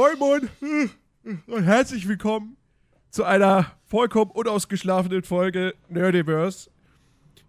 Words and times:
Moin, 0.00 0.18
moin 0.18 0.48
und 1.46 1.62
herzlich 1.64 2.08
willkommen 2.08 2.56
zu 3.10 3.22
einer 3.22 3.72
vollkommen 3.84 4.30
unausgeschlafenen 4.30 5.22
Folge 5.24 5.74
Nerdiverse 5.90 6.70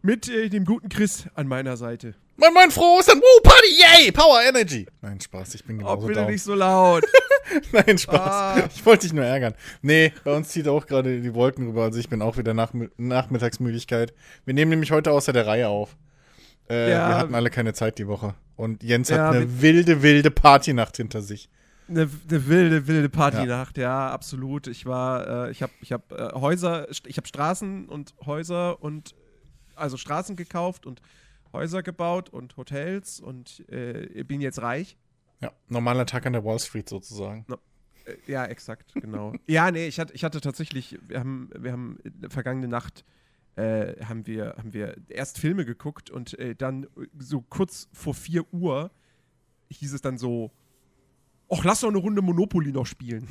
mit 0.02 0.28
äh, 0.28 0.50
dem 0.50 0.66
guten 0.66 0.90
Chris 0.90 1.28
an 1.36 1.48
meiner 1.48 1.78
Seite. 1.78 2.14
Moin, 2.36 2.54
moin, 2.54 2.70
froh 2.70 2.98
Ostern. 3.00 3.20
Woo, 3.22 3.42
Party, 3.42 3.68
yay, 4.04 4.12
Power 4.12 4.42
Energy. 4.44 4.86
Nein, 5.02 5.22
Spaß, 5.22 5.56
ich 5.56 5.64
bin 5.64 5.78
Oh, 5.78 5.80
genauso 5.96 6.08
bitte 6.08 6.20
down. 6.20 6.30
nicht 6.32 6.44
so 6.44 6.54
laut. 6.54 7.06
Nein, 7.72 7.98
Spaß. 7.98 8.20
Ah. 8.20 8.70
Ich 8.76 8.86
wollte 8.86 9.04
dich 9.04 9.14
nur 9.14 9.24
ärgern. 9.24 9.54
Nee, 9.82 10.12
bei 10.26 10.36
uns 10.36 10.50
zieht 10.50 10.68
auch 10.68 10.86
gerade 10.88 11.22
die 11.22 11.34
Wolken 11.34 11.68
rüber, 11.68 11.84
also 11.84 12.00
ich 12.00 12.10
bin 12.10 12.22
auch 12.22 12.36
wieder 12.36 12.54
nach 12.54 12.74
Nachmittagsmüdigkeit. 12.98 14.14
Wir 14.44 14.54
nehmen 14.54 14.72
nämlich 14.72 14.92
heute 14.92 15.14
außer 15.14 15.32
der 15.32 15.48
Reihe 15.48 15.70
auf. 15.70 15.96
Äh, 16.70 16.90
Ja. 16.92 17.08
Wir 17.08 17.18
hatten 17.18 17.34
alle 17.36 17.50
keine 17.50 17.74
Zeit 17.74 17.98
die 17.98 18.08
Woche. 18.08 18.36
Und 18.58 18.84
Jens 18.84 19.08
Ja, 19.08 19.28
hat 19.30 19.36
eine 19.36 19.62
wilde, 19.62 20.02
wilde 20.02 20.32
Partynacht 20.32 20.98
hinter 20.98 21.22
sich. 21.22 21.50
Eine, 21.92 22.10
eine 22.30 22.48
wilde, 22.48 22.88
wilde 22.88 23.10
Partynacht, 23.10 23.78
ja. 23.78 24.10
absolut. 24.10 24.68
Ich 24.68 24.86
war, 24.86 25.48
äh, 25.48 25.52
ich 25.52 25.62
habe 25.62 25.74
ich 25.82 25.92
hab, 25.92 26.12
äh, 26.12 26.32
Häuser, 26.34 26.88
ich 26.90 27.18
habe 27.18 27.28
Straßen 27.28 27.88
und 27.90 28.16
Häuser 28.26 28.82
und, 28.82 29.16
also 29.76 29.98
Straßen 29.98 30.36
gekauft 30.36 30.86
und 30.86 31.02
Häuser 31.54 31.84
gebaut 31.84 32.30
und 32.30 32.56
Hotels 32.58 33.20
und 33.20 33.64
äh, 33.70 34.24
bin 34.24 34.42
jetzt 34.42 34.62
reich. 34.62 34.98
Ja, 35.42 35.52
normaler 35.68 36.06
Tag 36.06 36.26
an 36.26 36.34
der 36.34 36.46
Wall 36.46 36.60
Street 36.60 36.88
sozusagen. 36.88 37.46
Äh, 38.06 38.16
Ja, 38.32 38.46
exakt, 38.46 38.94
genau. 38.94 39.34
ja, 39.48 39.70
nee, 39.70 39.88
ich 39.88 40.00
hatte, 40.00 40.14
ich 40.14 40.24
hatte 40.24 40.40
tatsächlich, 40.40 40.98
wir 41.08 41.20
haben, 41.20 41.50
wir 41.58 41.72
haben 41.72 41.98
vergangene 42.30 42.68
Nacht 42.68 43.04
äh, 43.56 44.06
haben 44.06 44.26
wir, 44.28 44.56
haben 44.58 44.74
wir 44.74 44.96
erst 45.10 45.38
Filme 45.38 45.66
geguckt 45.66 46.10
und 46.10 46.40
äh, 46.40 46.56
dann 46.56 46.88
so 47.20 47.42
kurz 47.42 47.90
vor 47.92 48.14
4 48.14 48.54
Uhr 48.54 48.92
hieß 49.70 49.94
es 49.94 50.02
dann 50.02 50.18
so, 50.18 50.52
ach, 51.52 51.64
lass 51.64 51.82
doch 51.82 51.90
eine 51.90 51.98
Runde 51.98 52.22
Monopoly 52.22 52.72
noch 52.72 52.86
spielen. 52.86 53.28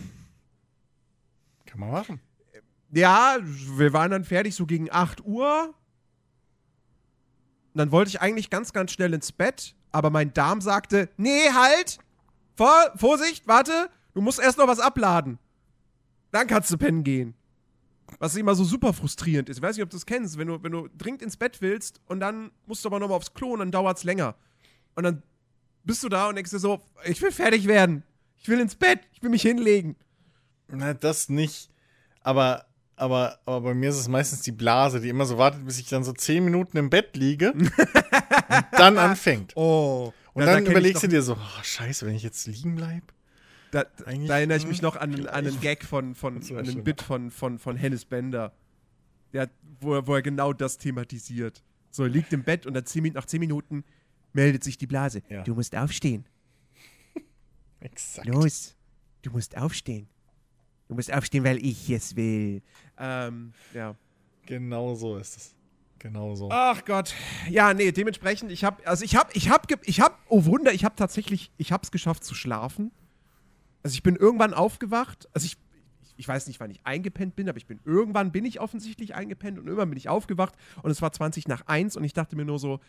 Kann 1.66 1.80
man 1.80 1.90
machen. 1.90 2.20
Ja, 2.92 3.38
wir 3.42 3.92
waren 3.92 4.10
dann 4.10 4.24
fertig 4.24 4.54
so 4.54 4.66
gegen 4.66 4.90
8 4.90 5.24
Uhr. 5.24 5.74
Und 7.72 7.78
dann 7.78 7.92
wollte 7.92 8.08
ich 8.10 8.20
eigentlich 8.20 8.50
ganz, 8.50 8.72
ganz 8.72 8.92
schnell 8.92 9.14
ins 9.14 9.30
Bett, 9.30 9.76
aber 9.92 10.10
mein 10.10 10.32
Darm 10.32 10.60
sagte, 10.60 11.08
nee, 11.16 11.50
halt! 11.52 11.98
Vor, 12.56 12.74
Vorsicht, 12.96 13.46
warte, 13.46 13.88
du 14.12 14.20
musst 14.20 14.40
erst 14.40 14.58
noch 14.58 14.66
was 14.66 14.80
abladen. 14.80 15.38
Dann 16.32 16.46
kannst 16.46 16.70
du 16.70 16.76
pennen 16.76 17.04
gehen. 17.04 17.34
Was 18.18 18.36
immer 18.36 18.56
so 18.56 18.64
super 18.64 18.92
frustrierend 18.92 19.48
ist. 19.48 19.58
Ich 19.58 19.62
weiß 19.62 19.76
nicht, 19.76 19.84
ob 19.84 19.90
du 19.90 19.96
es 19.96 20.04
kennst, 20.04 20.36
wenn 20.36 20.48
du, 20.48 20.62
wenn 20.62 20.72
du 20.72 20.88
dringend 20.98 21.22
ins 21.22 21.36
Bett 21.36 21.62
willst 21.62 22.00
und 22.06 22.18
dann 22.20 22.50
musst 22.66 22.84
du 22.84 22.88
aber 22.88 22.98
nochmal 22.98 23.16
aufs 23.16 23.32
Klo 23.32 23.52
und 23.52 23.60
dann 23.60 23.70
dauert 23.70 23.98
es 23.98 24.04
länger. 24.04 24.34
Und 24.96 25.04
dann 25.04 25.22
bist 25.84 26.02
du 26.02 26.08
da 26.08 26.28
und 26.28 26.34
denkst 26.34 26.50
dir 26.50 26.58
so, 26.58 26.82
ich 27.04 27.22
will 27.22 27.30
fertig 27.30 27.66
werden. 27.68 28.02
Ich 28.40 28.48
will 28.48 28.60
ins 28.60 28.74
Bett, 28.74 29.00
ich 29.12 29.22
will 29.22 29.30
mich 29.30 29.42
hinlegen. 29.42 29.96
Na, 30.68 30.94
das 30.94 31.28
nicht. 31.28 31.70
Aber, 32.22 32.66
aber, 32.96 33.38
aber 33.44 33.60
bei 33.60 33.74
mir 33.74 33.90
ist 33.90 33.98
es 33.98 34.08
meistens 34.08 34.42
die 34.42 34.52
Blase, 34.52 35.00
die 35.00 35.08
immer 35.08 35.26
so 35.26 35.38
wartet, 35.38 35.64
bis 35.64 35.78
ich 35.78 35.88
dann 35.88 36.04
so 36.04 36.12
zehn 36.12 36.44
Minuten 36.44 36.76
im 36.76 36.90
Bett 36.90 37.16
liege 37.16 37.52
und 37.52 37.70
dann 38.72 38.98
anfängt. 38.98 39.56
Oh. 39.56 40.12
Und 40.32 40.46
dann 40.46 40.64
überlegst 40.64 41.02
du 41.02 41.08
dir 41.08 41.22
so, 41.22 41.34
oh, 41.34 41.62
scheiße, 41.62 42.06
wenn 42.06 42.14
ich 42.14 42.22
jetzt 42.22 42.46
liegen 42.46 42.76
bleib. 42.76 43.02
Da, 43.72 43.84
da 43.84 44.38
erinnere 44.38 44.56
ich 44.56 44.64
hm, 44.64 44.70
mich 44.70 44.82
noch 44.82 44.96
an, 44.96 45.14
an 45.14 45.28
einen. 45.28 45.60
Gag 45.60 45.84
von, 45.84 46.14
von 46.14 46.36
an 46.36 46.58
einen. 46.58 46.82
Bit 46.82 47.02
von, 47.02 47.30
von, 47.30 47.58
von 47.58 47.76
Hennes 47.76 48.04
Bender. 48.04 48.52
Der, 49.32 49.48
wo, 49.80 49.94
er, 49.94 50.06
wo 50.06 50.14
er 50.14 50.22
genau 50.22 50.52
das 50.52 50.78
thematisiert. 50.78 51.62
So, 51.90 52.04
er 52.04 52.08
liegt 52.08 52.32
im 52.32 52.42
Bett 52.42 52.66
und 52.66 52.74
dann 52.74 52.86
zehn, 52.86 53.04
nach 53.12 53.26
zehn 53.26 53.40
Minuten 53.40 53.84
meldet 54.32 54.64
sich 54.64 54.76
die 54.76 54.86
Blase. 54.86 55.22
Ja. 55.28 55.42
Du 55.42 55.54
musst 55.54 55.76
aufstehen. 55.76 56.24
Exakt. 57.90 58.26
Los. 58.28 58.76
Du 59.22 59.30
musst 59.30 59.56
aufstehen. 59.56 60.08
Du 60.88 60.94
musst 60.94 61.12
aufstehen, 61.12 61.44
weil 61.44 61.64
ich 61.64 61.88
es 61.90 62.16
will. 62.16 62.62
Ähm, 62.98 63.52
ja. 63.74 63.94
Genau 64.46 64.94
so 64.94 65.16
ist 65.16 65.36
es. 65.36 65.54
Genau 66.00 66.34
so. 66.34 66.48
Ach 66.50 66.84
Gott. 66.84 67.14
Ja, 67.48 67.74
nee, 67.74 67.92
dementsprechend, 67.92 68.50
ich 68.50 68.64
habe, 68.64 68.84
also 68.86 69.04
ich 69.04 69.16
habe, 69.16 69.30
ich 69.34 69.50
habe, 69.50 69.66
ich 69.84 70.00
habe, 70.00 70.14
oh 70.28 70.46
Wunder, 70.46 70.72
ich 70.72 70.84
habe 70.84 70.96
tatsächlich, 70.96 71.52
ich 71.58 71.72
habe 71.72 71.84
es 71.84 71.90
geschafft 71.90 72.24
zu 72.24 72.34
schlafen. 72.34 72.90
Also 73.82 73.94
ich 73.94 74.02
bin 74.02 74.16
irgendwann 74.16 74.54
aufgewacht. 74.54 75.28
Also 75.34 75.44
ich, 75.44 75.58
ich, 76.02 76.14
ich 76.16 76.26
weiß 76.26 76.46
nicht, 76.48 76.58
wann 76.58 76.70
ich 76.70 76.80
eingepennt 76.84 77.36
bin, 77.36 77.48
aber 77.48 77.58
ich 77.58 77.66
bin 77.66 77.80
irgendwann 77.84 78.32
bin 78.32 78.46
ich 78.46 78.60
offensichtlich 78.60 79.14
eingepennt 79.14 79.58
und 79.58 79.66
irgendwann 79.66 79.90
bin 79.90 79.98
ich 79.98 80.08
aufgewacht 80.08 80.54
und 80.82 80.90
es 80.90 81.02
war 81.02 81.12
20 81.12 81.48
nach 81.48 81.66
1 81.66 81.96
und 81.96 82.04
ich 82.04 82.14
dachte 82.14 82.34
mir 82.34 82.46
nur 82.46 82.58
so, 82.58 82.80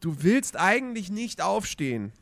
du 0.00 0.22
willst 0.22 0.58
eigentlich 0.58 1.10
nicht 1.10 1.42
aufstehen, 1.42 2.12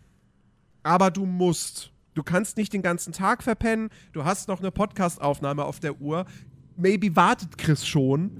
aber 0.82 1.10
du 1.10 1.26
musst. 1.26 1.92
Du 2.14 2.22
kannst 2.22 2.56
nicht 2.56 2.72
den 2.72 2.82
ganzen 2.82 3.12
Tag 3.12 3.42
verpennen. 3.42 3.90
Du 4.12 4.24
hast 4.24 4.48
noch 4.48 4.58
eine 4.58 4.72
Podcast-Aufnahme 4.72 5.64
auf 5.64 5.78
der 5.78 6.00
Uhr. 6.00 6.26
Maybe 6.76 7.14
wartet 7.14 7.58
Chris 7.58 7.86
schon 7.86 8.36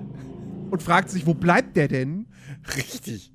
und 0.70 0.82
fragt 0.82 1.10
sich, 1.10 1.26
wo 1.26 1.32
bleibt 1.32 1.76
der 1.76 1.88
denn? 1.88 2.26
Richtig. 2.76 3.32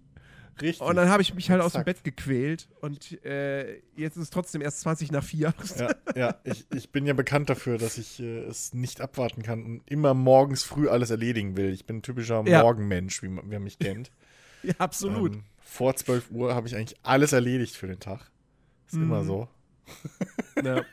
Richtig. 0.61 0.81
Und 0.87 0.95
dann 0.95 1.09
habe 1.09 1.21
ich 1.21 1.33
mich 1.33 1.49
halt 1.49 1.61
aus 1.61 1.73
dem 1.73 1.81
Exakt. 1.81 2.03
Bett 2.03 2.15
gequält 2.15 2.69
und 2.81 3.23
äh, 3.25 3.79
jetzt 3.95 4.17
ist 4.17 4.23
es 4.23 4.29
trotzdem 4.29 4.61
erst 4.61 4.81
20 4.81 5.11
nach 5.11 5.23
4. 5.23 5.53
ja, 5.77 5.89
ja 6.15 6.35
ich, 6.43 6.65
ich 6.73 6.91
bin 6.91 7.05
ja 7.05 7.13
bekannt 7.13 7.49
dafür, 7.49 7.77
dass 7.77 7.97
ich 7.97 8.19
äh, 8.19 8.43
es 8.43 8.73
nicht 8.73 9.01
abwarten 9.01 9.41
kann 9.41 9.63
und 9.63 9.81
immer 9.89 10.13
morgens 10.13 10.63
früh 10.63 10.87
alles 10.87 11.09
erledigen 11.09 11.57
will. 11.57 11.71
Ich 11.73 11.85
bin 11.85 11.97
ein 11.97 12.01
typischer 12.01 12.43
Ja. 12.45 12.61
Morgenmensch, 12.61 13.23
wie 13.23 13.29
man, 13.29 13.45
wer 13.49 13.59
mich 13.59 13.79
kennt. 13.79 14.11
ja, 14.63 14.73
absolut. 14.77 15.33
Ähm, 15.33 15.43
vor 15.63 15.95
12 15.95 16.31
Uhr 16.31 16.53
habe 16.53 16.67
ich 16.67 16.75
eigentlich 16.75 16.99
alles 17.01 17.33
erledigt 17.33 17.75
für 17.75 17.87
den 17.87 17.99
Tag. 17.99 18.30
Ist 18.91 18.97
Mhm. 18.97 19.03
immer 19.03 19.23
so. 19.23 19.47
Ja. 20.63 20.77
äh, 20.79 20.83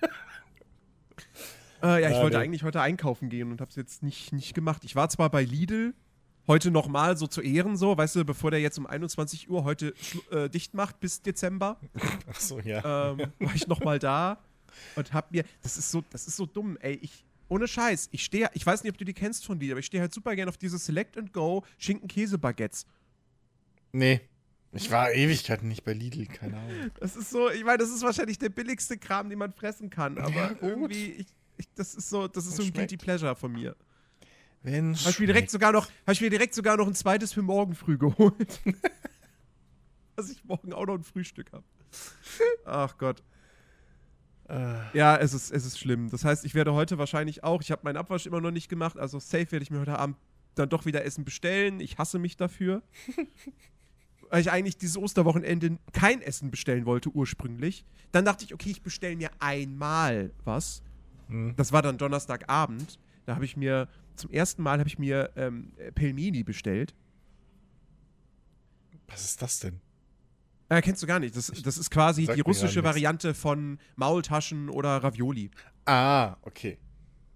ja, 1.82 2.09
ich 2.09 2.14
Ja, 2.16 2.22
wollte 2.22 2.38
nee. 2.38 2.44
eigentlich 2.44 2.62
heute 2.62 2.81
einkaufen 2.81 3.28
gehen 3.28 3.50
und 3.50 3.60
habe 3.60 3.70
es 3.70 3.76
jetzt 3.76 4.03
nicht, 4.03 4.32
nicht 4.32 4.54
gemacht. 4.54 4.84
Ich 4.84 4.94
war 4.97 5.09
zwar 5.09 5.31
bei 5.31 5.42
Lidl, 5.42 5.94
heute 6.47 6.70
nochmal 6.70 7.16
so 7.16 7.26
zu 7.26 7.41
Ehren 7.42 7.76
so, 7.76 7.97
weißt 7.97 8.16
du, 8.16 8.25
bevor 8.25 8.50
der 8.50 8.60
jetzt 8.60 8.78
um 8.78 8.87
21 8.87 9.50
Uhr 9.50 9.64
heute 9.64 9.94
äh, 10.31 10.48
dicht 10.48 10.75
macht 10.75 11.00
bis 11.00 11.20
Dezember, 11.22 11.78
Ach 12.31 12.41
so, 12.41 12.60
ja. 12.60 13.10
ähm, 13.12 13.32
war 13.41 13.54
ich 13.54 13.66
nochmal 13.66 13.98
da 13.98 14.38
und 14.97 15.12
hab 15.12 15.32
mir, 15.32 15.44
das 15.62 15.76
ist 15.76 15.91
so, 15.91 16.03
das 16.10 16.26
ist 16.26 16.37
so 16.37 16.47
dumm, 16.47 16.76
ey, 16.81 16.94
ich, 17.03 17.25
ohne 17.48 17.66
Scheiß, 17.69 18.08
ich 18.12 18.25
stehe, 18.25 18.48
ich 18.54 18.64
weiß 18.64 18.82
nicht, 18.84 18.92
ob 18.92 18.98
du 18.98 19.04
die 19.04 19.14
kennst 19.14 19.44
von 19.44 19.58
Lidl, 19.60 19.72
aber 19.72 19.81
ich 19.81 19.87
stehe 19.87 20.00
halt 20.00 20.14
super 20.14 20.34
gern 20.37 20.48
auf 20.48 20.56
diese 20.56 20.78
Select 20.78 21.19
and 21.19 21.32
Go 21.32 21.64
Schinken-Käse-Baguettes. 21.78 22.87
Nee. 23.92 24.20
Ich 24.72 24.90
war 24.90 25.12
Ewigkeiten 25.12 25.68
nicht 25.68 25.84
bei 25.84 25.92
Lidl, 25.94 26.26
keine 26.26 26.58
Ahnung. 26.58 26.90
Das 27.00 27.16
ist 27.16 27.30
so, 27.30 27.50
ich 27.50 27.64
meine, 27.64 27.78
das 27.78 27.88
ist 27.90 28.02
wahrscheinlich 28.02 28.38
der 28.38 28.50
billigste 28.50 28.98
Kram, 28.98 29.30
den 29.30 29.38
man 29.38 29.52
fressen 29.52 29.88
kann, 29.88 30.18
aber 30.18 30.30
Ja, 30.34 30.56
irgendwie, 30.60 31.12
ich, 31.12 31.26
ich, 31.56 31.66
das 31.74 31.94
ist 31.94 32.10
so, 32.10 32.28
das 32.28 32.46
ist 32.46 32.56
so 32.56 32.62
ein. 32.62 32.72
Guilty 32.72 32.96
Pleasure 32.98 33.34
von 33.34 33.52
mir. 33.52 33.74
Wenn 34.62 34.94
Habe 34.96 35.10
ich 35.10 35.18
mir 35.20 35.26
direkt 35.26 35.50
sogar 35.50 35.72
noch, 35.72 35.86
habe 35.86 36.12
ich 36.12 36.20
mir 36.20 36.30
direkt 36.30 36.52
sogar 36.54 36.76
noch 36.76 36.86
ein 36.86 36.94
zweites 36.94 37.32
für 37.32 37.42
morgen 37.42 37.74
früh 37.74 37.96
geholt. 37.96 38.60
Dass 40.16 40.30
ich 40.30 40.44
morgen 40.44 40.72
auch 40.72 40.84
noch 40.86 40.94
ein 40.94 41.04
Frühstück 41.04 41.52
habe. 41.52 41.64
Ach 42.64 42.98
Gott. 42.98 43.22
Äh, 44.48 44.96
Ja, 44.96 45.16
es 45.16 45.32
ist, 45.32 45.50
es 45.50 45.64
ist 45.64 45.78
schlimm. 45.78 46.10
Das 46.10 46.24
heißt, 46.24 46.44
ich 46.44 46.54
werde 46.54 46.74
heute 46.74 46.98
wahrscheinlich 46.98 47.44
auch, 47.44 47.62
ich 47.62 47.70
habe 47.70 47.82
meinen 47.84 47.96
Abwasch 47.96 48.26
immer 48.26 48.40
noch 48.40 48.50
nicht 48.50 48.68
gemacht, 48.68 48.98
also 48.98 49.18
safe 49.20 49.50
werde 49.52 49.62
ich 49.62 49.70
mir 49.70 49.80
heute 49.80 49.98
Abend 49.98 50.16
dann 50.56 50.68
doch 50.68 50.84
wieder 50.86 51.04
Essen 51.04 51.24
bestellen. 51.24 51.78
Ich 51.80 51.98
hasse 51.98 52.18
mich 52.18 52.36
dafür. 52.36 52.82
Weil 54.30 54.40
ich 54.40 54.50
eigentlich 54.50 54.76
dieses 54.76 54.96
Osterwochenende 54.96 55.78
kein 55.92 56.20
Essen 56.20 56.50
bestellen 56.50 56.86
wollte 56.86 57.10
ursprünglich. 57.10 57.84
Dann 58.12 58.24
dachte 58.24 58.44
ich, 58.44 58.54
okay, 58.54 58.70
ich 58.70 58.82
bestelle 58.82 59.16
mir 59.16 59.30
einmal 59.38 60.32
was. 60.44 60.82
hm. 61.28 61.54
Das 61.56 61.72
war 61.72 61.82
dann 61.82 61.98
Donnerstagabend. 61.98 62.98
Da 63.26 63.34
habe 63.34 63.44
ich 63.44 63.56
mir, 63.56 63.88
zum 64.16 64.30
ersten 64.30 64.62
Mal 64.62 64.78
habe 64.78 64.88
ich 64.88 64.98
mir 64.98 65.30
ähm, 65.36 65.72
Pelmeni 65.94 66.42
bestellt. 66.42 66.94
Was 69.06 69.25
ist 69.25 69.42
das 69.42 69.60
denn? 69.60 69.80
Äh, 70.69 70.82
kennst 70.82 71.02
du 71.02 71.06
gar 71.06 71.19
nicht. 71.19 71.34
Das, 71.34 71.46
das 71.46 71.78
ist 71.78 71.90
quasi 71.90 72.26
die 72.26 72.40
russische. 72.40 72.84
Variante 72.84 73.34
von 73.34 73.78
Maultaschen 73.96 74.69
oder 74.69 75.02
Ravioli. 75.02 75.50
Ah, 75.86 76.36
okay. 76.42 76.78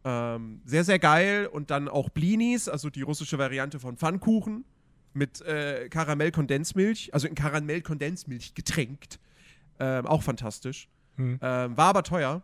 Ähm, 0.05 0.61
sehr, 0.65 0.85
sehr 0.85 0.99
geil. 0.99 1.47
Und 1.47 1.71
dann 1.71 1.89
auch 1.89 2.11
Blinis, 2.11 2.69
also 2.69 2.91
die 2.91 3.03
russische 3.03 3.39
Variante 3.39 3.81
von 3.81 3.97
Pfannkuchen 3.97 4.65
mit 5.15 5.41
äh, 5.43 5.89
Karamell-Kondensmilch, 5.89 7.13
also 7.13 7.29
in 7.29 7.35
Karamell-Kondensmilch 7.35 8.55
getränkt. 8.55 9.19
Ähm, 9.79 10.07
auch 10.07 10.23
fantastisch. 10.23 10.89
Hm. 11.17 11.39
Ähm, 11.43 11.77
war 11.77 11.89
aber 11.89 12.03
teuer. 12.03 12.43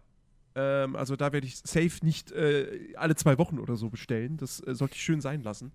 Ähm, 0.55 0.97
also 0.97 1.17
da 1.17 1.33
werde 1.33 1.47
ich 1.47 1.57
safe 1.57 2.05
nicht 2.05 2.33
äh, 2.33 2.95
alle 2.97 3.15
zwei 3.15 3.39
Wochen 3.39 3.59
oder 3.59 3.77
so 3.77 3.91
bestellen. 3.91 4.37
Das 4.37 4.61
äh, 4.67 4.75
sollte 4.75 4.95
ich 4.95 5.03
schön 5.03 5.21
sein 5.21 5.43
lassen. 5.43 5.73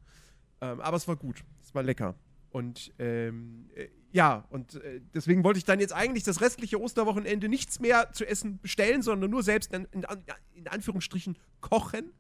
Ähm, 0.62 0.82
aber 0.82 0.98
es 0.98 1.08
war 1.08 1.16
gut. 1.16 1.44
Es 1.64 1.74
war 1.74 1.84
lecker. 1.84 2.16
Und 2.50 2.94
ähm, 3.00 3.70
äh, 3.76 3.88
ja, 4.12 4.46
und 4.50 4.76
äh, 4.76 5.02
deswegen 5.14 5.44
wollte 5.44 5.58
ich 5.58 5.66
dann 5.66 5.80
jetzt 5.80 5.94
eigentlich 5.94 6.24
das 6.24 6.40
restliche 6.40 6.80
Osterwochenende 6.80 7.50
nichts 7.50 7.80
mehr 7.80 8.12
zu 8.12 8.26
essen 8.26 8.60
bestellen, 8.60 9.02
sondern 9.02 9.32
nur 9.32 9.42
selbst 9.42 9.74
in, 9.74 9.86
in, 9.92 10.06
in 10.54 10.68
Anführungsstrichen 10.68 11.38
kochen. 11.62 12.12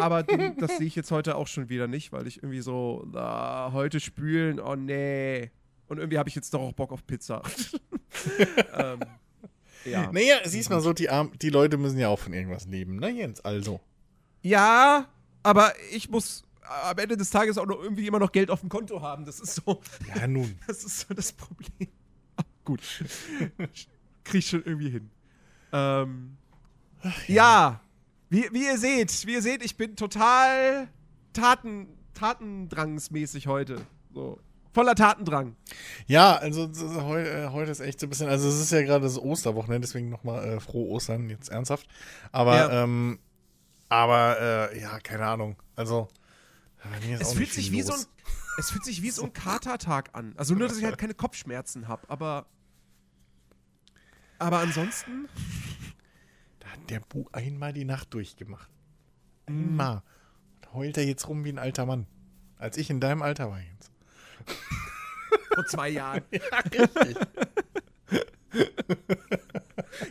Aber 0.00 0.22
das 0.22 0.78
sehe 0.78 0.86
ich 0.86 0.96
jetzt 0.96 1.10
heute 1.10 1.36
auch 1.36 1.46
schon 1.46 1.68
wieder 1.68 1.86
nicht, 1.86 2.12
weil 2.12 2.26
ich 2.26 2.38
irgendwie 2.42 2.60
so, 2.60 3.06
na, 3.12 3.70
heute 3.72 4.00
spülen, 4.00 4.60
oh 4.60 4.74
nee. 4.76 5.50
Und 5.88 5.98
irgendwie 5.98 6.18
habe 6.18 6.28
ich 6.28 6.34
jetzt 6.34 6.52
doch 6.54 6.60
auch 6.60 6.72
Bock 6.72 6.92
auf 6.92 7.06
Pizza. 7.06 7.42
ähm, 8.74 9.00
Ja. 9.84 10.10
Naja, 10.12 10.36
siehst 10.44 10.70
mal 10.70 10.80
so, 10.80 10.92
die, 10.92 11.08
Arm 11.08 11.32
die 11.40 11.50
Leute 11.50 11.76
müssen 11.76 11.98
ja 11.98 12.08
auch 12.08 12.18
von 12.18 12.32
irgendwas 12.32 12.66
leben, 12.66 12.96
ne, 12.96 13.10
Jens? 13.10 13.40
Also. 13.40 13.80
Ja, 14.42 15.06
aber 15.42 15.72
ich 15.92 16.10
muss 16.10 16.44
am 16.90 16.98
Ende 16.98 17.16
des 17.16 17.30
Tages 17.30 17.56
auch 17.58 17.66
noch 17.66 17.82
irgendwie 17.82 18.06
immer 18.06 18.18
noch 18.18 18.32
Geld 18.32 18.50
auf 18.50 18.60
dem 18.60 18.68
Konto 18.68 19.00
haben. 19.00 19.24
Das 19.24 19.40
ist 19.40 19.54
so. 19.54 19.80
Ja, 20.14 20.26
nun. 20.26 20.58
Das 20.66 20.84
ist 20.84 21.00
so 21.00 21.14
das 21.14 21.32
Problem. 21.32 21.88
Ah, 22.36 22.42
gut. 22.64 22.82
Krieg 24.24 24.40
ich 24.40 24.48
schon 24.48 24.64
irgendwie 24.64 24.90
hin. 24.90 25.10
Ähm, 25.72 26.36
ja. 27.26 27.80
Wie, 28.30 28.48
wie 28.52 28.64
ihr 28.66 28.78
seht, 28.78 29.26
wie 29.26 29.32
ihr 29.34 29.42
seht, 29.42 29.64
ich 29.64 29.76
bin 29.76 29.96
total 29.96 30.88
Taten, 31.32 31.88
Tatendrangsmäßig 32.14 33.46
heute. 33.46 33.80
So. 34.12 34.38
Voller 34.74 34.94
Tatendrang. 34.94 35.56
Ja, 36.06 36.36
also 36.36 36.70
heu, 37.02 37.20
äh, 37.22 37.48
heute 37.48 37.70
ist 37.70 37.80
echt 37.80 37.98
so 38.00 38.06
ein 38.06 38.10
bisschen, 38.10 38.28
also 38.28 38.48
es 38.48 38.60
ist 38.60 38.70
ja 38.70 38.82
gerade 38.82 39.04
das 39.04 39.18
Osterwochenende, 39.18 39.86
deswegen 39.86 40.08
nochmal 40.10 40.44
äh, 40.44 40.60
frohe 40.60 40.88
Ostern, 40.90 41.30
jetzt 41.30 41.48
ernsthaft. 41.48 41.88
Aber, 42.32 42.56
Ja. 42.56 42.84
ähm, 42.84 43.18
aber, 43.88 44.70
äh, 44.72 44.80
ja, 44.80 45.00
keine 45.00 45.26
Ahnung. 45.26 45.56
Also, 45.74 46.08
Es 47.18 47.32
fühlt 47.32 47.50
sich 47.52 47.72
wie 47.72 47.82
so 47.82 47.94
ein, 47.94 48.00
es 48.58 48.70
fühlt 48.70 48.84
sich 48.84 49.02
wie 49.02 49.10
so 49.10 49.24
ein 49.24 49.32
Katertag 49.32 50.10
an. 50.12 50.34
Also 50.36 50.54
nur, 50.54 50.68
dass 50.68 50.76
ich 50.76 50.84
halt 50.84 50.98
keine 50.98 51.14
Kopfschmerzen 51.14 51.88
habe, 51.88 52.02
aber 52.08 52.46
aber 54.40 54.58
ansonsten 54.58 55.28
hat 56.72 56.90
der 56.90 57.00
Bu 57.00 57.26
einmal 57.32 57.72
die 57.72 57.84
Nacht 57.84 58.12
durchgemacht. 58.14 58.70
Mhm. 59.48 59.68
Einmal. 59.68 60.02
Und 60.56 60.74
heult 60.74 60.96
er 60.96 61.04
jetzt 61.04 61.28
rum 61.28 61.44
wie 61.44 61.52
ein 61.52 61.58
alter 61.58 61.86
Mann. 61.86 62.06
Als 62.56 62.76
ich 62.76 62.90
in 62.90 63.00
deinem 63.00 63.22
Alter 63.22 63.50
war, 63.50 63.60
Jens. 63.60 63.90
vor 65.54 65.66
zwei 65.66 65.90
Jahren. 65.90 66.22
Ja, 66.32 66.58
richtig. 66.58 67.16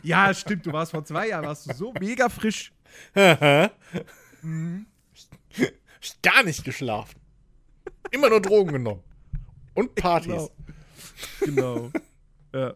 Ja, 0.04 0.34
stimmt, 0.34 0.66
du 0.66 0.72
warst 0.72 0.92
vor 0.92 1.04
zwei 1.04 1.28
Jahren, 1.30 1.46
warst 1.46 1.70
du 1.70 1.74
so 1.74 1.94
mega 2.00 2.30
frisch. 2.30 2.72
ich 3.14 3.70
gar 6.22 6.44
nicht 6.44 6.64
geschlafen. 6.64 7.20
Immer 8.12 8.30
nur 8.30 8.42
Drogen 8.42 8.74
genommen. 8.74 9.04
Und 9.74 9.96
Partys. 9.96 10.50
Genau. 11.40 11.90
genau. 11.90 11.92
Ja. 12.54 12.76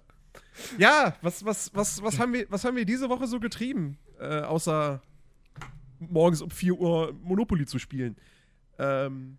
Ja, 0.78 1.16
was, 1.22 1.44
was, 1.46 1.74
was, 1.74 2.02
was, 2.02 2.19
haben 2.19 2.34
wir, 2.34 2.46
was 2.50 2.63
haben 2.63 2.75
wir 2.75 2.86
diese 2.86 3.10
Woche 3.10 3.28
so 3.28 3.40
getrieben? 3.40 3.98
Äh, 4.19 4.42
außer 4.42 5.02
morgens 6.00 6.42
um 6.42 6.50
4 6.50 6.74
Uhr 6.74 7.13
Monopoly 7.22 7.66
zu 7.66 7.80
spielen. 7.80 8.16
Ähm, 8.78 9.38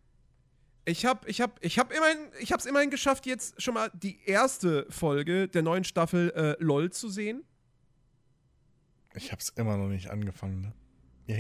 ich 0.85 1.05
habe 1.05 1.29
ich 1.29 1.41
hab, 1.41 1.65
ich 1.65 1.79
hab 1.79 1.93
immerhin, 1.93 2.19
ich 2.41 2.53
hab's 2.53 2.67
immerhin 2.67 2.91
geschafft, 2.91 3.27
jetzt 3.27 3.61
schon 3.61 3.75
mal 3.75 3.91
die 3.95 4.19
erste 4.27 4.87
Folge 4.91 5.49
der 5.49 5.63
neuen 5.63 5.85
Staffel 5.85 6.31
äh, 6.31 6.63
LOL 6.63 6.91
zu 6.91 7.09
sehen. 7.09 7.45
Ich 9.15 9.31
hab's 9.31 9.51
immer 9.51 9.77
noch 9.77 9.89
nicht 9.89 10.11
angefangen, 10.11 10.61
ne? 10.61 10.73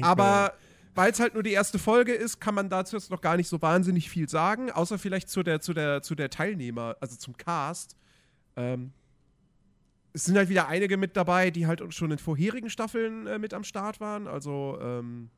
Aber 0.02 0.54
weil 0.94 1.10
es 1.10 1.20
halt 1.20 1.34
nur 1.34 1.42
die 1.42 1.52
erste 1.52 1.78
Folge 1.78 2.12
ist, 2.12 2.40
kann 2.40 2.54
man 2.54 2.68
dazu 2.68 2.96
jetzt 2.96 3.10
noch 3.10 3.20
gar 3.20 3.36
nicht 3.36 3.48
so 3.48 3.60
wahnsinnig 3.62 4.10
viel 4.10 4.28
sagen, 4.28 4.70
außer 4.70 4.98
vielleicht 4.98 5.28
zu 5.28 5.42
der, 5.42 5.60
zu 5.60 5.72
der, 5.72 6.02
zu 6.02 6.14
der 6.14 6.30
Teilnehmer, 6.30 6.96
also 7.00 7.16
zum 7.16 7.36
Cast. 7.36 7.96
Ähm, 8.56 8.92
es 10.12 10.24
sind 10.24 10.36
halt 10.36 10.48
wieder 10.48 10.68
einige 10.68 10.96
mit 10.96 11.16
dabei, 11.16 11.50
die 11.50 11.66
halt 11.66 11.82
schon 11.94 12.10
in 12.10 12.18
vorherigen 12.18 12.70
Staffeln 12.70 13.26
äh, 13.26 13.38
mit 13.38 13.54
am 13.54 13.64
Start 13.64 14.00
waren. 14.00 14.26
Also 14.26 14.78
ähm, 14.80 15.30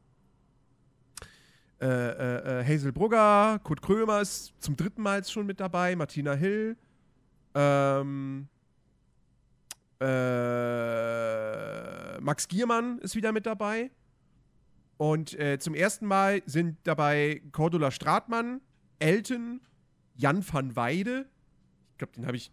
äh, 1.81 1.87
äh, 1.87 2.61
äh, 2.61 2.65
Hazel 2.65 2.93
Brugger, 2.93 3.61
Kurt 3.63 3.83
Krömer 3.83 4.21
ist 4.21 4.55
zum 4.59 4.77
dritten 4.77 5.03
Mal 5.03 5.19
jetzt 5.19 5.33
schon 5.33 5.47
mit 5.47 5.61
dabei, 5.61 5.95
Martina 5.97 6.35
Hill, 6.35 6.77
ähm, 7.55 8.49
äh, 10.01 10.07
Max 12.21 12.49
Giermann 12.49 12.99
ist 12.99 13.17
wieder 13.17 13.33
mit 13.33 13.47
dabei. 13.47 13.91
Und 14.97 15.39
äh, 15.39 15.59
zum 15.59 15.75
ersten 15.75 16.07
Mal 16.07 16.43
sind 16.47 16.79
dabei 16.85 17.43
Cordula 17.53 17.91
Stratmann, 17.91 18.61
Elton, 18.99 19.61
Jan 20.15 20.45
van 20.47 20.77
Weide. 20.77 21.27
Ich 21.93 21.99
glaube, 21.99 22.13
den 22.15 22.27
habe 22.27 22.37
ich. 22.37 22.51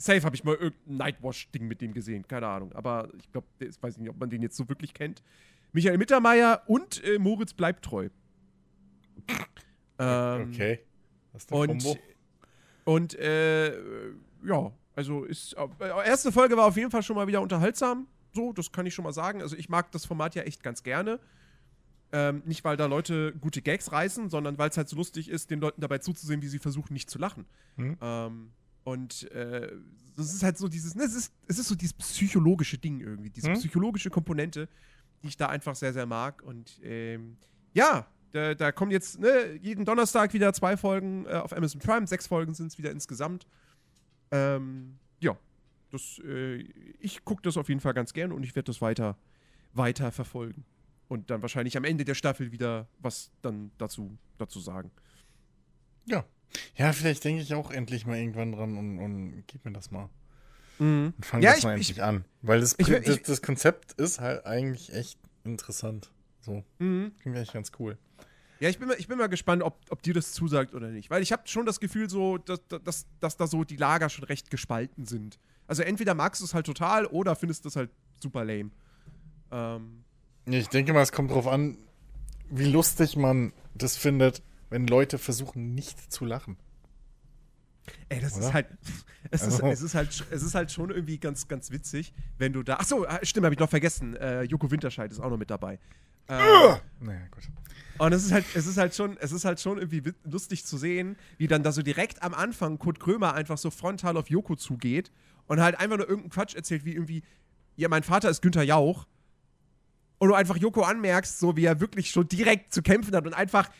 Safe 0.00 0.22
habe 0.22 0.34
ich 0.36 0.44
mal 0.44 0.54
irgendein 0.54 0.96
Nightwash-Ding 0.96 1.66
mit 1.66 1.80
dem 1.80 1.92
gesehen, 1.92 2.26
keine 2.26 2.46
Ahnung. 2.46 2.72
Aber 2.72 3.08
ich 3.18 3.30
glaube, 3.32 3.48
ich 3.58 3.82
weiß 3.82 3.98
nicht, 3.98 4.08
ob 4.08 4.18
man 4.18 4.30
den 4.30 4.42
jetzt 4.42 4.56
so 4.56 4.68
wirklich 4.68 4.94
kennt. 4.94 5.22
Michael 5.72 5.98
Mittermeier 5.98 6.62
und 6.66 7.02
äh, 7.04 7.18
Moritz 7.18 7.52
bleibt 7.52 7.84
treu. 7.84 8.08
Ähm, 9.98 10.50
Okay. 10.52 10.80
Das 11.32 11.42
ist 11.42 11.52
eine 11.52 11.60
Und, 11.60 11.82
Kombo. 11.84 11.98
und 12.84 13.14
äh, 13.18 13.76
ja, 14.44 14.72
also 14.94 15.24
ist. 15.24 15.54
Äh, 15.54 15.88
erste 16.06 16.32
Folge 16.32 16.56
war 16.56 16.66
auf 16.66 16.76
jeden 16.76 16.90
Fall 16.90 17.02
schon 17.02 17.16
mal 17.16 17.26
wieder 17.26 17.42
unterhaltsam. 17.42 18.06
So, 18.32 18.52
das 18.52 18.72
kann 18.72 18.86
ich 18.86 18.94
schon 18.94 19.04
mal 19.04 19.12
sagen. 19.12 19.42
Also 19.42 19.56
ich 19.56 19.68
mag 19.68 19.90
das 19.92 20.04
Format 20.06 20.34
ja 20.34 20.42
echt 20.42 20.62
ganz 20.62 20.82
gerne. 20.82 21.20
Ähm, 22.10 22.42
nicht, 22.46 22.64
weil 22.64 22.76
da 22.76 22.86
Leute 22.86 23.34
gute 23.40 23.60
Gags 23.60 23.92
reißen, 23.92 24.30
sondern 24.30 24.56
weil 24.58 24.70
es 24.70 24.76
halt 24.76 24.88
so 24.88 24.96
lustig 24.96 25.28
ist, 25.28 25.50
den 25.50 25.60
Leuten 25.60 25.80
dabei 25.82 25.98
zuzusehen, 25.98 26.40
wie 26.40 26.48
sie 26.48 26.58
versuchen, 26.58 26.94
nicht 26.94 27.10
zu 27.10 27.18
lachen. 27.18 27.44
Hm. 27.76 27.98
Ähm, 28.00 28.50
und 28.84 29.30
äh, 29.32 29.70
das 30.16 30.34
ist 30.34 30.42
halt 30.42 30.58
so 30.58 30.68
dieses, 30.68 30.94
ne, 30.94 31.04
es 31.04 31.14
ist, 31.14 31.32
es 31.46 31.58
ist 31.58 31.68
so 31.68 31.74
dieses 31.74 31.94
psychologische 31.94 32.78
Ding 32.78 33.00
irgendwie, 33.00 33.30
diese 33.30 33.48
Hm. 33.48 33.54
psychologische 33.54 34.10
Komponente, 34.10 34.68
die 35.22 35.28
ich 35.28 35.36
da 35.36 35.48
einfach 35.48 35.76
sehr, 35.76 35.92
sehr 35.92 36.06
mag. 36.06 36.42
Und 36.42 36.80
ähm, 36.82 37.36
ja, 37.72 38.06
da, 38.32 38.54
da 38.54 38.72
kommen 38.72 38.90
jetzt 38.90 39.20
ne, 39.20 39.58
jeden 39.60 39.84
Donnerstag 39.84 40.32
wieder 40.34 40.52
zwei 40.52 40.76
Folgen 40.76 41.26
äh, 41.26 41.34
auf 41.34 41.52
Amazon 41.52 41.80
Prime, 41.80 42.06
sechs 42.06 42.26
Folgen 42.26 42.54
sind 42.54 42.68
es 42.68 42.78
wieder 42.78 42.90
insgesamt. 42.90 43.46
Ähm, 44.30 44.98
ja, 45.20 45.36
das, 45.90 46.20
äh, 46.24 46.56
ich 46.98 47.24
gucke 47.24 47.42
das 47.42 47.56
auf 47.56 47.68
jeden 47.68 47.80
Fall 47.80 47.94
ganz 47.94 48.12
gern 48.12 48.32
und 48.32 48.42
ich 48.42 48.54
werde 48.56 48.66
das 48.66 48.80
weiter, 48.80 49.16
weiter 49.72 50.12
verfolgen. 50.12 50.64
Und 51.08 51.30
dann 51.30 51.40
wahrscheinlich 51.42 51.76
am 51.76 51.84
Ende 51.84 52.04
der 52.04 52.14
Staffel 52.14 52.52
wieder 52.52 52.88
was 52.98 53.30
dann 53.40 53.70
dazu, 53.78 54.18
dazu 54.36 54.60
sagen. 54.60 54.90
Ja. 56.06 56.24
Ja, 56.76 56.92
vielleicht 56.92 57.24
denke 57.24 57.42
ich 57.42 57.54
auch 57.54 57.70
endlich 57.70 58.06
mal 58.06 58.16
irgendwann 58.16 58.52
dran 58.52 58.76
und, 58.76 58.98
und 58.98 59.44
gib 59.46 59.64
mir 59.64 59.72
das 59.72 59.90
mal. 59.90 60.08
Mhm. 60.78 61.12
Und 61.16 61.26
fang 61.26 61.42
Ja, 61.42 61.50
das 61.50 61.58
ich- 61.58 61.64
mal 61.64 61.78
ich- 61.78 61.88
endlich 61.90 62.02
an. 62.04 62.24
Weil 62.42 62.60
das, 62.60 62.74
ich- 62.78 62.86
das, 62.86 63.06
ich- 63.06 63.22
das 63.22 63.42
Konzept 63.42 63.92
ist 63.92 64.20
halt 64.20 64.46
eigentlich 64.46 64.92
echt 64.92 65.18
interessant. 65.44 66.10
So, 66.40 66.64
Mhm. 66.78 67.12
klingt 67.20 67.36
echt 67.36 67.52
ganz 67.52 67.72
cool. 67.78 67.98
Ja, 68.60 68.68
ich 68.68 68.78
bin 68.78 68.88
mal, 68.88 68.96
ich 68.98 69.06
bin 69.06 69.18
mal 69.18 69.28
gespannt, 69.28 69.62
ob, 69.62 69.78
ob 69.90 70.02
dir 70.02 70.14
das 70.14 70.32
zusagt 70.32 70.74
oder 70.74 70.88
nicht. 70.88 71.10
Weil 71.10 71.22
ich 71.22 71.30
habe 71.32 71.42
schon 71.46 71.64
das 71.66 71.78
Gefühl, 71.78 72.10
so, 72.10 72.38
dass, 72.38 72.60
dass, 72.82 73.06
dass 73.20 73.36
da 73.36 73.46
so 73.46 73.62
die 73.64 73.76
Lager 73.76 74.08
schon 74.08 74.24
recht 74.24 74.50
gespalten 74.50 75.04
sind. 75.06 75.38
Also 75.68 75.82
entweder 75.82 76.14
magst 76.14 76.40
du 76.40 76.44
es 76.44 76.54
halt 76.54 76.66
total 76.66 77.06
oder 77.06 77.36
findest 77.36 77.64
du 77.64 77.68
es 77.68 77.76
halt 77.76 77.90
super 78.20 78.44
lame. 78.44 78.70
Ähm, 79.52 80.04
Ich 80.46 80.68
denke 80.68 80.92
mal, 80.92 81.02
es 81.02 81.12
kommt 81.12 81.30
drauf 81.30 81.46
an, 81.46 81.76
wie 82.50 82.64
lustig 82.70 83.16
man 83.16 83.52
das 83.74 83.96
findet, 83.96 84.42
wenn 84.70 84.86
Leute 84.86 85.18
versuchen, 85.18 85.74
nicht 85.74 86.12
zu 86.12 86.24
lachen. 86.24 86.56
ey, 88.08 88.20
das 88.20 88.36
Oder? 88.36 88.46
ist 88.48 88.54
halt. 88.54 88.66
Es, 89.30 89.42
Also- 89.42 89.66
ist, 89.66 89.72
es, 89.74 89.82
ist 89.82 89.94
halt, 89.94 90.26
es 90.30 90.42
ist 90.42 90.54
halt 90.54 90.70
schon 90.70 90.90
irgendwie 90.90 91.18
ganz, 91.18 91.48
ganz 91.48 91.70
witzig, 91.70 92.12
wenn 92.38 92.52
du 92.52 92.62
da. 92.62 92.76
Achso, 92.76 93.06
stimmt, 93.22 93.44
habe 93.44 93.54
ich 93.54 93.60
noch 93.60 93.70
vergessen. 93.70 94.16
Äh, 94.16 94.42
Joko 94.42 94.70
Winterscheid 94.70 95.10
ist 95.10 95.20
auch 95.20 95.30
noch 95.30 95.38
mit 95.38 95.50
dabei. 95.50 95.78
Äh, 96.28 96.36
Naja, 97.00 97.26
gut. 97.30 97.48
Und 97.98 98.12
es 98.12 98.24
ist 98.24 98.32
halt, 98.32 98.44
es 98.54 98.66
ist 98.66 98.76
halt 98.76 98.94
schon, 98.94 99.16
es 99.16 99.32
ist 99.32 99.44
halt 99.44 99.60
schon 99.60 99.78
irgendwie 99.78 100.12
lustig 100.24 100.64
zu 100.66 100.76
sehen, 100.76 101.16
wie 101.38 101.46
dann 101.48 101.62
da 101.62 101.72
so 101.72 101.82
direkt 101.82 102.22
am 102.22 102.34
Anfang 102.34 102.78
Kurt 102.78 103.00
Krömer 103.00 103.32
einfach 103.34 103.56
so 103.58 103.70
frontal 103.70 104.16
auf 104.18 104.28
Joko 104.30 104.54
zugeht 104.54 105.10
und 105.46 105.60
halt 105.60 105.80
einfach 105.80 105.96
nur 105.96 106.06
irgendeinen 106.06 106.30
Quatsch 106.30 106.54
erzählt, 106.54 106.84
wie 106.84 106.92
irgendwie, 106.92 107.22
ja, 107.76 107.88
mein 107.88 108.02
Vater 108.02 108.28
ist 108.28 108.42
Günther 108.42 108.62
Jauch. 108.62 109.06
Und 110.18 110.28
du 110.28 110.34
einfach 110.34 110.56
Joko 110.58 110.82
anmerkst, 110.82 111.38
so 111.38 111.56
wie 111.56 111.64
er 111.64 111.80
wirklich 111.80 112.10
schon 112.10 112.28
direkt 112.28 112.72
zu 112.74 112.82
kämpfen 112.82 113.14
hat 113.16 113.24
und 113.26 113.34
einfach 113.34 113.70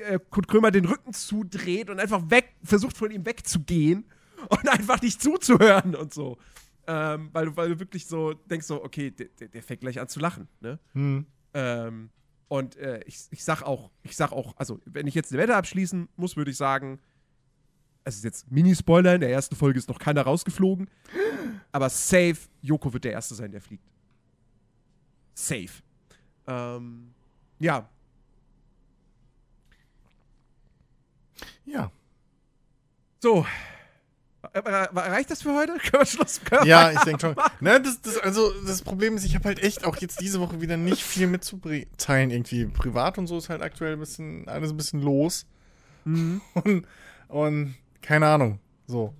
äh, 0.00 0.18
Kurt 0.30 0.48
Krömer 0.48 0.70
den 0.70 0.84
Rücken 0.84 1.12
zudreht 1.12 1.90
und 1.90 2.00
einfach 2.00 2.30
weg, 2.30 2.54
versucht 2.62 2.96
von 2.96 3.10
ihm 3.10 3.24
wegzugehen 3.24 4.04
und 4.48 4.68
einfach 4.68 5.00
nicht 5.02 5.20
zuzuhören 5.20 5.94
und 5.94 6.12
so. 6.14 6.38
Ähm, 6.86 7.30
weil, 7.32 7.46
du, 7.46 7.56
weil 7.56 7.68
du 7.68 7.78
wirklich 7.78 8.06
so 8.06 8.32
denkst, 8.32 8.66
so, 8.66 8.82
okay, 8.82 9.10
der, 9.10 9.28
der, 9.38 9.48
der 9.48 9.62
fängt 9.62 9.82
gleich 9.82 10.00
an 10.00 10.08
zu 10.08 10.18
lachen, 10.18 10.48
ne? 10.60 10.78
Hm. 10.92 11.26
Ähm, 11.54 12.10
und 12.48 12.76
äh, 12.76 13.00
ich, 13.06 13.26
ich 13.30 13.44
sag 13.44 13.62
auch, 13.62 13.92
ich 14.02 14.16
sag 14.16 14.32
auch, 14.32 14.56
also 14.56 14.80
wenn 14.84 15.06
ich 15.06 15.14
jetzt 15.14 15.32
eine 15.32 15.40
Wette 15.40 15.54
abschließen 15.54 16.08
muss, 16.16 16.36
würde 16.36 16.50
ich 16.50 16.56
sagen, 16.56 16.98
es 18.02 18.16
ist 18.16 18.24
jetzt 18.24 18.50
Mini-Spoiler, 18.50 19.14
in 19.14 19.20
der 19.20 19.30
ersten 19.30 19.54
Folge 19.54 19.78
ist 19.78 19.88
noch 19.88 19.98
keiner 19.98 20.22
rausgeflogen, 20.22 20.90
aber 21.72 21.88
safe, 21.90 22.38
Joko 22.60 22.92
wird 22.92 23.04
der 23.04 23.12
Erste 23.12 23.34
sein, 23.34 23.52
der 23.52 23.60
fliegt. 23.60 23.84
Safe. 25.34 25.70
Ähm, 26.46 27.14
ja, 27.60 27.88
Ja. 31.72 31.90
so. 33.20 33.46
Äh, 34.54 34.58
äh, 34.58 34.88
Reicht 34.92 35.30
das 35.30 35.42
für 35.42 35.54
heute? 35.54 35.72
Können 35.78 36.02
wir 36.02 36.06
Schluss 36.06 36.40
können 36.42 36.62
wir 36.62 36.68
Ja, 36.68 36.90
ich 36.92 37.00
denke 37.00 37.20
schon. 37.20 37.36
Ne, 37.60 37.80
das, 37.80 38.00
das, 38.00 38.16
also, 38.18 38.50
das 38.66 38.82
Problem 38.82 39.16
ist, 39.16 39.24
ich 39.24 39.34
habe 39.34 39.44
halt 39.44 39.62
echt 39.62 39.84
auch 39.84 39.96
jetzt 39.98 40.20
diese 40.20 40.40
Woche 40.40 40.60
wieder 40.62 40.76
nicht 40.78 41.02
viel 41.02 41.26
mitzuteilen. 41.26 42.30
Irgendwie 42.30 42.64
privat 42.66 43.18
und 43.18 43.26
so 43.26 43.36
ist 43.36 43.50
halt 43.50 43.60
aktuell 43.62 43.92
ein 43.92 44.00
bisschen, 44.00 44.48
alles 44.48 44.70
ein 44.70 44.76
bisschen 44.78 45.02
los. 45.02 45.46
Mhm. 46.04 46.40
Und, 46.54 46.86
und 47.28 47.74
keine 48.00 48.26
Ahnung. 48.26 48.58
So. 48.86 49.14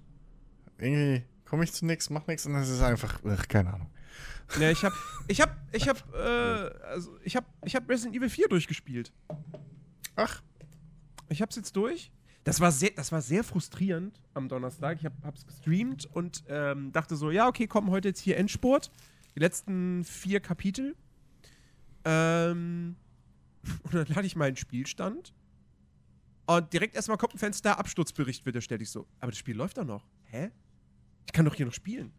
Irgendwie 0.78 1.23
komme 1.45 1.64
ich 1.64 1.73
zu 1.73 1.85
nichts, 1.85 2.09
mach 2.09 2.26
nichts 2.26 2.47
und 2.47 2.54
es 2.54 2.71
ist 2.71 2.80
einfach, 2.80 3.21
ach, 3.28 3.47
keine 3.49 3.75
Ahnung. 3.75 3.90
Ne, 4.59 4.71
ich 4.71 4.83
hab, 4.83 4.92
ich 5.28 5.40
hab, 5.40 5.54
ich 5.73 5.88
hab, 5.88 6.02
äh, 6.14 6.71
also 6.87 7.16
ich 7.23 7.37
hab, 7.37 7.45
ich 7.64 7.76
hab 7.76 7.88
Resident 7.88 8.16
Evil 8.16 8.30
4 8.30 8.49
durchgespielt. 8.49 9.12
Ach, 10.16 10.40
Ich 11.28 11.42
hab's 11.42 11.57
jetzt 11.57 11.76
durch. 11.76 12.11
Das 12.44 12.61
war 12.61 12.73
sehr, 12.73 12.90
das 12.90 13.12
war 13.12 13.20
sehr 13.20 13.44
frustrierend 13.44 14.20
am 14.35 14.49
Donnerstag. 14.49 14.99
Ich 14.99 15.04
hab, 15.04 15.12
hab's 15.23 15.47
gestreamt 15.47 16.06
und 16.14 16.42
ähm, 16.49 16.90
dachte 16.92 17.16
so, 17.16 17.30
ja, 17.30 17.47
okay, 17.49 17.66
komm, 17.66 17.90
heute 17.90 18.09
jetzt 18.09 18.20
hier 18.20 18.37
Endspurt. 18.38 18.90
Die 19.35 19.40
letzten 19.40 20.04
vier 20.04 20.40
Kapitel. 20.40 20.97
Ähm, 22.04 22.97
und 23.82 23.94
dann 23.94 24.06
lade 24.06 24.26
ich 24.26 24.37
meinen 24.37 24.56
Spielstand. 24.56 25.35
Und 26.47 26.73
direkt 26.73 26.97
erstmal 26.97 27.18
kommt 27.18 27.35
ein 27.35 27.38
Fenster, 27.38 27.78
Absturzbericht 27.78 28.44
wird 28.47 28.56
erstellt. 28.56 28.82
Ich 28.82 28.90
so, 28.90 29.06
aber 29.20 29.30
das 29.30 29.38
Spiel 29.38 29.56
läuft 29.56 29.78
doch 29.78 29.85
noch. 29.85 30.09
Hä? 30.25 30.50
Ich 31.26 31.32
kann 31.32 31.44
doch 31.44 31.54
hier 31.54 31.66
noch 31.66 31.75
spielen. 31.75 32.11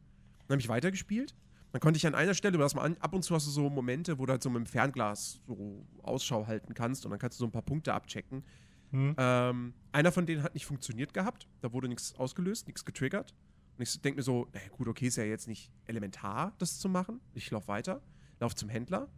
Dann 0.48 0.56
habe 0.56 0.62
ich 0.62 0.70
weitergespielt. 0.70 1.36
Dann 1.72 1.82
konnte 1.82 1.98
ich 1.98 2.06
an 2.06 2.16
einer 2.16 2.34
Stelle, 2.34 2.58
du 2.58 2.64
hast 2.64 2.76
mal 2.76 2.84
an, 2.84 2.98
ab 3.00 3.14
und 3.14 3.24
zu 3.24 3.34
hast 3.34 3.48
du 3.48 3.52
so 3.52 3.70
Momente, 3.70 4.20
wo 4.20 4.26
du 4.26 4.32
halt 4.32 4.44
so 4.44 4.50
mit 4.50 4.60
dem 4.60 4.66
Fernglas 4.66 5.42
so 5.48 5.86
Ausschau 6.04 6.46
halten 6.48 6.74
kannst 6.74 7.06
und 7.06 7.12
dann 7.12 7.20
kannst 7.20 7.40
du 7.40 7.44
so 7.44 7.48
ein 7.48 7.52
paar 7.52 7.62
Punkte 7.62 7.94
abchecken. 7.94 8.44
Hm. 8.92 9.16
Ähm, 9.18 9.74
einer 9.92 10.12
von 10.12 10.26
denen 10.26 10.44
hat 10.44 10.54
nicht 10.54 10.66
funktioniert 10.66 11.14
gehabt. 11.14 11.48
Da 11.62 11.72
wurde 11.74 11.88
nichts 11.88 12.16
ausgelöst, 12.16 12.68
nichts 12.68 12.86
getriggert. 12.86 13.34
Und 13.78 13.84
ich 13.84 14.02
denke 14.02 14.18
mir 14.18 14.24
so, 14.24 14.48
na 14.54 14.60
gut, 14.70 14.88
okay, 14.88 15.08
ist 15.08 15.16
ja 15.16 15.24
jetzt 15.24 15.48
nicht 15.48 15.72
elementar, 15.86 16.54
das 16.58 16.80
zu 16.80 16.90
machen. 16.90 17.20
Ich 17.34 17.50
laufe 17.52 17.68
weiter, 17.68 18.02
laufe 18.40 18.56
zum 18.56 18.70
Händler. 18.70 19.10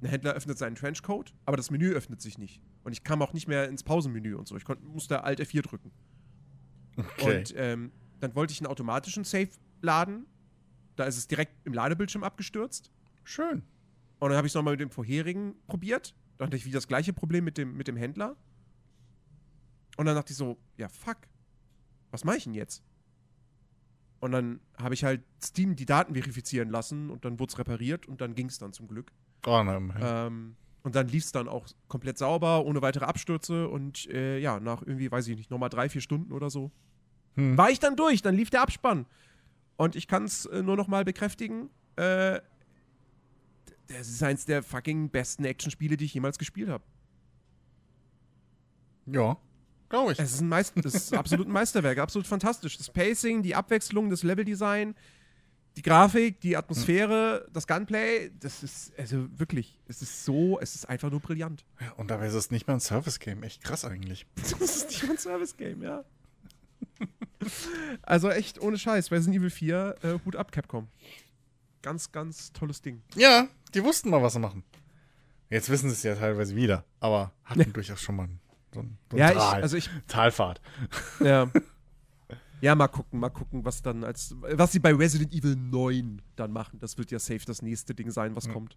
Der 0.00 0.10
Händler 0.10 0.32
öffnet 0.32 0.56
seinen 0.56 0.76
Trenchcoat, 0.76 1.34
aber 1.44 1.56
das 1.56 1.70
Menü 1.70 1.92
öffnet 1.92 2.22
sich 2.22 2.38
nicht. 2.38 2.62
Und 2.84 2.92
ich 2.92 3.04
kam 3.04 3.20
auch 3.20 3.34
nicht 3.34 3.48
mehr 3.48 3.68
ins 3.68 3.82
Pausenmenü 3.82 4.34
und 4.34 4.48
so. 4.48 4.56
Ich 4.56 4.64
konnt, 4.64 4.82
musste 4.82 5.24
Alt 5.24 5.40
F4 5.40 5.62
drücken. 5.62 5.92
okay. 6.96 7.38
Und 7.38 7.54
ähm, 7.56 7.92
dann 8.20 8.34
wollte 8.34 8.52
ich 8.52 8.60
einen 8.60 8.68
automatischen 8.68 9.24
Save 9.24 9.50
laden. 9.82 10.26
Da 10.96 11.04
ist 11.04 11.18
es 11.18 11.26
direkt 11.26 11.66
im 11.66 11.74
Ladebildschirm 11.74 12.24
abgestürzt. 12.24 12.90
Schön. 13.24 13.62
Und 14.18 14.30
dann 14.30 14.36
habe 14.36 14.46
ich 14.46 14.52
es 14.52 14.54
nochmal 14.54 14.74
mit 14.74 14.80
dem 14.80 14.90
vorherigen 14.90 15.54
probiert. 15.66 16.14
Dann 16.38 16.46
hatte 16.46 16.56
ich 16.56 16.64
wieder 16.64 16.78
das 16.78 16.88
gleiche 16.88 17.12
Problem 17.12 17.44
mit 17.44 17.58
dem, 17.58 17.76
mit 17.76 17.88
dem 17.88 17.96
Händler. 17.96 18.36
Und 20.00 20.06
dann 20.06 20.14
dachte 20.14 20.32
ich 20.32 20.38
so, 20.38 20.56
ja, 20.78 20.88
fuck. 20.88 21.18
Was 22.10 22.24
mache 22.24 22.38
ich 22.38 22.44
denn 22.44 22.54
jetzt? 22.54 22.82
Und 24.20 24.32
dann 24.32 24.60
habe 24.78 24.94
ich 24.94 25.04
halt 25.04 25.22
Steam 25.44 25.76
die 25.76 25.84
Daten 25.84 26.14
verifizieren 26.14 26.70
lassen 26.70 27.10
und 27.10 27.26
dann 27.26 27.38
wurde 27.38 27.50
es 27.50 27.58
repariert 27.58 28.06
und 28.08 28.22
dann 28.22 28.34
ging 28.34 28.46
es 28.46 28.56
dann 28.56 28.72
zum 28.72 28.88
Glück. 28.88 29.12
Oh, 29.44 29.60
immerhin. 29.60 29.92
Ähm, 30.00 30.56
und 30.84 30.94
dann 30.94 31.06
lief 31.08 31.24
es 31.24 31.32
dann 31.32 31.48
auch 31.48 31.66
komplett 31.88 32.16
sauber, 32.16 32.64
ohne 32.64 32.80
weitere 32.80 33.04
Abstürze 33.04 33.68
und 33.68 34.08
äh, 34.08 34.38
ja, 34.38 34.58
nach 34.58 34.80
irgendwie, 34.80 35.12
weiß 35.12 35.28
ich 35.28 35.36
nicht, 35.36 35.50
nochmal 35.50 35.68
drei, 35.68 35.90
vier 35.90 36.00
Stunden 36.00 36.32
oder 36.32 36.48
so, 36.48 36.70
Hm. 37.34 37.58
war 37.58 37.68
ich 37.68 37.78
dann 37.78 37.94
durch, 37.94 38.22
dann 38.22 38.34
lief 38.34 38.48
der 38.48 38.62
Abspann. 38.62 39.04
Und 39.76 39.96
ich 39.96 40.08
kann 40.08 40.24
es 40.24 40.46
äh, 40.46 40.62
nur 40.62 40.78
noch 40.78 40.88
mal 40.88 41.04
bekräftigen, 41.04 41.68
äh, 41.96 42.40
das 43.88 44.08
ist 44.08 44.22
eins 44.22 44.46
der 44.46 44.62
fucking 44.62 45.10
besten 45.10 45.44
Actionspiele, 45.44 45.98
die 45.98 46.06
ich 46.06 46.14
jemals 46.14 46.38
gespielt 46.38 46.70
habe. 46.70 46.84
Ja, 49.04 49.36
glaube 49.90 50.12
ich. 50.12 50.18
Es 50.18 50.32
ist 50.32 50.40
ein 50.40 50.48
Meister, 50.48 50.80
das 50.80 50.94
ist 50.94 51.14
absolut 51.14 51.46
ein 51.46 51.52
Meisterwerk, 51.52 51.98
absolut 51.98 52.26
fantastisch. 52.26 52.78
Das 52.78 52.88
Pacing, 52.88 53.42
die 53.42 53.54
Abwechslung, 53.54 54.08
das 54.08 54.22
Leveldesign, 54.22 54.94
die 55.76 55.82
Grafik, 55.82 56.40
die 56.40 56.56
Atmosphäre, 56.56 57.46
das 57.52 57.66
Gunplay, 57.66 58.30
das 58.40 58.62
ist 58.62 58.92
also 58.98 59.26
wirklich, 59.38 59.78
es 59.86 60.00
ist 60.00 60.24
so, 60.24 60.58
es 60.60 60.74
ist 60.74 60.88
einfach 60.88 61.10
nur 61.10 61.20
brillant. 61.20 61.64
Ja, 61.80 61.92
und 61.92 62.10
dabei 62.10 62.26
ist 62.28 62.34
es 62.34 62.50
nicht 62.50 62.66
mal 62.66 62.74
ein 62.74 62.80
Service-Game. 62.80 63.42
Echt 63.42 63.62
krass 63.62 63.84
eigentlich. 63.84 64.26
Das 64.36 64.52
ist 64.52 64.88
nicht 64.88 65.02
mal 65.02 65.10
ein 65.10 65.18
Service-Game, 65.18 65.82
ja. 65.82 66.04
also 68.02 68.30
echt 68.30 68.60
ohne 68.60 68.78
Scheiß, 68.78 69.10
Resident 69.10 69.36
Evil 69.36 69.50
4, 69.50 69.96
äh, 70.02 70.18
Hut 70.24 70.36
ab, 70.36 70.52
Capcom. 70.52 70.88
Ganz, 71.82 72.12
ganz 72.12 72.52
tolles 72.52 72.82
Ding. 72.82 73.02
Ja, 73.14 73.48
die 73.74 73.82
wussten 73.82 74.10
mal, 74.10 74.22
was 74.22 74.34
sie 74.34 74.38
machen. 74.38 74.64
Jetzt 75.48 75.70
wissen 75.70 75.88
sie 75.88 75.94
es 75.94 76.02
ja 76.02 76.14
teilweise 76.14 76.54
wieder, 76.54 76.84
aber 77.00 77.32
hatten 77.44 77.72
durchaus 77.72 78.00
schon 78.00 78.16
mal 78.16 78.28
so 78.72 78.80
ein, 78.80 78.98
so 79.10 79.16
ein 79.16 79.18
Ja, 79.18 79.30
ich, 79.30 79.36
Tal, 79.38 79.62
also 79.62 79.76
ich, 79.76 79.90
Talfahrt. 80.06 80.60
ja. 81.20 81.50
Ja, 82.60 82.74
mal 82.74 82.88
gucken, 82.88 83.20
mal 83.20 83.30
gucken, 83.30 83.64
was 83.64 83.80
dann 83.80 84.04
als, 84.04 84.34
was 84.38 84.72
sie 84.72 84.80
bei 84.80 84.92
Resident 84.94 85.32
Evil 85.32 85.56
9 85.56 86.20
dann 86.36 86.52
machen. 86.52 86.78
Das 86.78 86.98
wird 86.98 87.10
ja 87.10 87.18
safe 87.18 87.44
das 87.46 87.62
nächste 87.62 87.94
Ding 87.94 88.10
sein, 88.10 88.36
was 88.36 88.46
Ja. 88.46 88.52
kommt. 88.52 88.76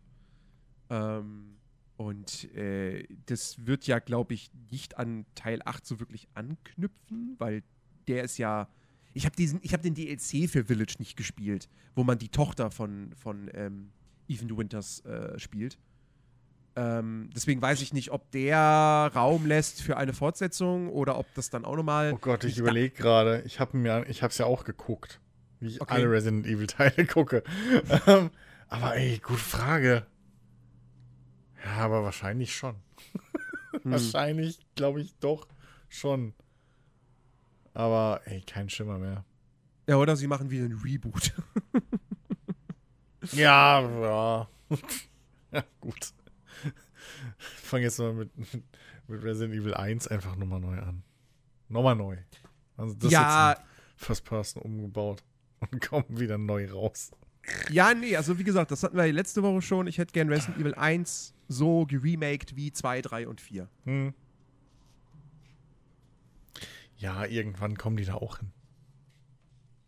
Ähm, 0.89 1.57
und 1.97 2.53
äh, 2.55 3.05
das 3.25 3.65
wird 3.65 3.85
ja, 3.85 3.99
glaube 3.99 4.33
ich, 4.33 4.51
nicht 4.71 4.97
an 4.97 5.25
Teil 5.35 5.61
8 5.63 5.85
so 5.85 5.99
wirklich 5.99 6.27
anknüpfen, 6.33 7.35
weil 7.39 7.63
der 8.07 8.23
ist 8.23 8.37
ja. 8.37 8.69
Ich 9.13 9.25
habe 9.25 9.35
ich 9.41 9.73
habe 9.73 9.83
den 9.83 9.93
DLC 9.93 10.49
für 10.49 10.65
Village 10.65 10.95
nicht 10.97 11.15
gespielt, 11.17 11.69
wo 11.93 12.03
man 12.03 12.17
die 12.17 12.29
Tochter 12.29 12.71
von, 12.71 13.13
von 13.15 13.49
ähm, 13.53 13.91
Ethan 14.27 14.57
Winters 14.57 15.01
äh, 15.01 15.37
spielt. 15.37 15.77
Ähm, 16.75 17.29
deswegen 17.35 17.61
weiß 17.61 17.81
ich 17.81 17.93
nicht, 17.93 18.11
ob 18.11 18.31
der 18.31 19.11
Raum 19.13 19.45
lässt 19.45 19.81
für 19.81 19.97
eine 19.97 20.13
Fortsetzung 20.13 20.89
oder 20.89 21.17
ob 21.19 21.31
das 21.35 21.49
dann 21.49 21.65
auch 21.65 21.75
nochmal. 21.75 22.13
Oh 22.13 22.17
Gott, 22.17 22.43
ich 22.43 22.57
überlege 22.57 22.95
gerade. 22.95 23.43
Ich 23.45 23.59
habe 23.59 23.77
mir, 23.77 24.05
ich 24.09 24.23
habe 24.23 24.31
es 24.31 24.37
ja 24.39 24.45
auch 24.47 24.63
geguckt, 24.63 25.19
wie 25.59 25.67
ich 25.67 25.81
Okay. 25.81 25.93
alle 25.93 26.09
Resident 26.09 26.47
Evil 26.47 26.65
Teile 26.67 27.05
gucke. 27.07 27.43
Ähm, 28.07 28.31
aber 28.69 28.95
ey, 28.95 29.19
gute 29.19 29.37
Frage. 29.39 30.07
Ja, 31.63 31.77
aber 31.85 32.03
wahrscheinlich 32.03 32.55
schon. 32.55 32.75
Hm. 33.71 33.81
Wahrscheinlich, 33.91 34.59
glaube 34.75 35.01
ich, 35.01 35.13
doch 35.19 35.47
schon. 35.89 36.33
Aber 37.75 38.21
ey, 38.25 38.41
kein 38.41 38.69
Schimmer 38.69 38.97
mehr. 38.97 39.23
Ja, 39.87 39.97
oder 39.97 40.15
sie 40.15 40.27
machen 40.27 40.49
wieder 40.49 40.65
ein 40.65 40.79
Reboot. 40.83 41.33
Ja, 43.31 43.81
ja. 43.81 44.47
ja, 45.51 45.63
gut. 45.79 46.13
Fange 47.43 47.83
jetzt 47.83 47.99
mal 47.99 48.13
mit, 48.13 48.29
mit, 49.07 49.23
Resident 49.23 49.59
Evil 49.59 49.73
1 49.73 50.07
einfach 50.07 50.35
nochmal 50.35 50.59
neu 50.59 50.77
an. 50.79 51.03
Nochmal 51.69 51.95
neu. 51.95 52.17
Also 52.77 52.95
das 52.95 53.11
ja, 53.11 53.51
jetzt 53.51 53.59
in 53.59 53.65
First 54.05 54.25
Person 54.25 54.61
umgebaut 54.63 55.23
und 55.59 55.81
kommen 55.81 56.19
wieder 56.19 56.37
neu 56.37 56.69
raus. 56.71 57.11
ja, 57.69 57.93
nee, 57.93 58.15
also 58.15 58.37
wie 58.39 58.43
gesagt, 58.43 58.71
das 58.71 58.83
hatten 58.83 58.97
wir 58.97 59.11
letzte 59.11 59.43
Woche 59.43 59.61
schon. 59.61 59.87
Ich 59.87 59.97
hätte 59.97 60.13
gern 60.13 60.29
Resident 60.29 60.59
Evil 60.59 60.75
1 60.75 61.33
so 61.47 61.85
geremaked 61.85 62.55
wie 62.55 62.71
2, 62.71 63.01
3 63.01 63.27
und 63.27 63.41
4. 63.41 63.69
Hm. 63.85 64.13
Ja, 66.97 67.25
irgendwann 67.25 67.77
kommen 67.77 67.97
die 67.97 68.05
da 68.05 68.15
auch 68.15 68.39
hin. 68.39 68.51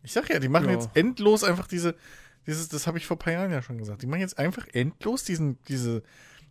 Ich 0.02 0.12
sag 0.12 0.28
ja, 0.28 0.38
die 0.38 0.48
machen 0.48 0.66
Ja. 0.66 0.72
jetzt 0.72 0.90
endlos 0.94 1.42
einfach 1.42 1.66
diese, 1.66 1.96
dieses, 2.46 2.68
das 2.68 2.86
habe 2.86 2.98
ich 2.98 3.06
vor 3.06 3.16
ein 3.16 3.20
paar 3.20 3.32
Jahren 3.32 3.50
ja 3.50 3.62
schon 3.62 3.78
gesagt, 3.78 4.02
die 4.02 4.06
machen 4.06 4.20
jetzt 4.20 4.38
einfach 4.38 4.66
endlos 4.72 5.24
diesen, 5.24 5.58
diese, 5.64 6.02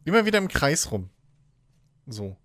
immer 0.06 0.26
wieder 0.26 0.38
im 0.38 0.48
Kreis 0.48 0.92
rum. 0.92 1.10
So. 2.08 2.38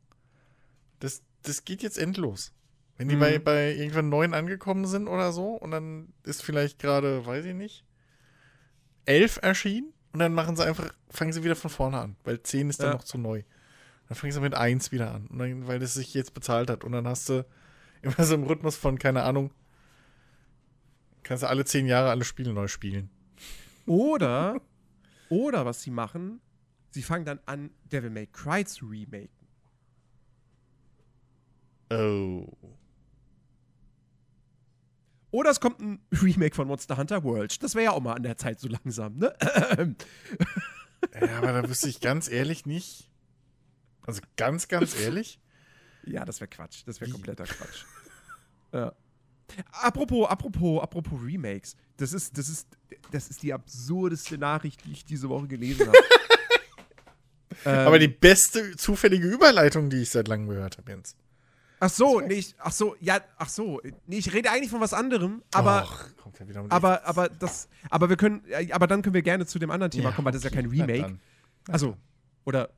Das, 0.98 1.22
das 1.42 1.64
geht 1.64 1.82
jetzt 1.82 1.98
endlos. 1.98 2.52
Wenn 2.96 3.08
die 3.08 3.16
Mhm. 3.16 3.20
bei, 3.20 3.38
bei 3.38 3.74
irgendwann 3.74 4.08
neun 4.10 4.34
angekommen 4.34 4.86
sind 4.86 5.08
oder 5.08 5.32
so 5.32 5.54
und 5.54 5.70
dann 5.70 6.12
ist 6.24 6.42
vielleicht 6.42 6.78
gerade, 6.78 7.24
weiß 7.24 7.44
ich 7.46 7.54
nicht, 7.54 7.84
elf 9.06 9.38
erschienen 9.42 9.92
und 10.12 10.18
dann 10.20 10.34
machen 10.34 10.56
sie 10.56 10.64
einfach, 10.66 10.92
fangen 11.08 11.32
sie 11.32 11.42
wieder 11.44 11.56
von 11.56 11.70
vorne 11.70 11.98
an, 11.98 12.16
weil 12.24 12.42
zehn 12.42 12.68
ist 12.68 12.80
dann 12.80 12.88
Ja. 12.90 12.94
noch 12.94 13.04
zu 13.04 13.16
neu. 13.16 13.42
Dann 14.08 14.16
fangen 14.16 14.32
sie 14.32 14.40
mit 14.40 14.54
eins 14.54 14.90
wieder 14.92 15.12
an, 15.14 15.26
und 15.28 15.38
dann, 15.38 15.66
weil 15.66 15.80
es 15.82 15.94
sich 15.94 16.12
jetzt 16.14 16.34
bezahlt 16.34 16.68
hat. 16.68 16.84
Und 16.84 16.92
dann 16.92 17.06
hast 17.06 17.28
du 17.28 17.46
immer 18.02 18.22
so 18.24 18.34
im 18.34 18.42
Rhythmus 18.42 18.76
von, 18.76 18.98
keine 18.98 19.22
Ahnung, 19.22 19.50
kannst 21.22 21.42
du 21.42 21.48
alle 21.48 21.64
zehn 21.64 21.86
Jahre 21.86 22.10
alle 22.10 22.24
Spiele 22.24 22.52
neu 22.52 22.66
spielen. 22.68 23.08
Oder, 23.86 24.60
oder 25.28 25.64
was 25.64 25.82
sie 25.82 25.90
machen, 25.90 26.40
sie 26.90 27.02
fangen 27.02 27.24
dann 27.24 27.40
an, 27.46 27.70
Devil 27.84 28.10
May 28.10 28.26
Cry 28.26 28.64
zu 28.64 28.86
remaken. 28.86 29.28
Oh. 31.90 32.46
Oder 35.32 35.50
es 35.50 35.60
kommt 35.60 35.80
ein 35.80 36.00
Remake 36.12 36.54
von 36.54 36.66
Monster 36.66 36.96
Hunter 36.96 37.22
World. 37.22 37.62
Das 37.62 37.74
wäre 37.74 37.84
ja 37.84 37.90
auch 37.92 38.00
mal 38.00 38.14
an 38.14 38.22
der 38.22 38.36
Zeit 38.36 38.60
so 38.60 38.68
langsam, 38.68 39.16
ne? 39.16 39.34
Ja, 41.18 41.38
aber 41.38 41.52
da 41.52 41.68
wüsste 41.68 41.88
ich 41.88 42.00
ganz 42.00 42.28
ehrlich 42.28 42.66
nicht. 42.66 43.10
Also 44.02 44.20
ganz, 44.36 44.68
ganz 44.68 44.98
ehrlich. 44.98 45.40
ja, 46.04 46.24
das 46.24 46.40
wäre 46.40 46.48
Quatsch. 46.48 46.82
Das 46.86 47.00
wäre 47.00 47.10
kompletter 47.10 47.44
Quatsch. 47.44 47.84
ja. 48.72 48.92
Apropos, 49.72 50.28
apropos, 50.28 50.82
apropos 50.82 51.20
Remakes. 51.22 51.74
Das 51.96 52.12
ist, 52.12 52.38
das 52.38 52.48
ist, 52.48 52.68
das 53.10 53.28
ist 53.28 53.42
die 53.42 53.52
absurdeste 53.52 54.38
Nachricht, 54.38 54.84
die 54.84 54.92
ich 54.92 55.04
diese 55.04 55.28
Woche 55.28 55.48
gelesen 55.48 55.88
habe. 55.88 55.98
ähm, 57.64 57.86
Aber 57.86 57.98
die 57.98 58.08
beste 58.08 58.76
zufällige 58.76 59.26
Überleitung, 59.28 59.90
die 59.90 59.98
ich 60.02 60.10
seit 60.10 60.28
langem 60.28 60.48
gehört 60.48 60.78
habe, 60.78 60.90
Jens. 60.90 61.16
Ach 61.82 61.88
so, 61.88 62.20
nee, 62.20 62.34
ich, 62.34 62.54
ach 62.58 62.72
so, 62.72 62.94
ja, 63.00 63.20
ach 63.38 63.48
so. 63.48 63.80
Nee, 64.06 64.18
ich 64.18 64.32
rede 64.34 64.50
eigentlich 64.50 64.70
von 64.70 64.80
was 64.82 64.92
anderem, 64.92 65.42
aber, 65.52 65.84
Och, 65.84 66.16
kommt 66.22 66.38
ja 66.38 66.46
wieder 66.46 66.60
um 66.60 66.68
die- 66.68 66.72
aber, 66.72 67.06
aber 67.06 67.28
das, 67.30 67.68
aber 67.88 68.10
wir 68.10 68.16
können, 68.18 68.42
ja, 68.48 68.74
aber 68.74 68.86
dann 68.86 69.00
können 69.00 69.14
wir 69.14 69.22
gerne 69.22 69.46
zu 69.46 69.58
dem 69.58 69.70
anderen 69.70 69.90
Thema 69.90 70.10
Ja, 70.10 70.14
kommen, 70.14 70.26
weil 70.26 70.32
das 70.32 70.40
ist 70.44 70.44
ja 70.44 70.50
okay, 70.58 70.68
kein 70.68 70.70
Remake. 70.70 71.00
dann. 71.02 71.20
Also, 71.68 71.96
oder, 72.44 72.68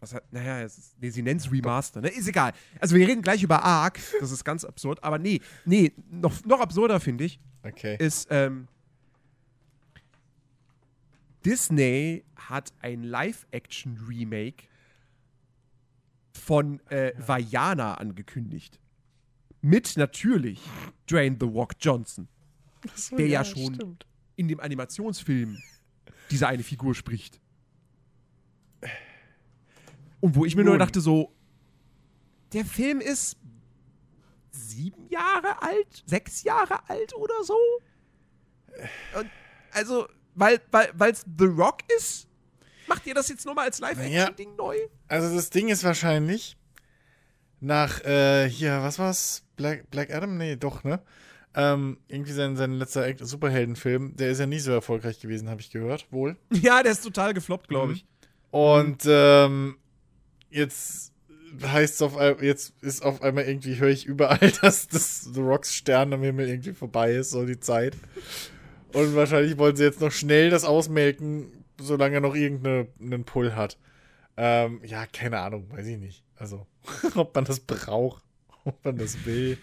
was 0.00 0.12
hat, 0.14 0.24
naja, 0.32 0.60
ist, 0.62 0.96
nee, 1.00 1.10
sie 1.10 1.22
nennt 1.22 1.40
es 1.40 1.52
Remaster, 1.52 2.00
ne? 2.00 2.08
Ist 2.08 2.26
egal. 2.26 2.52
Also, 2.80 2.96
wir 2.96 3.06
reden 3.06 3.22
gleich 3.22 3.44
über 3.44 3.62
Ark, 3.62 4.00
das 4.18 4.32
ist 4.32 4.44
ganz 4.44 4.64
absurd, 4.64 5.04
aber 5.04 5.18
nee, 5.18 5.40
nee, 5.64 5.92
noch, 6.10 6.44
noch 6.44 6.58
absurder 6.60 6.98
finde 6.98 7.22
ich. 7.24 7.38
Okay. 7.62 7.96
ist, 8.00 8.26
ähm, 8.30 8.66
Disney 11.44 12.24
hat 12.36 12.72
ein 12.80 13.02
Live-Action-Remake 13.02 14.64
von 16.32 16.80
äh, 16.90 17.12
Vajana 17.18 17.94
angekündigt. 17.94 18.78
Mit 19.60 19.96
natürlich 19.96 20.60
Dwayne 21.08 21.36
The 21.38 21.46
Rock 21.46 21.74
Johnson, 21.80 22.28
So, 22.94 23.16
der 23.16 23.28
ja 23.28 23.44
schon- 23.44 23.74
stimmt. 23.74 24.06
in 24.36 24.48
dem 24.48 24.60
Animationsfilm 24.60 25.56
diese 26.30 26.48
eine 26.48 26.62
Figur 26.62 26.94
spricht. 26.94 27.40
Und 30.20 30.34
wo 30.36 30.44
ich 30.44 30.54
mir 30.56 30.64
nur 30.64 30.74
Nun. 30.74 30.78
dachte, 30.80 31.00
so, 31.00 31.32
der 32.52 32.64
Film 32.64 33.00
ist 33.00 33.36
sieben 34.50 35.08
Jahre 35.08 35.60
alt, 35.62 36.02
sechs 36.06 36.42
Jahre 36.44 36.88
alt 36.88 37.14
oder 37.14 37.34
so. 37.44 37.56
Und 39.18 39.28
also, 39.72 40.06
weil 40.34 40.60
weil 40.70 41.12
es 41.12 41.24
The 41.38 41.44
Rock 41.44 41.78
ist, 41.96 42.28
macht 42.86 43.06
ihr 43.06 43.14
das 43.14 43.28
jetzt 43.28 43.46
nochmal 43.46 43.66
als 43.66 43.78
Live-Action-Ding 43.78 44.56
neu? 44.56 44.76
Also 45.08 45.34
das 45.34 45.50
Ding 45.50 45.68
ist 45.68 45.84
wahrscheinlich 45.84 46.56
nach, 47.60 48.04
äh, 48.04 48.48
hier, 48.48 48.82
was 48.82 48.98
war's? 48.98 49.44
Black, 49.56 49.90
Black 49.90 50.12
Adam? 50.12 50.36
Nee, 50.36 50.56
doch, 50.56 50.82
ne? 50.84 51.00
Ähm, 51.54 51.98
irgendwie 52.08 52.32
sein, 52.32 52.56
sein 52.56 52.72
letzter 52.72 53.14
Superheldenfilm, 53.24 54.16
der 54.16 54.30
ist 54.30 54.40
ja 54.40 54.46
nie 54.46 54.58
so 54.58 54.72
erfolgreich 54.72 55.20
gewesen, 55.20 55.48
habe 55.48 55.60
ich 55.60 55.70
gehört, 55.70 56.06
wohl. 56.10 56.36
Ja, 56.50 56.82
der 56.82 56.92
ist 56.92 57.04
total 57.04 57.34
gefloppt, 57.34 57.68
glaube 57.68 57.92
ich. 57.92 58.06
Und 58.50 59.02
ähm, 59.06 59.76
jetzt 60.50 61.12
heißt 61.62 61.94
es 61.94 62.02
auf 62.02 62.16
einmal, 62.16 62.44
jetzt 62.44 62.72
ist 62.80 63.04
auf 63.04 63.22
einmal 63.22 63.44
irgendwie, 63.44 63.78
höre 63.78 63.90
ich 63.90 64.06
überall, 64.06 64.50
dass 64.62 64.88
das 64.88 65.28
The 65.32 65.40
Rocks 65.40 65.74
Stern 65.74 66.12
am 66.12 66.22
Himmel 66.22 66.48
irgendwie 66.48 66.72
vorbei 66.72 67.12
ist, 67.12 67.30
so 67.30 67.44
die 67.44 67.60
Zeit. 67.60 67.94
Und 68.92 69.14
wahrscheinlich 69.14 69.58
wollen 69.58 69.76
sie 69.76 69.84
jetzt 69.84 70.00
noch 70.00 70.12
schnell 70.12 70.50
das 70.50 70.64
ausmelken, 70.64 71.64
solange 71.80 72.16
er 72.16 72.20
noch 72.20 72.34
irgendeinen 72.34 73.24
Pull 73.24 73.54
hat. 73.54 73.78
Ähm, 74.36 74.80
ja, 74.84 75.06
keine 75.06 75.40
Ahnung, 75.40 75.70
weiß 75.70 75.86
ich 75.86 75.98
nicht. 75.98 76.24
Also, 76.36 76.66
ob 77.14 77.34
man 77.34 77.44
das 77.44 77.60
braucht, 77.60 78.22
ob 78.64 78.84
man 78.84 78.96
das 78.96 79.24
will. 79.24 79.58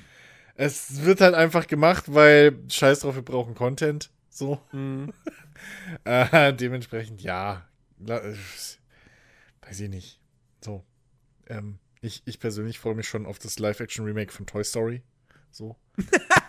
Es 0.55 1.03
wird 1.03 1.21
halt 1.21 1.35
einfach 1.35 1.67
gemacht, 1.67 2.05
weil 2.07 2.57
scheiß 2.69 2.99
drauf, 2.99 3.15
wir 3.15 3.21
brauchen 3.21 3.55
Content. 3.55 4.09
So. 4.29 4.59
Mhm. 4.71 5.13
Äh, 6.05 6.53
dementsprechend 6.53 7.21
ja. 7.21 7.67
Äh, 8.07 8.33
Weiß 9.61 9.79
ich 9.81 9.89
nicht. 9.89 10.21
So. 10.61 10.85
Ähm, 11.47 11.79
ich, 11.99 12.21
ich 12.23 12.39
persönlich 12.39 12.79
freue 12.79 12.95
mich 12.95 13.09
schon 13.09 13.25
auf 13.25 13.39
das 13.39 13.59
Live-Action-Remake 13.59 14.31
von 14.31 14.45
Toy 14.45 14.63
Story. 14.63 15.01
So. 15.51 15.75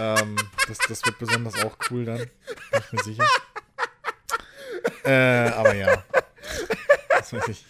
ähm, 0.00 0.36
das, 0.68 0.78
das 0.88 1.04
wird 1.04 1.18
besonders 1.18 1.54
auch 1.64 1.76
cool 1.90 2.04
dann. 2.04 2.18
Bin 2.18 2.80
ich 2.80 2.92
mir 2.92 3.02
sicher. 3.02 3.26
Äh, 5.04 5.50
aber 5.50 5.74
ja. 5.74 6.04
Das 7.10 7.32
weiß 7.32 7.48
ich. 7.48 7.64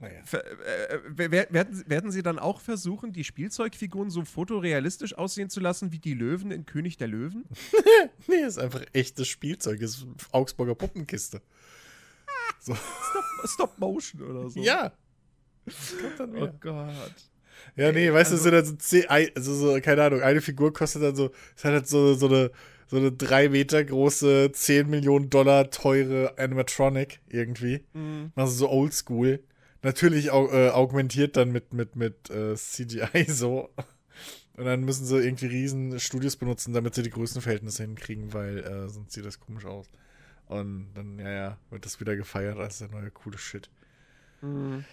Naja. 0.00 0.20
Äh, 0.32 0.36
äh, 0.36 1.00
wer- 1.06 1.52
werden, 1.52 1.74
Sie- 1.74 1.88
werden 1.88 2.10
Sie 2.12 2.22
dann 2.22 2.38
auch 2.38 2.60
versuchen, 2.60 3.12
die 3.12 3.24
Spielzeugfiguren 3.24 4.10
so 4.10 4.24
fotorealistisch 4.24 5.14
aussehen 5.16 5.48
zu 5.50 5.60
lassen 5.60 5.92
wie 5.92 5.98
die 5.98 6.14
Löwen 6.14 6.50
in 6.50 6.66
König 6.66 6.96
der 6.96 7.08
Löwen? 7.08 7.44
Nee, 8.26 8.36
ist 8.42 8.58
einfach 8.58 8.80
echtes 8.92 9.28
Spielzeug. 9.28 9.80
Ist 9.80 10.06
Augsburger 10.32 10.74
Puppenkiste. 10.74 11.42
So. 12.60 12.76
Stop 13.46 13.78
Motion 13.78 14.22
oder 14.22 14.48
so. 14.48 14.60
Ja. 14.60 14.92
Oh. 16.18 16.48
Gott. 16.60 17.12
Ja, 17.76 17.92
nee, 17.92 18.12
weißt 18.12 18.30
du, 18.30 18.34
Also- 18.34 18.36
es 18.36 18.42
sind 18.42 18.52
dann 18.52 18.64
so, 18.64 18.74
zehn, 18.76 19.06
ein- 19.08 19.30
also 19.34 19.54
so, 19.54 19.80
keine 19.80 20.02
Ahnung, 20.04 20.20
eine 20.22 20.40
Figur 20.40 20.72
kostet 20.72 21.02
dann 21.02 21.16
so, 21.16 21.30
es 21.56 21.64
hat 21.64 21.72
halt 21.72 21.88
so, 21.88 22.14
so 22.14 22.26
eine, 22.28 22.50
so 22.86 22.96
eine 22.98 23.12
drei 23.12 23.48
Meter 23.48 23.82
große, 23.82 24.52
10 24.52 24.88
Millionen 24.88 25.30
Dollar 25.30 25.70
teure 25.70 26.38
Animatronic 26.38 27.20
irgendwie. 27.28 27.84
Mhm. 27.94 28.32
Also 28.36 28.52
so 28.52 28.70
oldschool. 28.70 29.40
Natürlich 29.82 30.30
au 30.30 30.48
äh, 30.50 30.70
augmentiert 30.70 31.36
dann 31.36 31.50
mit, 31.52 31.72
mit, 31.74 31.96
mit 31.96 32.30
äh, 32.30 32.54
CGI 32.54 33.24
so. 33.28 33.70
Und 34.56 34.66
dann 34.66 34.84
müssen 34.84 35.04
sie 35.04 35.18
irgendwie 35.18 35.46
riesen 35.46 35.98
Studios 35.98 36.36
benutzen, 36.36 36.72
damit 36.72 36.94
sie 36.94 37.02
die 37.02 37.10
Größenverhältnisse 37.10 37.82
hinkriegen, 37.82 38.32
weil 38.32 38.58
äh, 38.58 38.88
sonst 38.88 39.12
sieht 39.12 39.24
das 39.26 39.40
komisch 39.40 39.64
aus. 39.64 39.90
Und 40.46 40.88
dann, 40.94 41.18
ja, 41.18 41.30
ja, 41.30 41.58
wird 41.70 41.84
das 41.86 41.98
wieder 42.00 42.14
gefeiert 42.16 42.58
als 42.58 42.78
der 42.78 42.88
neue 42.88 43.10
coole 43.10 43.36
Shit. 43.38 43.68
Mhm. 44.42 44.84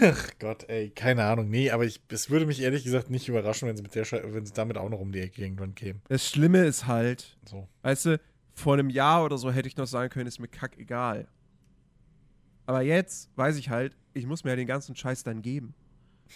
Ach 0.00 0.30
Gott, 0.38 0.68
ey, 0.68 0.90
keine 0.90 1.24
Ahnung. 1.24 1.48
Nee, 1.50 1.70
aber 1.70 1.84
ich, 1.84 2.00
es 2.08 2.30
würde 2.30 2.46
mich 2.46 2.60
ehrlich 2.62 2.84
gesagt 2.84 3.10
nicht 3.10 3.28
überraschen, 3.28 3.68
wenn 3.68 3.76
sie, 3.76 3.82
mit 3.82 3.94
der 3.94 4.04
wenn 4.10 4.46
sie 4.46 4.52
damit 4.52 4.76
auch 4.78 4.88
noch 4.88 5.00
um 5.00 5.10
die 5.12 5.20
Ecke 5.20 5.42
irgendwann 5.42 5.74
kämen. 5.74 6.00
Das 6.08 6.28
Schlimme 6.28 6.64
ist 6.64 6.86
halt, 6.86 7.36
So. 7.44 7.68
weißt 7.82 8.06
du, 8.06 8.20
vor 8.54 8.74
einem 8.74 8.90
Jahr 8.90 9.24
oder 9.24 9.38
so 9.38 9.50
hätte 9.50 9.68
ich 9.68 9.76
noch 9.76 9.86
sagen 9.86 10.10
können, 10.10 10.26
ist 10.28 10.38
mir 10.38 10.48
kackegal. 10.48 11.26
Aber 12.66 12.82
jetzt 12.82 13.30
weiß 13.36 13.56
ich 13.56 13.70
halt, 13.70 13.96
ich 14.14 14.26
muss 14.26 14.44
mir 14.44 14.50
ja 14.50 14.56
den 14.56 14.66
ganzen 14.66 14.94
Scheiß 14.94 15.22
dann 15.24 15.42
geben. 15.42 15.74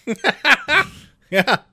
Ja, 1.30 1.64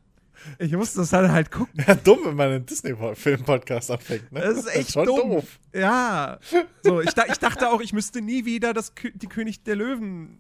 Ich 0.57 0.71
muss 0.71 0.93
das 0.93 1.09
dann 1.09 1.31
halt 1.31 1.51
gucken. 1.51 1.83
ja 1.85 1.95
dumm, 1.95 2.19
wenn 2.23 2.35
man 2.35 2.47
einen 2.49 2.65
Disney-Film-Podcast 2.65 3.91
anfängt, 3.91 4.31
ne? 4.31 4.39
Das 4.39 4.57
ist 4.57 4.73
echt 4.73 4.91
schon 4.93 5.05
dumm. 5.05 5.29
doof. 5.31 5.59
Ja. 5.73 6.39
So, 6.83 7.01
ich, 7.01 7.09
ich 7.09 7.39
dachte 7.39 7.69
auch, 7.69 7.81
ich 7.81 7.91
müsste 7.91 8.21
nie 8.21 8.45
wieder 8.45 8.73
das 8.73 8.93
die 9.15 9.27
König 9.27 9.63
der 9.63 9.75
Löwen 9.75 10.39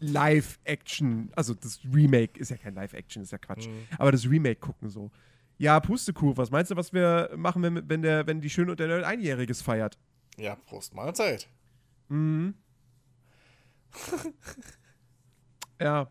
Live-Action, 0.00 1.30
also 1.36 1.54
das 1.54 1.80
Remake 1.94 2.38
ist 2.40 2.50
ja 2.50 2.56
kein 2.56 2.74
Live-Action, 2.74 3.22
ist 3.22 3.32
ja 3.32 3.38
Quatsch, 3.38 3.66
Mhm. 3.68 3.86
aber 3.98 4.12
das 4.12 4.28
Remake 4.28 4.56
gucken 4.60 4.88
so. 4.88 5.10
Ja, 5.58 5.78
Pustekuh, 5.78 6.36
was 6.36 6.50
meinst 6.50 6.70
du, 6.70 6.76
was 6.76 6.92
wir 6.92 7.30
machen, 7.36 7.62
wenn, 7.62 7.88
wenn, 7.88 8.02
der, 8.02 8.26
wenn 8.26 8.40
die 8.40 8.48
Schöne 8.50 8.70
und 8.72 8.80
der 8.80 8.88
Nerd 8.88 9.04
Einjähriges 9.04 9.60
feiert? 9.62 9.98
Ja, 10.38 10.56
Prost 10.56 10.94
Mahlzeit. 10.94 11.48
Mhm. 12.08 12.54
ja. 15.80 16.08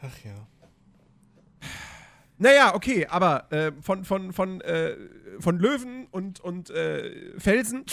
Ach 0.00 0.24
ja. 0.24 0.46
Naja, 2.40 2.74
okay, 2.74 3.04
aber 3.06 3.50
äh, 3.52 3.72
von, 3.82 4.04
von, 4.04 4.32
von, 4.32 4.60
äh, 4.60 4.96
von 5.40 5.58
Löwen 5.58 6.06
und, 6.12 6.38
und 6.38 6.70
äh, 6.70 7.36
Felsen 7.40 7.84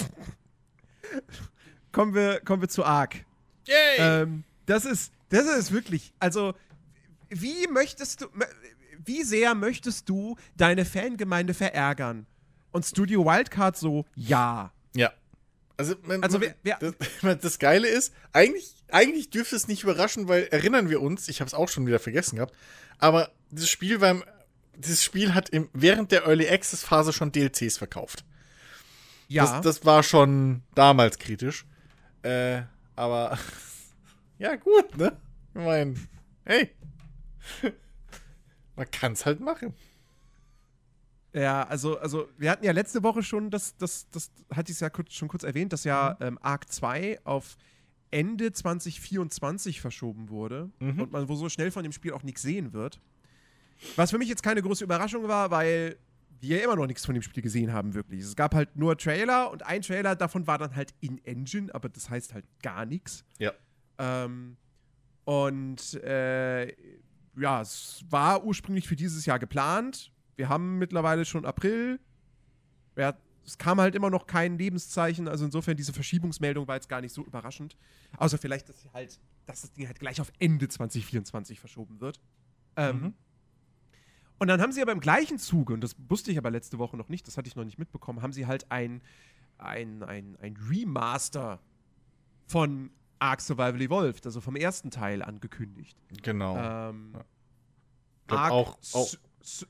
kommen, 1.92 2.14
wir, 2.14 2.42
kommen 2.42 2.62
wir 2.62 2.70
zu 2.70 2.86
Ark. 2.86 3.26
Yay! 3.66 3.98
Ähm, 4.00 4.44
das 4.66 4.86
ist, 4.86 5.12
das 5.30 5.46
ist 5.46 5.72
wirklich, 5.72 6.14
also, 6.20 6.54
wie 7.30 7.68
möchtest 7.68 8.22
du, 8.22 8.28
wie 9.04 9.24
sehr 9.24 9.56
möchtest 9.56 10.10
du 10.10 10.36
deine 10.56 10.86
Fangemeinde 10.86 11.54
verärgern? 11.54 12.26
Und 12.72 12.86
Studio 12.86 13.26
Wildcard 13.26 13.78
so, 13.78 14.06
ja. 14.16 14.72
ja. 14.96 15.12
Also, 15.78 15.96
man, 16.04 16.24
Also, 16.24 16.40
man, 16.40 16.54
wer- 16.64 16.78
das, 16.80 16.94
das 17.42 17.60
Geile 17.60 17.88
ist, 17.88 18.14
eigentlich, 18.34 18.74
eigentlich 18.90 19.30
dürfte 19.30 19.56
es 19.56 19.68
nicht 19.68 19.84
überraschen, 19.84 20.28
weil 20.28 20.44
erinnern 20.52 20.90
wir 20.90 21.02
uns, 21.02 21.28
ich 21.28 21.42
habe 21.42 21.48
es 21.48 21.54
auch 21.54 21.70
schon 21.70 21.86
wieder 21.88 22.00
vergessen 22.00 22.36
gehabt, 22.38 22.54
aber 22.98 23.32
dieses 23.52 23.70
Spiel 23.70 24.02
war 24.02 24.12
im, 24.12 24.24
dieses 24.78 25.04
Spiel 25.04 25.34
hat 25.34 25.50
im, 25.50 25.70
während 25.74 26.12
der 26.12 26.26
Early 26.26 26.50
Access 26.50 26.84
Phase 26.84 27.14
schon 27.14 27.32
DLCs 27.32 27.78
verkauft. 27.78 28.26
Ja. 29.28 29.44
Das, 29.44 29.62
das 29.62 29.86
war 29.86 30.04
schon 30.04 30.62
damals 30.76 31.18
kritisch. 31.18 31.66
Äh, 32.24 32.64
aber 32.96 33.38
ja, 34.40 34.56
gut, 34.56 34.98
ne? 34.98 35.18
Ich 35.54 35.62
meine, 35.62 35.96
hey. 36.46 36.70
Man 38.76 38.92
kann 38.92 39.14
es 39.14 39.26
halt 39.26 39.40
machen. 39.40 39.74
Ja, 41.34 41.64
also, 41.64 41.98
also 42.00 42.30
wir 42.38 42.50
hatten 42.50 42.64
ja 42.66 42.72
letzte 42.72 43.04
Woche 43.04 43.22
schon, 43.24 43.50
das, 43.52 43.76
das, 43.78 44.10
das 44.10 44.32
hatte 44.54 44.72
ich 44.72 44.80
ja 44.80 44.90
kurz, 44.90 45.14
schon 45.14 45.28
kurz 45.28 45.44
erwähnt, 45.44 45.74
dass 45.74 45.84
ja 45.84 46.18
ähm, 46.22 46.40
Arc 46.42 46.72
2 46.72 47.20
auf 47.26 47.58
Ende 48.12 48.54
2024 48.54 49.82
verschoben 49.82 50.30
wurde 50.30 50.70
Mhm. 50.80 51.02
und 51.02 51.12
man 51.12 51.28
wo 51.28 51.36
so 51.36 51.50
schnell 51.50 51.72
von 51.72 51.84
dem 51.84 51.92
Spiel 51.92 52.14
auch 52.14 52.24
nichts 52.24 52.42
sehen 52.42 52.72
wird. 52.72 53.02
Was 53.98 54.12
für 54.12 54.18
mich 54.18 54.30
jetzt 54.30 54.44
keine 54.44 54.62
große 54.62 54.84
Überraschung 54.86 55.28
war, 55.28 55.52
weil 55.52 55.98
wir 56.40 56.64
immer 56.64 56.76
noch 56.76 56.88
nichts 56.88 57.06
von 57.06 57.14
dem 57.16 57.22
Spiel 57.22 57.44
gesehen 57.44 57.72
haben, 57.74 57.94
wirklich. 57.94 58.22
Es 58.22 58.36
gab 58.36 58.54
halt 58.56 58.76
nur 58.76 58.98
Trailer 58.98 59.52
und 59.52 59.64
ein 59.64 59.82
Trailer 59.82 60.16
davon 60.16 60.48
war 60.48 60.58
dann 60.58 60.76
halt 60.76 60.94
in-Engine, 61.02 61.74
aber 61.74 61.90
das 61.90 62.10
heißt 62.10 62.34
halt 62.34 62.46
gar 62.62 62.86
nichts. 62.86 63.24
Ja. 63.40 63.52
Ähm, 63.98 64.58
und 65.24 65.94
äh, 66.04 66.68
ja, 67.38 67.62
es 67.62 68.04
war 68.10 68.44
ursprünglich 68.44 68.88
für 68.88 68.96
dieses 68.96 69.26
Jahr 69.26 69.40
geplant. 69.40 70.12
Wir 70.36 70.50
haben 70.50 70.78
mittlerweile 70.78 71.26
schon 71.26 71.46
April. 71.46 72.00
Ja, 72.96 73.18
es 73.46 73.58
kam 73.58 73.80
halt 73.80 73.96
immer 73.96 74.10
noch 74.10 74.28
kein 74.28 74.58
Lebenszeichen. 74.58 75.28
Also 75.28 75.46
insofern, 75.46 75.78
diese 75.78 75.94
Verschiebungsmeldung 75.94 76.68
war 76.68 76.76
jetzt 76.76 76.90
gar 76.90 77.02
nicht 77.02 77.14
so 77.14 77.24
überraschend. 77.24 77.76
Außer 78.18 78.38
vielleicht, 78.38 78.70
dass, 78.70 78.88
halt, 78.94 79.20
dass 79.46 79.62
das 79.62 79.74
Ding 79.74 79.88
halt 79.88 80.00
gleich 80.00 80.20
auf 80.22 80.32
Ende 80.40 80.68
2024 80.68 81.60
verschoben 81.60 82.00
wird. 82.00 82.20
Ähm, 82.76 83.02
Mhm. 83.02 83.14
Und 84.38 84.48
dann 84.50 84.62
haben 84.62 84.72
sie 84.72 84.82
aber 84.82 84.92
im 84.92 85.00
gleichen 85.00 85.38
Zuge, 85.40 85.74
und 85.74 85.82
das 85.82 85.96
wusste 86.10 86.32
ich 86.32 86.38
aber 86.38 86.52
letzte 86.52 86.78
Woche 86.78 86.98
noch 86.98 87.10
nicht, 87.10 87.28
das 87.28 87.38
hatte 87.38 87.48
ich 87.48 87.56
noch 87.56 87.64
nicht 87.64 87.80
mitbekommen, 87.80 88.22
haben 88.22 88.34
sie 88.34 88.46
halt 88.48 88.70
ein, 88.72 89.02
ein, 89.58 90.04
ein, 90.04 90.38
ein 90.42 90.58
Remaster 90.70 91.60
von 92.48 92.92
Ark 93.20 93.40
Survival 93.42 93.82
Evolved, 93.82 94.26
also 94.26 94.42
vom 94.42 94.56
ersten 94.58 94.92
Teil, 94.92 95.22
angekündigt. 95.24 95.98
Genau. 96.22 96.58
Ähm, 96.58 97.14
Glaub 98.28 98.40
Ark 98.40 98.52
auch- 98.52 98.78
auch- 98.94 99.14
Su- 99.42 99.66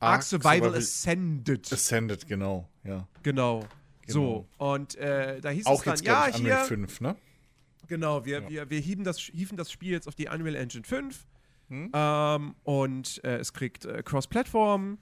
Ark 0.00 0.22
Survival 0.22 0.74
Ascended. 0.74 1.72
Ascended, 1.72 2.26
genau, 2.28 2.68
ja. 2.84 3.08
Genau. 3.22 3.64
So, 4.06 4.46
und 4.58 4.94
äh, 4.96 5.40
da 5.40 5.50
hieß 5.50 5.66
Auch 5.66 5.80
es 5.80 5.84
dann, 5.84 5.94
jetzt, 5.96 6.04
ja, 6.06 6.28
ich, 6.28 6.36
Unreal 6.36 6.58
hier, 6.58 6.66
5, 6.66 7.00
ne? 7.02 7.16
genau, 7.88 8.24
wir, 8.24 8.40
Ja. 8.42 8.48
wir, 8.48 8.70
wir 8.70 8.80
hieven, 8.80 9.04
das, 9.04 9.18
hieven 9.18 9.56
das 9.58 9.70
Spiel 9.72 9.92
jetzt 9.92 10.08
auf 10.08 10.14
die 10.14 10.28
Unreal 10.28 10.54
Engine 10.54 10.84
5 10.84 11.26
Hm? 11.68 11.90
ähm, 11.92 12.54
und 12.62 13.22
äh, 13.24 13.36
es 13.38 13.52
kriegt 13.52 13.84
äh, 13.84 14.02
Cross-Plattform, 14.02 14.98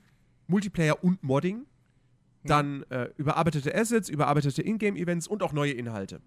Multiplayer 0.48 1.02
und 1.02 1.22
Modding, 1.22 1.58
Hm. 1.58 2.48
dann 2.48 2.82
äh, 2.90 3.08
überarbeitete 3.16 3.74
Assets, 3.74 4.08
überarbeitete 4.08 4.62
Ingame-Events 4.62 5.26
und 5.28 5.42
auch 5.42 5.52
neue 5.52 5.72
Inhalte. 5.72 6.20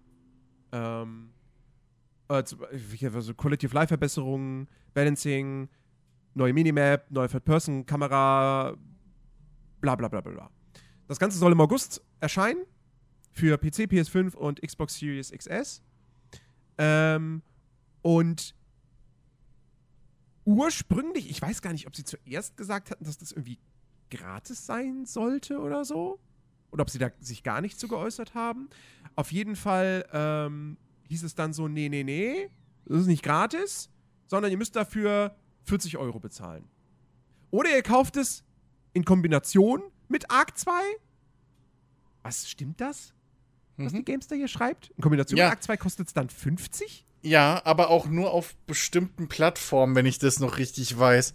Ähm, 0.72 1.30
äh, 2.28 2.34
also 2.34 3.34
Quality 3.34 3.66
of 3.66 3.72
Life-Verbesserungen, 3.72 4.68
Balancing, 4.94 5.68
neue 6.34 6.52
Minimap, 6.52 7.10
neue 7.10 7.28
Third-Person-Kamera, 7.28 8.76
bla 9.80 9.96
bla 9.96 10.08
bla 10.08 10.20
bla 10.20 10.32
bla. 10.32 10.50
Das 11.08 11.18
Ganze 11.18 11.38
soll 11.38 11.52
im 11.52 11.60
August 11.60 12.02
erscheinen 12.20 12.64
für 13.32 13.58
PC, 13.58 13.90
PS5 13.90 14.34
und 14.34 14.60
Xbox 14.62 14.98
Series 14.98 15.32
XS. 15.32 15.82
Ähm, 16.78 17.42
und 18.02 18.54
ursprünglich, 20.50 21.30
ich 21.30 21.40
weiß 21.40 21.62
gar 21.62 21.72
nicht, 21.72 21.86
ob 21.86 21.94
sie 21.94 22.04
zuerst 22.04 22.56
gesagt 22.56 22.90
hatten, 22.90 23.04
dass 23.04 23.18
das 23.18 23.30
irgendwie 23.32 23.58
gratis 24.10 24.66
sein 24.66 25.06
sollte 25.06 25.58
oder 25.60 25.84
so. 25.84 26.18
Oder 26.72 26.82
ob 26.82 26.90
sie 26.90 26.98
da 26.98 27.10
sich 27.20 27.42
gar 27.42 27.60
nicht 27.60 27.78
zu 27.78 27.88
geäußert 27.88 28.34
haben. 28.34 28.68
Auf 29.16 29.32
jeden 29.32 29.56
Fall 29.56 30.06
ähm, 30.12 30.76
hieß 31.08 31.22
es 31.24 31.34
dann 31.34 31.52
so: 31.52 31.68
Nee, 31.68 31.88
nee, 31.88 32.04
nee, 32.04 32.48
das 32.84 33.02
ist 33.02 33.06
nicht 33.06 33.22
gratis, 33.22 33.90
sondern 34.26 34.50
ihr 34.52 34.58
müsst 34.58 34.76
dafür 34.76 35.34
40 35.64 35.96
Euro 35.98 36.20
bezahlen. 36.20 36.68
Oder 37.50 37.70
ihr 37.74 37.82
kauft 37.82 38.16
es 38.16 38.44
in 38.92 39.04
Kombination 39.04 39.82
mit 40.08 40.30
Arc 40.30 40.56
2. 40.58 40.70
Was 42.22 42.48
stimmt 42.48 42.80
das? 42.80 43.12
Was 43.76 43.92
die 43.92 44.04
Gamester 44.04 44.36
hier 44.36 44.48
schreibt? 44.48 44.90
In 44.90 45.02
Kombination 45.02 45.38
Ja. 45.38 45.46
mit 45.46 45.52
Arc 45.52 45.62
2 45.62 45.76
kostet 45.76 46.06
es 46.08 46.12
dann 46.14 46.28
50? 46.28 47.06
Ja, 47.22 47.60
aber 47.64 47.90
auch 47.90 48.06
nur 48.06 48.30
auf 48.32 48.54
bestimmten 48.66 49.28
Plattformen, 49.28 49.94
wenn 49.94 50.06
ich 50.06 50.18
das 50.18 50.40
noch 50.40 50.56
richtig 50.58 50.98
weiß. 50.98 51.34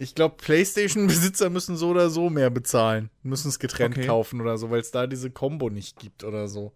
Ich 0.00 0.14
glaube, 0.14 0.36
PlayStation-Besitzer 0.36 1.50
müssen 1.50 1.76
so 1.76 1.88
oder 1.88 2.08
so 2.08 2.30
mehr 2.30 2.50
bezahlen. 2.50 3.10
Müssen 3.24 3.48
es 3.48 3.58
getrennt 3.58 3.96
Okay. 3.98 4.06
kaufen 4.06 4.40
oder 4.40 4.56
so, 4.56 4.70
weil 4.70 4.80
es 4.80 4.92
da 4.92 5.08
diese 5.08 5.30
Combo 5.30 5.70
nicht 5.70 5.98
gibt 5.98 6.22
oder 6.22 6.46
so. 6.46 6.72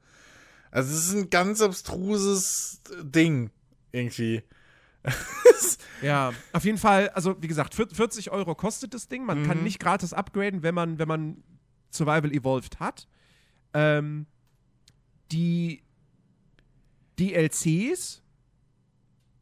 Also 0.72 0.92
es 0.92 1.06
ist 1.06 1.14
ein 1.14 1.30
ganz 1.30 1.60
abstruses 1.62 2.80
Ding 3.02 3.50
irgendwie. 3.92 4.42
Ja, 6.00 6.32
auf 6.52 6.64
jeden 6.64 6.78
Fall, 6.78 7.10
also 7.10 7.40
wie 7.40 7.46
gesagt, 7.46 7.74
vier- 7.76 7.86
40 7.88 8.32
Euro 8.32 8.56
kostet 8.56 8.92
das 8.92 9.06
Ding. 9.06 9.24
Man 9.24 9.46
kann 9.46 9.58
Mhm. 9.58 9.62
nicht 9.62 9.78
gratis 9.78 10.12
upgraden, 10.12 10.64
wenn 10.64 10.74
man, 10.74 10.98
wenn 10.98 11.06
man 11.06 11.44
Survival 11.92 12.32
Evolved 12.32 12.80
hat. 12.80 13.06
Ähm, 13.72 14.26
die 15.30 15.84
DLCs 17.20 18.21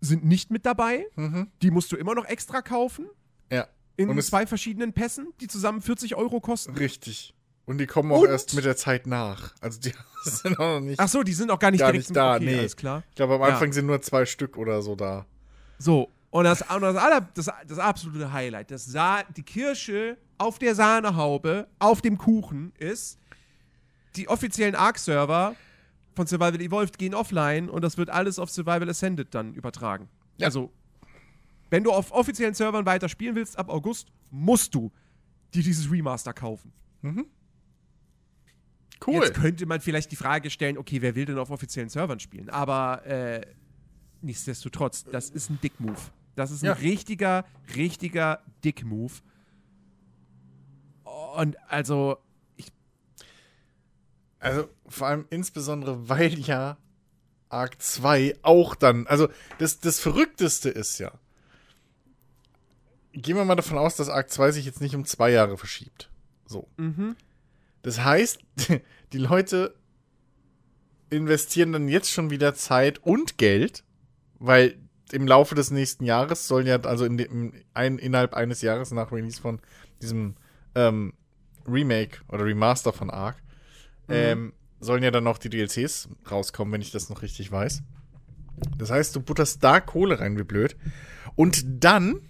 sind 0.00 0.24
nicht 0.24 0.50
mit 0.50 0.64
dabei. 0.66 1.06
Mhm. 1.16 1.48
Die 1.62 1.70
musst 1.70 1.92
du 1.92 1.96
immer 1.96 2.14
noch 2.14 2.24
extra 2.24 2.62
kaufen. 2.62 3.06
Ja, 3.52 3.66
In 3.96 4.20
zwei 4.22 4.46
verschiedenen 4.46 4.92
Pässen, 4.92 5.32
die 5.40 5.46
zusammen 5.48 5.80
40 5.82 6.14
Euro 6.16 6.40
kosten. 6.40 6.74
richtig. 6.76 7.34
Und 7.66 7.78
die 7.78 7.86
kommen 7.86 8.10
auch 8.10 8.22
Und- 8.22 8.28
erst 8.30 8.54
mit 8.54 8.64
der 8.64 8.76
Zeit 8.76 9.06
nach. 9.06 9.54
Also 9.60 9.78
die 9.80 9.92
sind 10.24 10.58
auch 10.58 10.74
noch 10.74 10.80
nicht. 10.80 10.98
Ach 10.98 11.08
so, 11.08 11.22
die 11.22 11.32
sind 11.34 11.50
auch 11.50 11.58
gar 11.58 11.70
nicht 11.70 11.80
Gar 11.80 11.92
direkt 11.92 12.08
nicht 12.08 12.16
da, 12.16 12.36
okay, 12.36 12.44
nee. 12.46 12.58
alles 12.58 12.76
klar. 12.76 13.04
Ich 13.10 13.14
glaube, 13.14 13.34
am 13.34 13.40
Ja. 13.42 13.48
Anfang 13.48 13.72
sind 13.72 13.86
nur 13.86 14.00
zwei 14.02 14.24
Stück 14.26 14.56
oder 14.56 14.82
so 14.82 14.96
da. 14.96 15.26
So, 15.78 16.08
und 16.30 16.44
das, 16.44 16.62
und 16.62 16.80
das, 16.82 17.22
das, 17.34 17.50
das 17.68 17.78
absolute 17.78 18.32
Highlight, 18.32 18.70
das 18.70 18.86
Sa 18.86 19.22
die 19.36 19.42
Kirsche 19.42 20.16
auf 20.38 20.58
der 20.58 20.74
Sahnehaube, 20.74 21.68
auf 21.78 22.00
dem 22.00 22.18
Kuchen 22.18 22.72
ist, 22.78 23.18
die 24.16 24.28
offiziellen 24.28 24.74
Arc-Server 24.74 25.54
von 26.20 26.26
Survival 26.26 26.60
Evolved 26.60 26.98
gehen 26.98 27.14
offline 27.14 27.70
und 27.70 27.82
das 27.82 27.96
wird 27.96 28.10
alles 28.10 28.38
auf 28.38 28.50
Survival 28.50 28.90
Ascended 28.90 29.34
dann 29.34 29.54
übertragen. 29.54 30.06
Ja. 30.36 30.48
Also, 30.48 30.70
wenn 31.70 31.82
du 31.82 31.92
auf 31.92 32.12
offiziellen 32.12 32.52
Servern 32.52 32.84
weiter 32.84 33.08
spielen 33.08 33.34
willst, 33.36 33.58
ab 33.58 33.70
August, 33.70 34.12
musst 34.30 34.74
du 34.74 34.92
dir 35.54 35.62
dieses 35.62 35.90
Remaster 35.90 36.34
kaufen. 36.34 36.72
Cool. 37.02 37.24
Jetzt 39.14 39.32
könnte 39.32 39.64
man 39.64 39.80
vielleicht 39.80 40.12
die 40.12 40.16
Frage 40.16 40.50
stellen, 40.50 40.76
okay, 40.76 41.00
wer 41.00 41.14
will 41.14 41.24
denn 41.24 41.38
auf 41.38 41.48
offiziellen 41.50 41.88
Servern 41.88 42.20
spielen? 42.20 42.50
Aber 42.50 43.06
äh, 43.06 43.40
nichtsdestotrotz, 44.20 45.04
das 45.04 45.30
ist 45.30 45.48
ein 45.48 45.58
Dick-Move. 45.62 45.96
Das 46.36 46.50
ist 46.50 46.62
ein 46.62 46.66
Ja. 46.66 46.72
richtiger, 46.74 47.46
richtiger 47.76 48.42
Dick-Move. 48.62 49.14
Und 51.36 51.56
also, 51.70 52.18
Also 54.40 54.68
vor 54.88 55.06
allem 55.06 55.26
insbesondere, 55.30 56.08
weil 56.08 56.38
ja 56.38 56.78
Arc 57.50 57.80
2 57.80 58.36
auch 58.42 58.74
dann, 58.74 59.06
also 59.06 59.28
das, 59.58 59.80
das 59.80 60.00
Verrückteste 60.00 60.70
ist 60.70 60.98
ja, 60.98 61.12
gehen 63.12 63.36
wir 63.36 63.44
mal 63.44 63.56
davon 63.56 63.78
aus, 63.78 63.96
dass 63.96 64.08
Arc 64.08 64.30
2 64.30 64.52
sich 64.52 64.64
jetzt 64.64 64.80
nicht 64.80 64.94
um 64.94 65.04
zwei 65.04 65.30
Jahre 65.30 65.58
verschiebt. 65.58 66.10
So. 66.46 66.68
mhm. 66.76 67.16
Das 67.82 68.02
heißt, 68.02 68.40
die 69.12 69.18
Leute 69.18 69.74
investieren 71.10 71.72
dann 71.72 71.88
jetzt 71.88 72.10
schon 72.10 72.30
wieder 72.30 72.54
Zeit 72.54 72.98
und 72.98 73.36
Geld, 73.36 73.84
weil 74.38 74.78
im 75.12 75.26
Laufe 75.26 75.54
des 75.54 75.70
nächsten 75.70 76.04
Jahres 76.04 76.46
sollen 76.46 76.66
ja, 76.66 76.80
also 76.80 77.04
in 77.04 77.18
dem, 77.18 77.52
ein, 77.74 77.98
innerhalb 77.98 78.34
eines 78.34 78.62
Jahres 78.62 78.92
nach 78.92 79.10
Release 79.10 79.40
von 79.40 79.60
diesem 80.00 80.36
ähm, 80.74 81.14
Remake 81.66 82.18
oder 82.28 82.44
Remaster 82.44 82.92
von 82.92 83.10
Arc, 84.10 84.32
ähm, 84.32 84.52
sollen 84.80 85.02
ja 85.02 85.10
dann 85.10 85.24
noch 85.24 85.38
die 85.38 85.50
DLCs 85.50 86.08
rauskommen, 86.30 86.72
wenn 86.72 86.82
ich 86.82 86.90
das 86.90 87.08
noch 87.10 87.22
richtig 87.22 87.50
weiß. 87.52 87.82
Das 88.78 88.90
heißt, 88.90 89.14
du 89.16 89.20
butterst 89.20 89.62
da 89.62 89.80
Kohle 89.80 90.20
rein, 90.20 90.38
wie 90.38 90.44
blöd. 90.44 90.76
Und 91.36 91.64
dann, 91.84 92.20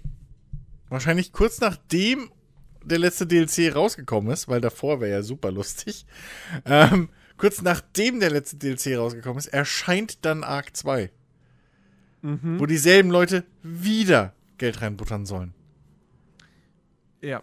wahrscheinlich 0.88 1.32
kurz 1.32 1.60
nachdem 1.60 2.30
der 2.84 2.98
letzte 2.98 3.26
DLC 3.26 3.74
rausgekommen 3.74 4.32
ist, 4.32 4.48
weil 4.48 4.60
davor 4.60 5.00
wäre 5.00 5.10
ja 5.10 5.22
super 5.22 5.50
lustig, 5.50 6.06
ähm, 6.64 7.08
kurz 7.36 7.62
nachdem 7.62 8.20
der 8.20 8.30
letzte 8.30 8.56
DLC 8.56 8.96
rausgekommen 8.96 9.38
ist, 9.38 9.48
erscheint 9.48 10.24
dann 10.24 10.44
Arc 10.44 10.76
2. 10.76 11.10
Mhm. 12.22 12.60
Wo 12.60 12.66
dieselben 12.66 13.10
Leute 13.10 13.44
wieder 13.62 14.34
Geld 14.58 14.82
reinbuttern 14.82 15.24
sollen. 15.26 15.54
ja. 17.22 17.42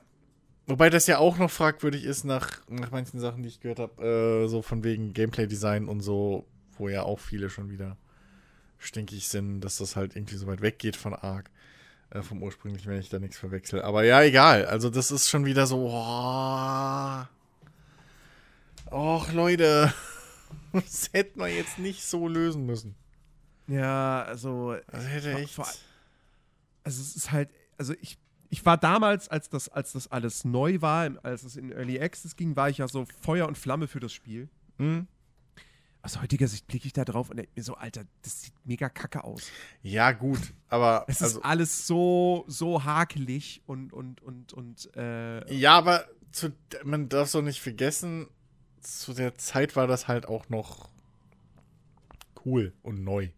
Wobei 0.68 0.90
das 0.90 1.08
ja 1.08 1.18
auch 1.18 1.38
noch 1.38 1.50
fragwürdig 1.50 2.04
ist 2.04 2.26
nach, 2.26 2.62
nach 2.68 2.92
manchen 2.92 3.20
Sachen, 3.20 3.42
die 3.42 3.50
ich 3.50 3.62
gehört 3.62 3.80
habe, 3.80 4.44
äh, 4.44 4.48
so 4.48 4.62
von 4.62 4.84
wegen 4.84 5.14
Gameplay-Design 5.14 5.88
und 5.88 6.02
so, 6.02 6.46
wo 6.78 6.90
ja 6.90 7.04
auch 7.04 7.20
viele 7.20 7.50
schon 7.50 7.70
wieder 7.70 7.96
stinkig 8.78 9.28
sind, 9.30 9.62
dass 9.62 9.78
das 9.78 9.96
halt 9.96 10.16
irgendwie 10.16 10.36
so 10.36 10.46
weit 10.46 10.62
weggeht 10.62 10.96
von 10.98 11.14
Arc, 11.14 11.50
äh, 12.10 12.22
vom 12.22 12.44
ursprünglichen, 12.44 12.92
wenn 12.92 13.00
ich 13.00 13.10
da 13.10 13.18
nichts 13.18 13.38
verwechsel. 13.38 13.82
Aber 13.82 14.04
ja, 14.04 14.22
egal. 14.22 14.66
Also 14.66 14.90
das 14.90 15.10
ist 15.10 15.30
schon 15.30 15.46
wieder 15.46 15.66
so, 15.68 15.88
oh, 15.90 17.24
Och, 18.92 19.32
Leute, 19.34 19.94
das 20.74 21.10
hätten 21.14 21.40
wir 21.40 21.48
jetzt 21.48 21.80
nicht 21.80 22.04
so 22.04 22.28
lösen 22.28 22.66
müssen. 22.66 22.96
Ja, 23.68 24.24
also, 24.24 24.76
Das 24.92 25.08
hätte 25.08 25.32
echt... 25.34 25.54
vor- 25.54 25.68
also 26.84 27.02
es 27.02 27.16
ist 27.16 27.32
halt, 27.32 27.50
also 27.78 27.94
ich, 28.02 28.18
ich 28.50 28.66
war 28.66 28.78
damals, 28.78 29.28
als 29.28 29.50
das, 29.50 29.70
als 29.70 29.94
das 29.94 30.12
alles 30.12 30.46
neu 30.46 30.82
war, 30.82 31.12
als 31.24 31.44
es 31.44 31.56
in 31.58 31.72
Early 31.72 32.00
Access 32.00 32.36
ging, 32.36 32.56
war 32.56 32.70
ich 32.70 32.78
ja 32.78 32.88
so 32.88 33.06
Feuer 33.22 33.48
und 33.48 33.58
Flamme 33.58 33.88
für 33.88 34.00
das 34.00 34.14
Spiel. 34.14 34.50
Hm? 34.78 35.08
Aus 36.02 36.22
heutiger 36.22 36.48
Sicht 36.48 36.68
blicke 36.68 36.86
ich 36.86 36.94
da 36.94 37.04
drauf 37.04 37.30
und 37.30 37.38
denke 37.38 37.52
mir 37.56 37.64
so, 37.64 37.76
Alter, 37.76 38.06
das 38.22 38.44
sieht 38.44 38.54
mega 38.64 38.88
kacke 38.88 39.24
aus. 39.24 39.52
Ja, 39.82 40.12
gut, 40.12 40.54
aber... 40.70 41.06
Es 41.10 41.22
also, 41.22 41.40
ist 41.40 41.46
alles 41.46 41.88
so, 41.88 42.46
so 42.48 42.86
hakelig 42.86 43.62
und, 43.66 43.92
und, 43.92 44.22
und, 44.22 44.54
und, 44.54 44.96
äh, 44.96 45.54
Ja, 45.54 45.78
aber 45.78 46.06
zu, 46.32 46.54
man 46.84 47.10
darf 47.10 47.30
so 47.30 47.42
nicht 47.42 47.60
vergessen, 47.60 48.28
zu 48.80 49.14
der 49.14 49.36
Zeit 49.38 49.76
war 49.76 49.88
das 49.88 50.08
halt 50.08 50.28
auch 50.28 50.48
noch 50.50 50.90
cool 52.46 52.74
und 52.84 53.04
neu. 53.04 53.30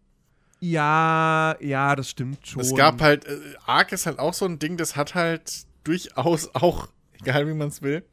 Ja, 0.60 1.56
ja, 1.60 1.96
das 1.96 2.10
stimmt 2.10 2.46
schon. 2.46 2.60
Es 2.60 2.74
gab 2.74 3.00
halt, 3.00 3.24
äh, 3.24 3.38
Ark 3.66 3.92
ist 3.92 4.04
halt 4.06 4.18
auch 4.18 4.34
so 4.34 4.44
ein 4.44 4.58
Ding, 4.58 4.76
das 4.76 4.96
hat 4.96 5.14
halt 5.14 5.64
durchaus 5.84 6.54
auch, 6.62 6.88
egal 7.20 7.46
wie 7.48 7.54
man 7.54 7.68
es 7.68 7.80
will, 7.82 8.04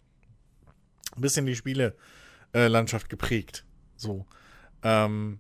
ein 1.16 1.22
bisschen 1.22 1.46
die 1.46 1.56
Spielelandschaft 1.56 3.10
geprägt. 3.10 3.66
So. 3.96 4.26
Ähm, 4.84 5.40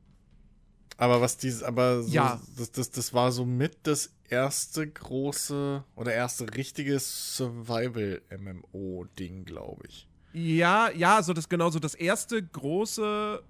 aber 0.97 1.21
was 1.21 1.37
dieses, 1.37 1.63
aber 1.63 2.03
so, 2.03 2.13
Ja. 2.13 2.41
das, 2.57 2.71
das, 2.71 2.91
das 2.91 3.13
war 3.13 3.31
so 3.31 3.45
mit 3.45 3.77
das 3.83 4.11
erste 4.29 4.85
große 4.87 5.83
oder 5.95 6.13
erste 6.13 6.53
richtige 6.55 6.99
Survival-MMO-Ding, 6.99 9.45
glaube 9.45 9.83
ich. 9.87 10.07
Ja, 10.33 10.89
ja, 10.91 11.23
so 11.23 11.31
das 11.33 11.47
genau 11.47 11.69
so 11.69 11.79
das 11.79 11.95
erste 11.95 12.43
große 12.43 13.41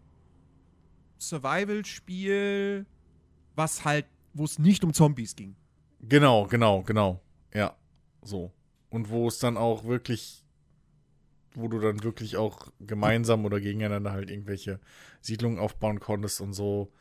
Survival-Spiel, 1.20 2.86
was 3.58 3.84
halt, 3.84 4.06
wo 4.34 4.46
es 4.46 4.58
nicht 4.60 4.84
um 4.86 4.94
Zombies 4.94 5.36
ging. 5.36 5.56
Genau, 6.00 6.46
genau, 6.48 6.84
genau. 6.84 7.20
Ja, 7.54 7.76
so. 8.22 8.52
Und 8.90 9.10
wo 9.10 9.28
es 9.28 9.40
dann 9.40 9.58
auch 9.58 9.84
wirklich, 9.86 10.44
wo 11.56 11.68
du 11.68 11.80
dann 11.80 12.04
wirklich 12.04 12.38
auch 12.38 12.68
gemeinsam 12.80 13.44
oder 13.46 13.60
gegeneinander 13.60 14.12
halt 14.12 14.30
irgendwelche 14.30 14.80
Siedlungen 15.22 15.60
aufbauen 15.60 16.00
konntest 16.00 16.40
und 16.40 16.54
so. 16.54 16.92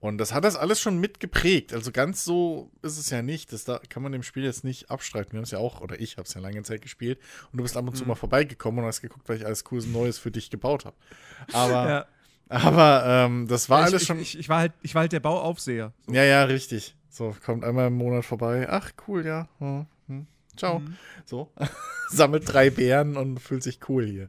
Und 0.00 0.18
das 0.18 0.34
hat 0.34 0.42
das 0.44 0.56
alles 0.56 0.80
schon 0.80 0.98
mitgeprägt. 0.98 1.72
Also 1.72 1.92
ganz 1.92 2.24
so 2.24 2.70
ist 2.82 2.98
es 2.98 3.08
ja 3.10 3.22
nicht. 3.22 3.52
Das 3.52 3.64
da 3.64 3.78
kann 3.88 4.02
man 4.02 4.10
dem 4.12 4.24
Spiel 4.24 4.42
jetzt 4.42 4.64
nicht 4.64 4.90
abstreiten. 4.90 5.32
Wir 5.32 5.38
haben 5.38 5.44
es 5.44 5.52
ja 5.52 5.58
auch, 5.58 5.80
oder 5.80 6.00
ich 6.00 6.16
habe 6.18 6.26
es 6.26 6.34
ja 6.34 6.40
lange 6.40 6.62
Zeit 6.64 6.82
gespielt 6.82 7.20
und 7.52 7.58
du 7.58 7.62
bist 7.62 7.76
ab 7.76 7.86
und 7.86 7.96
zu 7.96 8.02
Mhm. 8.02 8.08
mal 8.08 8.14
vorbeigekommen 8.16 8.80
und 8.80 8.86
hast 8.86 9.00
geguckt, 9.00 9.28
weil 9.28 9.36
ich 9.38 9.46
alles 9.46 9.62
cooles 9.64 9.86
Neues 9.86 10.18
für 10.18 10.32
dich 10.32 10.50
gebaut 10.50 10.84
habe. 10.84 10.96
Aber, 11.52 11.72
Ja. 11.88 12.06
Aber 12.48 13.04
ähm, 13.06 13.48
das 13.48 13.68
war 13.70 13.80
Ja, 13.80 13.86
alles 13.86 14.02
ich, 14.02 14.08
schon. 14.08 14.18
Ich, 14.20 14.38
ich, 14.38 14.48
war 14.48 14.58
halt, 14.58 14.72
ich 14.82 14.94
war 14.94 15.00
halt 15.02 15.12
der 15.12 15.20
Bauaufseher. 15.20 15.92
ja, 16.08 16.24
ja, 16.24 16.44
richtig. 16.44 16.96
So, 17.08 17.34
kommt 17.44 17.64
einmal 17.64 17.88
im 17.88 17.94
Monat 17.94 18.24
vorbei. 18.24 18.66
Ach, 18.70 18.90
cool, 19.06 19.26
ja. 19.26 19.48
Hm, 19.58 19.86
hm. 20.08 20.26
Ciao. 20.56 20.78
Mhm. 20.80 20.96
So. 21.24 21.50
Sammelt 22.08 22.50
drei 22.50 22.70
Beeren 22.70 23.16
und 23.16 23.38
fühlt 23.38 23.62
sich 23.62 23.80
cool 23.88 24.06
hier. 24.06 24.28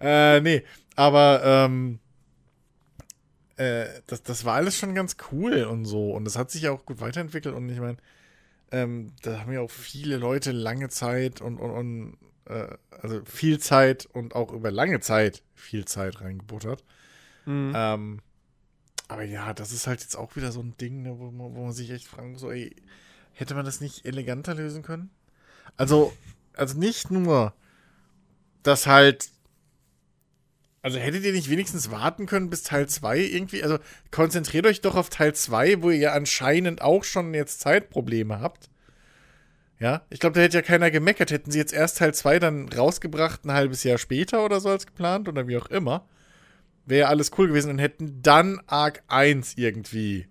Äh, 0.00 0.40
nee, 0.40 0.64
aber 0.96 1.42
ähm, 1.44 1.98
äh, 3.56 3.86
das, 4.06 4.22
das 4.22 4.44
war 4.44 4.54
alles 4.54 4.76
schon 4.76 4.94
ganz 4.94 5.16
cool 5.32 5.64
und 5.64 5.84
so. 5.84 6.10
Und 6.10 6.24
das 6.24 6.36
hat 6.36 6.50
sich 6.50 6.62
ja 6.62 6.72
auch 6.72 6.84
gut 6.84 7.00
weiterentwickelt. 7.00 7.54
Und 7.54 7.68
ich 7.68 7.78
meine, 7.78 7.96
ähm, 8.72 9.12
da 9.22 9.40
haben 9.40 9.52
ja 9.52 9.60
auch 9.60 9.70
viele 9.70 10.16
Leute 10.16 10.52
lange 10.52 10.88
Zeit 10.88 11.40
und, 11.40 11.58
und, 11.58 11.70
und 11.70 12.16
äh, 12.46 12.68
also 12.90 13.22
viel 13.24 13.58
Zeit 13.60 14.06
und 14.06 14.34
auch 14.34 14.52
über 14.52 14.70
lange 14.70 15.00
Zeit 15.00 15.42
viel 15.54 15.84
Zeit 15.84 16.20
reingebuttert. 16.20 16.84
Mhm. 17.46 17.72
Ähm, 17.74 18.20
aber 19.08 19.22
ja, 19.22 19.52
das 19.52 19.72
ist 19.72 19.86
halt 19.86 20.00
jetzt 20.00 20.16
auch 20.16 20.36
wieder 20.36 20.50
so 20.52 20.60
ein 20.60 20.76
Ding, 20.78 21.02
ne, 21.02 21.18
wo, 21.18 21.30
man, 21.30 21.54
wo 21.54 21.64
man 21.64 21.72
sich 21.72 21.90
echt 21.90 22.06
fragen 22.06 22.32
muss, 22.32 22.42
ey, 22.42 22.74
hätte 23.32 23.54
man 23.54 23.64
das 23.64 23.80
nicht 23.80 24.06
eleganter 24.06 24.54
lösen 24.54 24.82
können? 24.82 25.10
Also, 25.76 26.12
also 26.54 26.78
nicht 26.78 27.10
nur, 27.10 27.52
dass 28.62 28.86
halt, 28.86 29.30
also 30.82 30.98
hättet 30.98 31.24
ihr 31.24 31.32
nicht 31.32 31.50
wenigstens 31.50 31.90
warten 31.90 32.26
können 32.26 32.50
bis 32.50 32.62
Teil 32.62 32.88
2 32.88 33.18
irgendwie? 33.18 33.62
Also 33.62 33.78
konzentriert 34.10 34.66
euch 34.66 34.80
doch 34.80 34.96
auf 34.96 35.10
Teil 35.10 35.34
2, 35.34 35.82
wo 35.82 35.90
ihr 35.90 35.98
ja 35.98 36.12
anscheinend 36.12 36.80
auch 36.80 37.04
schon 37.04 37.34
jetzt 37.34 37.60
Zeitprobleme 37.60 38.40
habt. 38.40 38.70
Ja, 39.80 40.02
ich 40.08 40.20
glaube, 40.20 40.34
da 40.34 40.40
hätte 40.40 40.58
ja 40.58 40.62
keiner 40.62 40.90
gemeckert. 40.90 41.30
Hätten 41.30 41.50
sie 41.50 41.58
jetzt 41.58 41.72
erst 41.72 41.98
Teil 41.98 42.14
2 42.14 42.38
dann 42.38 42.68
rausgebracht, 42.68 43.44
ein 43.44 43.52
halbes 43.52 43.82
Jahr 43.82 43.98
später 43.98 44.44
oder 44.44 44.60
so 44.60 44.68
als 44.68 44.86
geplant 44.86 45.28
oder 45.28 45.48
wie 45.48 45.56
auch 45.56 45.66
immer 45.66 46.06
wäre 46.86 47.08
alles 47.08 47.30
cool 47.38 47.48
gewesen 47.48 47.70
und 47.70 47.78
hätten 47.78 48.22
dann 48.22 48.60
Arc 48.66 49.02
1 49.08 49.54
irgendwie 49.56 50.26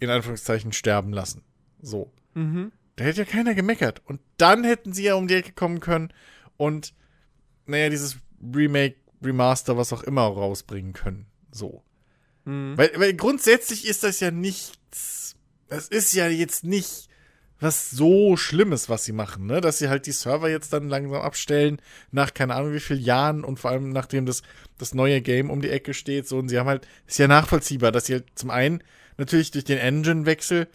in 0.00 0.10
Anführungszeichen 0.10 0.72
sterben 0.72 1.12
lassen. 1.12 1.42
So. 1.80 2.12
Mhm. 2.34 2.72
Da 2.96 3.04
hätte 3.04 3.22
ja 3.22 3.24
keiner 3.24 3.54
gemeckert. 3.54 4.02
Und 4.04 4.20
dann 4.36 4.64
hätten 4.64 4.92
sie 4.92 5.04
ja 5.04 5.14
um 5.14 5.28
die 5.28 5.34
Ecke 5.34 5.52
kommen 5.52 5.80
können 5.80 6.12
und, 6.56 6.94
naja, 7.66 7.88
dieses 7.88 8.18
Remake, 8.54 8.96
Remaster, 9.22 9.76
was 9.76 9.92
auch 9.92 10.02
immer 10.02 10.22
rausbringen 10.22 10.92
können. 10.92 11.26
So. 11.50 11.82
Mhm. 12.44 12.76
Weil, 12.76 12.92
weil 12.96 13.14
grundsätzlich 13.14 13.86
ist 13.86 14.04
das 14.04 14.20
ja 14.20 14.30
nichts. 14.30 15.36
Das 15.68 15.88
ist 15.88 16.14
ja 16.14 16.28
jetzt 16.28 16.64
nicht 16.64 17.07
was 17.60 17.90
so 17.90 18.36
Schlimmes, 18.36 18.88
was 18.88 19.04
sie 19.04 19.12
machen, 19.12 19.46
ne? 19.46 19.60
Dass 19.60 19.78
sie 19.78 19.88
halt 19.88 20.06
die 20.06 20.12
Server 20.12 20.48
jetzt 20.48 20.72
dann 20.72 20.88
langsam 20.88 21.20
abstellen, 21.20 21.80
nach 22.12 22.32
keine 22.32 22.54
Ahnung 22.54 22.72
wie 22.72 22.80
vielen 22.80 23.02
Jahren 23.02 23.44
und 23.44 23.58
vor 23.58 23.70
allem 23.70 23.90
nachdem 23.90 24.26
das, 24.26 24.42
das 24.78 24.94
neue 24.94 25.20
Game 25.20 25.50
um 25.50 25.60
die 25.60 25.70
Ecke 25.70 25.94
steht, 25.94 26.28
so 26.28 26.38
und 26.38 26.48
sie 26.48 26.58
haben 26.58 26.68
halt, 26.68 26.86
ist 27.06 27.18
ja 27.18 27.26
nachvollziehbar, 27.26 27.90
dass 27.90 28.06
sie 28.06 28.14
halt 28.14 28.26
zum 28.36 28.50
einen 28.50 28.82
natürlich 29.16 29.50
durch 29.50 29.64
den 29.64 29.78
Engine-Wechsel, 29.78 30.68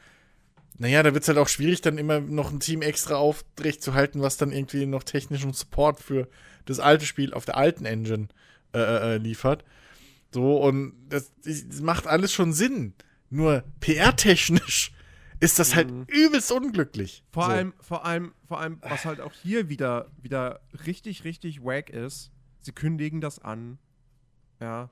naja, 0.77 1.03
da 1.03 1.13
wird 1.13 1.23
es 1.23 1.27
halt 1.27 1.37
auch 1.37 1.47
schwierig, 1.47 1.81
dann 1.81 1.97
immer 1.97 2.19
noch 2.19 2.51
ein 2.51 2.59
Team 2.59 2.81
extra 2.81 3.15
aufrecht 3.15 3.81
zu 3.81 3.93
halten, 3.93 4.21
was 4.21 4.37
dann 4.37 4.51
irgendwie 4.51 4.85
noch 4.85 5.03
technischen 5.03 5.53
Support 5.53 5.99
für 5.99 6.27
das 6.65 6.79
alte 6.79 7.05
Spiel 7.05 7.33
auf 7.33 7.45
der 7.45 7.57
alten 7.57 7.85
Engine 7.85 8.27
äh, 8.73 8.79
äh, 9.13 9.17
liefert. 9.17 9.63
So, 10.33 10.57
und 10.57 10.93
das, 11.09 11.31
das 11.45 11.81
macht 11.81 12.07
alles 12.07 12.33
schon 12.33 12.53
Sinn. 12.53 12.93
Nur 13.29 13.63
PR-technisch 13.79 14.91
ist 15.43 15.60
das 15.60 15.75
halt 15.75 15.91
Mhm. 15.91 16.06
übelst 16.08 16.51
unglücklich. 16.51 17.23
Vor 17.32 17.45
so. 17.45 17.51
allem, 17.51 17.73
vor 17.79 18.06
allem, 18.06 18.34
vor 18.47 18.60
allem, 18.60 18.79
was 18.82 19.06
halt 19.06 19.19
auch 19.21 19.34
hier 19.34 19.69
wieder, 19.69 20.10
wieder 20.21 20.62
richtig, 20.86 21.23
richtig 21.23 21.63
wack 21.63 21.89
ist, 21.89 22.32
sie 22.62 22.71
kündigen 22.71 23.21
das 23.21 23.39
an, 23.39 23.77
ja, 24.62 24.89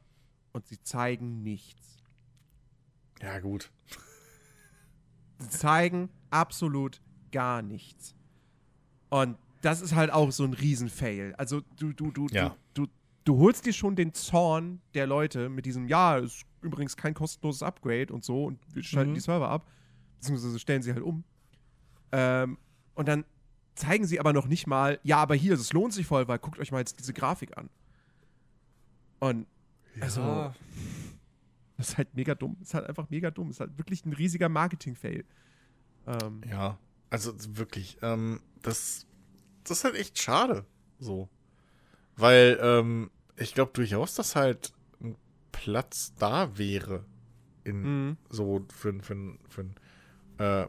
und 0.54 0.68
sie 0.68 0.82
zeigen 0.82 1.42
nichts. 1.44 1.98
Ja, 3.22 3.40
gut. 3.40 3.72
Sie 5.40 5.50
zeigen 5.50 6.10
absolut 6.30 7.02
gar 7.32 7.62
nichts. 7.62 8.16
Und 9.10 9.38
das 9.62 9.82
ist 9.82 9.96
halt 9.96 10.12
auch 10.12 10.32
so 10.32 10.44
ein 10.44 10.54
Riesenfail. 10.54 11.34
Also 11.38 11.62
du, 11.78 11.94
du, 11.94 12.12
du, 12.12 12.28
Ja. 12.32 12.56
du, 12.74 12.86
du, 12.86 12.92
du 13.26 13.38
holst 13.38 13.66
dir 13.66 13.74
schon 13.74 13.96
den 13.96 14.14
Zorn 14.14 14.82
der 14.94 15.08
Leute 15.08 15.50
mit 15.50 15.66
diesem, 15.66 15.88
ja, 15.88 16.18
ist 16.18 16.44
übrigens 16.62 16.98
kein 16.98 17.14
kostenloses 17.14 17.64
Upgrade 17.64 18.12
und 18.14 18.24
so 18.24 18.46
und 18.46 18.60
wir 18.74 18.84
schalten 18.84 19.12
Mhm. 19.12 19.16
die 19.16 19.20
Server 19.22 19.50
ab, 19.50 19.68
beziehungsweise 20.22 20.60
stellen 20.60 20.84
sie 20.84 20.94
halt 20.94 21.04
um. 21.04 21.24
Ähm, 22.12 22.58
und 22.94 23.08
dann 23.08 23.26
zeigen 23.76 24.06
sie 24.06 24.20
aber 24.20 24.34
noch 24.34 24.48
nicht 24.48 24.68
mal, 24.68 25.00
ja, 25.04 25.18
aber 25.18 25.36
hier, 25.36 25.54
es 25.54 25.74
lohnt 25.74 25.94
sich 25.94 26.06
voll, 26.06 26.28
weil 26.28 26.40
guckt 26.40 26.60
euch 26.60 26.72
mal 26.72 26.80
jetzt 26.80 27.00
diese 27.00 27.14
Grafik 27.14 27.58
an. 27.58 27.70
Und 29.20 29.48
also, 30.00 30.54
das 31.78 31.90
ist 31.90 31.98
halt 31.98 32.16
mega 32.16 32.36
dumm. 32.36 32.56
Das 32.60 32.70
ist 32.70 32.74
halt 32.74 32.88
einfach 32.88 33.10
mega 33.10 33.32
dumm. 33.32 33.48
Das 33.48 33.58
ist 33.58 33.60
halt 33.60 33.78
wirklich 33.78 34.06
ein 34.06 34.14
riesiger 34.14 34.50
Marketing-Fail. 34.50 35.26
Ähm, 36.08 36.42
Ja, 36.50 36.78
also 37.10 37.34
wirklich, 37.58 37.98
ähm, 38.02 38.42
das, 38.62 39.08
das 39.64 39.80
ist 39.80 39.84
halt 39.84 39.96
echt 39.96 40.20
schade. 40.20 40.66
So. 41.00 41.30
Weil, 42.16 42.60
ähm, 42.62 43.12
ich 43.38 43.54
glaube 43.54 43.72
durchaus, 43.74 44.16
dass 44.16 44.36
halt 44.36 44.74
ein 45.02 45.16
Platz 45.52 46.14
da 46.18 46.58
wäre 46.58 47.06
in 47.64 47.82
mhm. 47.82 48.18
so 48.30 48.66
für, 48.70 48.94
für, 49.02 49.38
für 49.50 49.62
ein 49.62 49.76
äh, 50.42 50.68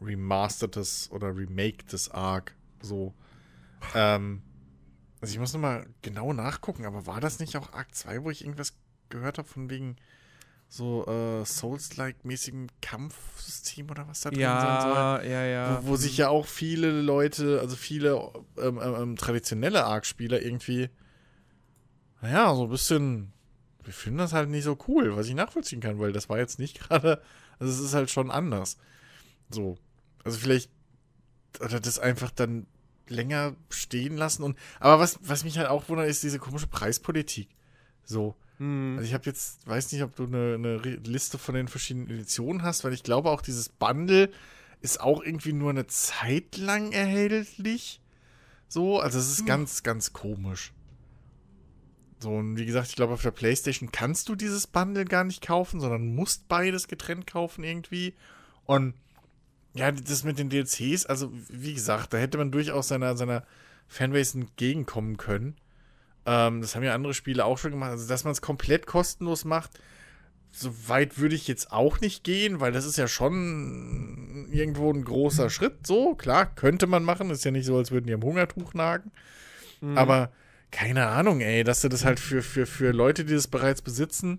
remastertes 0.00 1.10
oder 1.10 1.36
remakedes 1.36 2.10
Arc. 2.10 2.54
So. 2.80 3.14
Ähm, 3.94 4.42
also 5.20 5.32
ich 5.32 5.38
muss 5.38 5.52
nochmal 5.52 5.86
genau 6.02 6.32
nachgucken, 6.32 6.84
aber 6.84 7.06
war 7.06 7.20
das 7.20 7.38
nicht 7.38 7.56
auch 7.56 7.72
Arc 7.72 7.94
2, 7.94 8.24
wo 8.24 8.30
ich 8.30 8.42
irgendwas 8.44 8.74
gehört 9.08 9.38
habe 9.38 9.48
von 9.48 9.70
wegen 9.70 9.96
so 10.68 11.06
äh, 11.06 11.44
Souls-like-mäßigem 11.44 12.66
Kampfsystem 12.82 13.90
oder 13.90 14.08
was 14.08 14.22
da 14.22 14.30
drin 14.30 14.40
sein 14.40 14.80
soll? 14.80 14.92
Ja, 14.92 15.22
ja, 15.22 15.44
ja. 15.44 15.82
Wo, 15.82 15.88
wo 15.88 15.96
sich 15.96 16.16
ja 16.16 16.28
auch 16.28 16.46
viele 16.46 16.90
Leute, 16.90 17.60
also 17.60 17.76
viele 17.76 18.32
ähm, 18.58 18.80
ähm, 18.82 18.94
ähm, 18.98 19.16
traditionelle 19.16 19.84
Arc-Spieler 19.84 20.42
irgendwie, 20.42 20.90
naja, 22.22 22.54
so 22.54 22.64
ein 22.64 22.70
bisschen, 22.70 23.32
wir 23.82 23.92
finden 23.92 24.18
das 24.18 24.32
halt 24.32 24.48
nicht 24.48 24.64
so 24.64 24.76
cool, 24.88 25.14
was 25.14 25.28
ich 25.28 25.34
nachvollziehen 25.34 25.80
kann, 25.80 26.00
weil 26.00 26.12
das 26.12 26.28
war 26.28 26.38
jetzt 26.38 26.58
nicht 26.58 26.80
gerade, 26.88 27.22
also 27.58 27.72
es 27.72 27.78
ist 27.78 27.94
halt 27.94 28.10
schon 28.10 28.30
anders. 28.30 28.78
So. 29.54 29.76
Also 30.24 30.38
vielleicht, 30.38 30.70
oder 31.60 31.80
das 31.80 31.98
einfach 31.98 32.30
dann 32.30 32.66
länger 33.08 33.54
stehen 33.70 34.16
lassen 34.16 34.42
und, 34.42 34.58
aber 34.80 34.98
was, 34.98 35.18
was 35.22 35.44
mich 35.44 35.58
halt 35.58 35.68
auch 35.68 35.88
wundert, 35.88 36.08
ist 36.08 36.22
diese 36.22 36.38
komische 36.38 36.66
Preispolitik. 36.66 37.48
So. 38.04 38.34
Mhm. 38.58 38.94
Also 38.96 39.06
ich 39.08 39.14
habe 39.14 39.24
jetzt, 39.26 39.66
weiß 39.66 39.92
nicht, 39.92 40.02
ob 40.02 40.16
du 40.16 40.24
eine, 40.24 40.54
eine 40.54 40.76
Liste 40.78 41.38
von 41.38 41.54
den 41.54 41.68
verschiedenen 41.68 42.10
Editionen 42.10 42.62
hast, 42.62 42.84
weil 42.84 42.92
ich 42.92 43.02
glaube 43.02 43.30
auch 43.30 43.42
dieses 43.42 43.68
Bundle 43.68 44.30
ist 44.80 45.00
auch 45.00 45.22
irgendwie 45.22 45.52
nur 45.52 45.70
eine 45.70 45.86
Zeit 45.86 46.56
lang 46.56 46.92
erhältlich. 46.92 48.00
So, 48.68 49.00
also 49.00 49.18
es 49.18 49.30
ist 49.30 49.40
Hm. 49.40 49.46
ganz, 49.46 49.82
ganz 49.82 50.12
komisch. 50.12 50.72
So, 52.20 52.30
und 52.30 52.56
wie 52.56 52.64
gesagt, 52.64 52.88
ich 52.88 52.96
glaube, 52.96 53.12
auf 53.12 53.22
der 53.22 53.30
Playstation 53.32 53.92
kannst 53.92 54.28
du 54.28 54.34
dieses 54.34 54.66
Bundle 54.66 55.04
gar 55.04 55.24
nicht 55.24 55.46
kaufen, 55.46 55.80
sondern 55.80 56.14
musst 56.14 56.48
beides 56.48 56.88
getrennt 56.88 57.26
kaufen 57.26 57.64
irgendwie. 57.64 58.14
Und 58.64 58.94
ja, 59.74 59.90
das 59.90 60.24
mit 60.24 60.38
den 60.38 60.50
DLCs, 60.50 61.06
also 61.06 61.32
wie 61.48 61.74
gesagt, 61.74 62.12
da 62.12 62.18
hätte 62.18 62.38
man 62.38 62.52
durchaus 62.52 62.88
seiner, 62.88 63.16
seiner 63.16 63.44
Fanbase 63.88 64.38
entgegenkommen 64.38 65.16
können. 65.16 65.56
Ähm, 66.26 66.60
das 66.60 66.74
haben 66.74 66.84
ja 66.84 66.94
andere 66.94 67.14
Spiele 67.14 67.44
auch 67.44 67.58
schon 67.58 67.72
gemacht. 67.72 67.90
Also, 67.90 68.08
dass 68.08 68.24
man 68.24 68.32
es 68.32 68.40
komplett 68.40 68.86
kostenlos 68.86 69.44
macht, 69.44 69.78
so 70.52 70.72
weit 70.88 71.18
würde 71.18 71.34
ich 71.34 71.48
jetzt 71.48 71.72
auch 71.72 72.00
nicht 72.00 72.22
gehen, 72.22 72.60
weil 72.60 72.70
das 72.70 72.84
ist 72.84 72.96
ja 72.96 73.08
schon 73.08 74.46
irgendwo 74.52 74.92
ein 74.92 75.04
großer 75.04 75.50
Schritt. 75.50 75.84
So, 75.84 76.14
klar, 76.14 76.46
könnte 76.54 76.86
man 76.86 77.02
machen. 77.02 77.30
Ist 77.30 77.44
ja 77.44 77.50
nicht 77.50 77.66
so, 77.66 77.76
als 77.76 77.90
würden 77.90 78.06
die 78.06 78.14
am 78.14 78.22
Hungertuch 78.22 78.72
nagen. 78.72 79.10
Mhm. 79.80 79.98
Aber 79.98 80.30
keine 80.70 81.08
Ahnung, 81.08 81.40
ey, 81.40 81.64
dass 81.64 81.80
du 81.80 81.88
das 81.88 82.04
halt 82.04 82.20
für, 82.20 82.42
für, 82.42 82.66
für 82.66 82.92
Leute, 82.92 83.24
die 83.24 83.34
das 83.34 83.48
bereits 83.48 83.82
besitzen, 83.82 84.38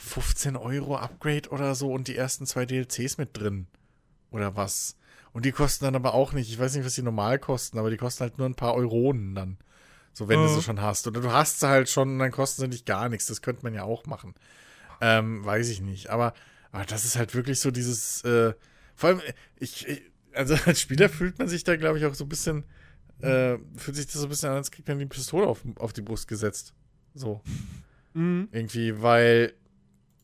15 0.00 0.56
Euro 0.56 0.96
Upgrade 0.96 1.48
oder 1.50 1.74
so 1.74 1.92
und 1.92 2.08
die 2.08 2.16
ersten 2.16 2.46
zwei 2.46 2.66
DLCs 2.66 3.18
mit 3.18 3.36
drin. 3.36 3.66
Oder 4.30 4.56
was? 4.56 4.96
Und 5.32 5.44
die 5.44 5.52
kosten 5.52 5.84
dann 5.84 5.94
aber 5.94 6.14
auch 6.14 6.32
nicht, 6.32 6.50
ich 6.50 6.58
weiß 6.58 6.74
nicht, 6.74 6.84
was 6.84 6.94
die 6.94 7.02
normal 7.02 7.38
kosten, 7.38 7.78
aber 7.78 7.90
die 7.90 7.96
kosten 7.96 8.22
halt 8.22 8.38
nur 8.38 8.48
ein 8.48 8.54
paar 8.54 8.74
Euronen 8.74 9.34
dann. 9.34 9.58
So, 10.12 10.28
wenn 10.28 10.40
du 10.40 10.48
Mhm. 10.48 10.54
sie 10.54 10.62
schon 10.62 10.80
hast. 10.80 11.06
Oder 11.06 11.20
du 11.20 11.30
hast 11.32 11.60
sie 11.60 11.68
halt 11.68 11.88
schon 11.88 12.10
und 12.14 12.18
dann 12.18 12.32
kosten 12.32 12.62
sie 12.62 12.68
nicht 12.68 12.86
gar 12.86 13.08
nichts. 13.08 13.26
Das 13.26 13.42
könnte 13.42 13.62
man 13.62 13.74
ja 13.74 13.84
auch 13.84 14.06
machen. 14.06 14.34
Ähm, 15.00 15.44
weiß 15.44 15.68
ich 15.68 15.80
nicht. 15.80 16.10
Aber, 16.10 16.34
aber 16.72 16.84
das 16.84 17.04
ist 17.04 17.16
halt 17.16 17.34
wirklich 17.34 17.60
so 17.60 17.70
dieses, 17.70 18.24
äh, 18.24 18.54
vor 18.96 19.10
allem, 19.10 19.20
ich, 19.56 19.86
ich, 19.88 20.02
also 20.34 20.56
als 20.66 20.80
Spieler 20.80 21.08
fühlt 21.08 21.38
man 21.38 21.48
sich 21.48 21.62
da, 21.62 21.76
glaube 21.76 21.98
ich, 21.98 22.06
auch 22.06 22.14
so 22.14 22.24
ein 22.24 22.28
bisschen, 22.28 22.64
äh, 23.20 23.56
fühlt 23.76 23.96
sich 23.96 24.06
das 24.06 24.14
so 24.14 24.24
ein 24.26 24.30
bisschen 24.30 24.50
an, 24.50 24.56
als 24.56 24.70
kriegt 24.70 24.88
man 24.88 24.98
die 24.98 25.06
Pistole 25.06 25.46
auf, 25.46 25.60
auf 25.76 25.92
die 25.92 26.02
Brust 26.02 26.26
gesetzt. 26.26 26.74
So. 27.14 27.40
Mhm. 28.14 28.48
Irgendwie, 28.50 29.00
weil, 29.00 29.52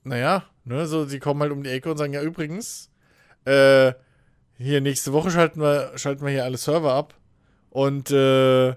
naja, 0.07 0.45
ne, 0.65 0.87
so, 0.87 1.05
sie 1.05 1.19
kommen 1.19 1.41
halt 1.41 1.53
um 1.53 1.63
die 1.63 1.71
Ecke 1.71 1.91
und 1.91 1.97
sagen, 1.99 2.13
ja, 2.13 2.23
übrigens, 2.23 2.91
äh, 3.45 3.93
hier 4.59 4.81
nächste 4.81 5.13
Woche 5.13 5.31
schalten 5.31 5.61
wir, 5.61 5.93
schalten 5.97 6.25
wir 6.25 6.31
hier 6.31 6.45
alle 6.45 6.57
Server 6.57 6.95
ab 6.95 7.15
und 7.71 8.11
äh, 8.11 8.75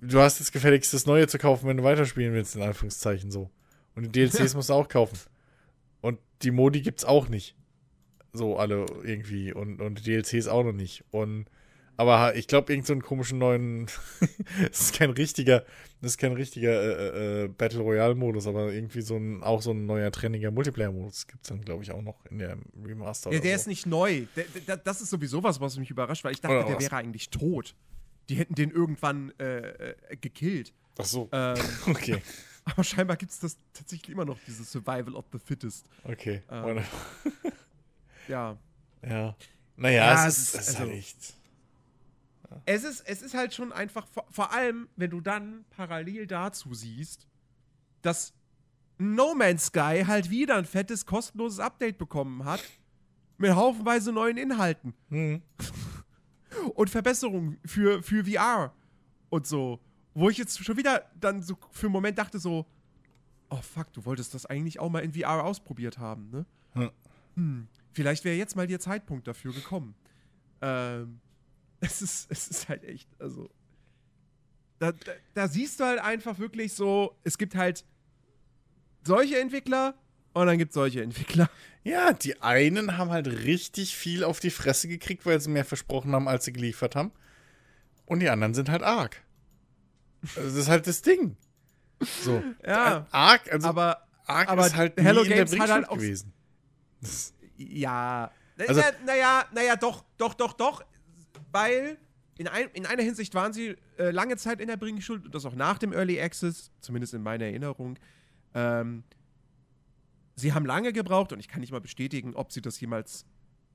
du 0.00 0.20
hast 0.20 0.38
jetzt 0.38 0.52
gefälligst 0.52 0.94
das 0.94 1.06
Neue 1.06 1.26
zu 1.26 1.38
kaufen, 1.38 1.66
wenn 1.68 1.76
du 1.76 1.82
weiterspielen 1.82 2.32
willst, 2.34 2.54
in 2.56 2.62
Anführungszeichen 2.62 3.30
so. 3.30 3.50
Und 3.94 4.04
die 4.04 4.10
DLCs 4.12 4.52
Ja. 4.52 4.56
musst 4.56 4.68
du 4.68 4.74
auch 4.74 4.88
kaufen. 4.88 5.18
Und 6.02 6.18
die 6.42 6.50
Modi 6.50 6.82
gibt's 6.82 7.04
auch 7.04 7.28
nicht. 7.28 7.56
So 8.32 8.58
alle 8.58 8.84
irgendwie. 9.02 9.52
Und, 9.52 9.80
und 9.80 9.98
die 10.06 10.12
DLCs 10.20 10.46
auch 10.48 10.62
noch 10.62 10.72
nicht. 10.74 11.02
Und 11.10 11.46
aber 11.96 12.34
ich 12.36 12.46
glaube, 12.46 12.72
irgend 12.72 12.86
so 12.86 12.92
einen 12.92 13.02
komischen 13.02 13.38
neuen. 13.38 13.86
Es 14.70 14.80
ist 14.80 14.94
kein 14.94 15.10
richtiger, 15.10 15.64
das 16.00 16.12
ist 16.12 16.18
kein 16.18 16.32
richtiger 16.32 16.70
äh, 16.72 17.44
äh, 17.44 17.48
Battle 17.48 17.80
Royale-Modus, 17.80 18.46
aber 18.46 18.72
irgendwie 18.72 19.00
so 19.02 19.16
ein, 19.16 19.42
auch 19.42 19.60
so 19.62 19.72
ein 19.72 19.86
neuer 19.86 20.10
trendiger 20.10 20.50
Multiplayer-Modus 20.50 21.26
gibt 21.26 21.42
es 21.44 21.48
dann, 21.48 21.60
glaube 21.62 21.82
ich, 21.82 21.90
auch 21.92 22.02
noch 22.02 22.24
in 22.26 22.38
der 22.38 22.56
Remaster. 22.84 23.32
Ja, 23.32 23.40
der 23.40 23.56
so. 23.56 23.62
ist 23.62 23.66
nicht 23.66 23.86
neu. 23.86 24.26
Der, 24.36 24.44
der, 24.66 24.76
das 24.78 25.00
ist 25.00 25.10
sowieso 25.10 25.42
was, 25.42 25.60
was 25.60 25.76
mich 25.78 25.90
überrascht, 25.90 26.24
weil 26.24 26.32
ich 26.32 26.40
dachte, 26.40 26.56
Oder 26.56 26.66
der 26.66 26.76
was? 26.76 26.82
wäre 26.84 26.96
eigentlich 26.96 27.30
tot. 27.30 27.74
Die 28.28 28.34
hätten 28.36 28.54
den 28.54 28.70
irgendwann 28.70 29.32
äh, 29.38 29.90
äh, 29.90 30.16
gekillt. 30.20 30.72
Ach 30.98 31.04
so. 31.04 31.28
Ähm, 31.32 31.56
Okay. 31.86 32.22
aber 32.64 32.82
scheinbar 32.84 33.16
gibt 33.16 33.32
es 33.32 33.38
das 33.40 33.56
tatsächlich 33.72 34.10
immer 34.10 34.24
noch, 34.24 34.38
dieses 34.46 34.70
Survival 34.72 35.14
of 35.14 35.26
the 35.32 35.38
Fittest. 35.38 35.86
Okay. 36.04 36.42
Ähm, 36.50 36.80
Ja. 38.28 38.56
ja. 39.06 39.36
Naja, 39.76 39.96
Ja, 40.14 40.26
es 40.26 40.38
ist, 40.38 40.54
es 40.54 40.68
ist 40.70 40.78
halt 40.78 40.90
also- 40.90 41.34
echt. 42.50 42.62
Es 42.66 42.84
ist, 42.84 43.00
es 43.06 43.22
ist 43.22 43.34
halt 43.34 43.54
schon 43.54 43.72
einfach, 43.72 44.06
vor, 44.06 44.26
vor 44.30 44.52
allem, 44.52 44.88
wenn 44.96 45.10
du 45.10 45.20
dann 45.20 45.64
parallel 45.70 46.26
dazu 46.26 46.74
siehst, 46.74 47.26
dass 48.02 48.32
No 48.98 49.34
Man's 49.34 49.66
Sky 49.66 50.04
halt 50.06 50.30
wieder 50.30 50.56
ein 50.56 50.64
fettes, 50.64 51.06
kostenloses 51.06 51.60
Update 51.60 51.98
bekommen 51.98 52.44
hat. 52.44 52.62
Mit 53.38 53.54
haufenweise 53.54 54.12
neuen 54.12 54.38
Inhalten. 54.38 54.94
Hm. 55.10 55.42
und 56.74 56.88
Verbesserungen 56.88 57.58
für, 57.66 58.02
für 58.02 58.24
VR 58.24 58.72
und 59.28 59.46
so. 59.46 59.80
Wo 60.14 60.30
ich 60.30 60.38
jetzt 60.38 60.64
schon 60.64 60.78
wieder 60.78 61.04
dann 61.20 61.42
so 61.42 61.58
für 61.70 61.86
einen 61.86 61.92
Moment 61.92 62.16
dachte 62.16 62.38
so, 62.38 62.64
oh 63.50 63.60
fuck, 63.60 63.92
du 63.92 64.04
wolltest 64.06 64.32
das 64.32 64.46
eigentlich 64.46 64.80
auch 64.80 64.88
mal 64.88 65.00
in 65.00 65.12
VR 65.12 65.44
ausprobiert 65.44 65.98
haben, 65.98 66.30
ne? 66.30 66.46
Hm. 66.72 66.90
Hm, 67.34 67.68
vielleicht 67.92 68.24
wäre 68.24 68.36
jetzt 68.36 68.56
mal 68.56 68.66
der 68.66 68.80
Zeitpunkt 68.80 69.26
dafür 69.28 69.52
gekommen. 69.52 69.94
Ähm, 70.62 71.20
es 71.80 72.02
ist, 72.02 72.30
es 72.30 72.48
ist 72.48 72.68
halt 72.68 72.84
echt, 72.84 73.08
also 73.18 73.50
da, 74.78 74.92
da, 74.92 75.12
da 75.34 75.48
siehst 75.48 75.80
du 75.80 75.84
halt 75.84 76.00
einfach 76.00 76.38
wirklich 76.38 76.72
so, 76.74 77.16
es 77.24 77.38
gibt 77.38 77.54
halt 77.54 77.84
solche 79.04 79.38
Entwickler 79.40 79.94
und 80.34 80.46
dann 80.46 80.58
gibt 80.58 80.70
es 80.70 80.74
solche 80.74 81.02
Entwickler. 81.02 81.48
Ja, 81.82 82.12
die 82.12 82.42
einen 82.42 82.98
haben 82.98 83.10
halt 83.10 83.26
richtig 83.28 83.96
viel 83.96 84.24
auf 84.24 84.40
die 84.40 84.50
Fresse 84.50 84.88
gekriegt, 84.88 85.24
weil 85.24 85.40
sie 85.40 85.48
mehr 85.48 85.64
versprochen 85.64 86.12
haben, 86.12 86.28
als 86.28 86.44
sie 86.44 86.52
geliefert 86.52 86.96
haben. 86.96 87.12
Und 88.04 88.20
die 88.20 88.28
anderen 88.28 88.52
sind 88.54 88.68
halt 88.68 88.82
arg. 88.82 89.22
Also 90.34 90.42
das 90.42 90.54
ist 90.54 90.68
halt 90.68 90.86
das 90.86 91.02
Ding. 91.02 91.36
So. 92.22 92.42
Ja, 92.66 93.06
Arg, 93.10 93.50
also 93.52 93.68
aber 93.68 94.06
arg 94.26 94.48
aber 94.48 94.66
ist 94.66 94.76
halt 94.76 95.00
Hello 95.00 95.22
nie 95.22 95.28
in 95.28 95.34
Games 95.36 95.50
der 95.52 95.60
hat 95.60 95.70
halt 95.70 95.88
gewesen. 95.88 96.32
Ja. 97.56 98.30
Also- 98.58 98.80
naja, 98.80 98.92
naja, 99.06 99.44
naja, 99.54 99.76
doch, 99.76 100.04
doch, 100.18 100.34
doch, 100.34 100.52
doch. 100.52 100.84
Weil 101.52 101.98
in, 102.38 102.48
ein, 102.48 102.68
in 102.74 102.86
einer 102.86 103.02
Hinsicht 103.02 103.34
waren 103.34 103.52
sie 103.52 103.76
äh, 103.98 104.10
lange 104.10 104.36
Zeit 104.36 104.60
in 104.60 104.68
der 104.68 104.76
Bringschuld 104.76 105.24
und 105.24 105.34
das 105.34 105.44
auch 105.46 105.54
nach 105.54 105.78
dem 105.78 105.92
Early 105.92 106.20
Access, 106.20 106.70
zumindest 106.80 107.14
in 107.14 107.22
meiner 107.22 107.46
Erinnerung. 107.46 107.98
Ähm, 108.54 109.04
sie 110.34 110.52
haben 110.52 110.66
lange 110.66 110.92
gebraucht 110.92 111.32
und 111.32 111.40
ich 111.40 111.48
kann 111.48 111.60
nicht 111.60 111.72
mal 111.72 111.80
bestätigen, 111.80 112.34
ob 112.34 112.52
sie 112.52 112.60
das 112.60 112.78
jemals 112.80 113.24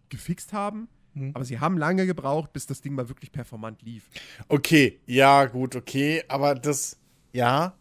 gefixt 0.10 0.54
haben. 0.54 0.88
Hm. 1.14 1.32
Aber 1.34 1.44
sie 1.44 1.60
haben 1.60 1.78
lange 1.78 2.06
gebraucht, 2.06 2.54
bis 2.54 2.68
das 2.68 2.82
Ding 2.82 2.94
mal 2.94 3.10
wirklich 3.10 3.32
performant 3.32 3.82
lief. 3.82 4.10
Okay, 4.48 5.00
ja, 5.06 5.46
gut, 5.46 5.76
okay, 5.76 6.24
aber 6.28 6.56
das, 6.56 6.98
ja, 7.34 7.76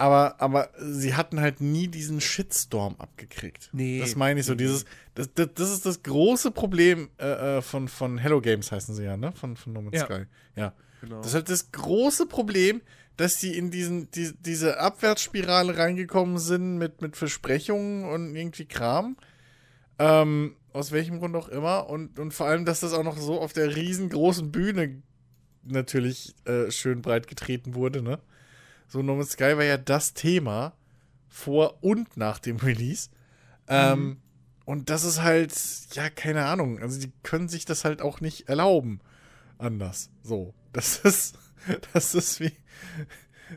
aber, 0.00 0.40
aber 0.40 0.70
sie 0.78 1.14
hatten 1.14 1.40
halt 1.40 1.60
nie 1.60 1.86
diesen 1.86 2.22
Shitstorm 2.22 2.96
abgekriegt. 2.98 3.68
Nee. 3.72 4.00
Das 4.00 4.16
meine 4.16 4.40
ich 4.40 4.46
so, 4.46 4.54
dieses, 4.54 4.86
das, 5.14 5.28
das, 5.34 5.48
das 5.54 5.70
ist 5.70 5.84
das 5.84 6.02
große 6.02 6.52
Problem 6.52 7.10
äh, 7.18 7.58
äh, 7.58 7.62
von, 7.62 7.86
von 7.86 8.16
Hello 8.16 8.40
Games 8.40 8.72
heißen 8.72 8.94
sie 8.94 9.04
ja, 9.04 9.18
ne? 9.18 9.32
Von, 9.32 9.56
von 9.56 9.74
No 9.74 9.82
Man's 9.82 9.98
Ja. 9.98 10.06
Sky. 10.06 10.24
Ja. 10.56 10.72
Genau. 11.02 11.18
Das 11.18 11.28
ist 11.28 11.34
halt 11.34 11.50
das 11.50 11.70
große 11.72 12.24
Problem, 12.24 12.80
dass 13.18 13.40
sie 13.40 13.54
in 13.54 13.70
diesen, 13.70 14.10
die, 14.12 14.32
diese 14.40 14.80
Abwärtsspirale 14.80 15.76
reingekommen 15.76 16.38
sind 16.38 16.78
mit, 16.78 17.02
mit 17.02 17.16
Versprechungen 17.18 18.06
und 18.06 18.34
irgendwie 18.34 18.64
Kram. 18.64 19.18
Ähm, 19.98 20.56
aus 20.72 20.92
welchem 20.92 21.18
Grund 21.18 21.36
auch 21.36 21.48
immer. 21.48 21.90
Und, 21.90 22.18
und 22.18 22.32
vor 22.32 22.46
allem, 22.46 22.64
dass 22.64 22.80
das 22.80 22.94
auch 22.94 23.04
noch 23.04 23.18
so 23.18 23.38
auf 23.38 23.52
der 23.52 23.76
riesengroßen 23.76 24.50
Bühne 24.50 25.02
natürlich 25.62 26.34
äh, 26.46 26.70
schön 26.70 27.02
breit 27.02 27.26
getreten 27.26 27.74
wurde, 27.74 28.00
ne? 28.00 28.18
So, 28.90 29.02
No 29.02 29.14
Man's 29.14 29.30
Sky 29.30 29.56
war 29.56 29.64
ja 29.64 29.76
das 29.78 30.14
Thema 30.14 30.74
vor 31.28 31.78
und 31.80 32.16
nach 32.16 32.40
dem 32.40 32.56
Release. 32.56 33.08
Ähm, 33.68 34.18
und 34.64 34.90
das 34.90 35.04
ist 35.04 35.22
halt, 35.22 35.54
ja, 35.92 36.10
keine 36.10 36.44
Ahnung. 36.46 36.80
Also, 36.80 37.00
die 37.00 37.12
können 37.22 37.48
sich 37.48 37.64
das 37.64 37.84
halt 37.84 38.02
auch 38.02 38.20
nicht 38.20 38.48
erlauben. 38.48 39.00
Anders. 39.58 40.10
So. 40.24 40.54
Das 40.72 40.98
ist, 41.04 41.38
das 41.92 42.16
ist 42.16 42.40
wie, 42.40 42.52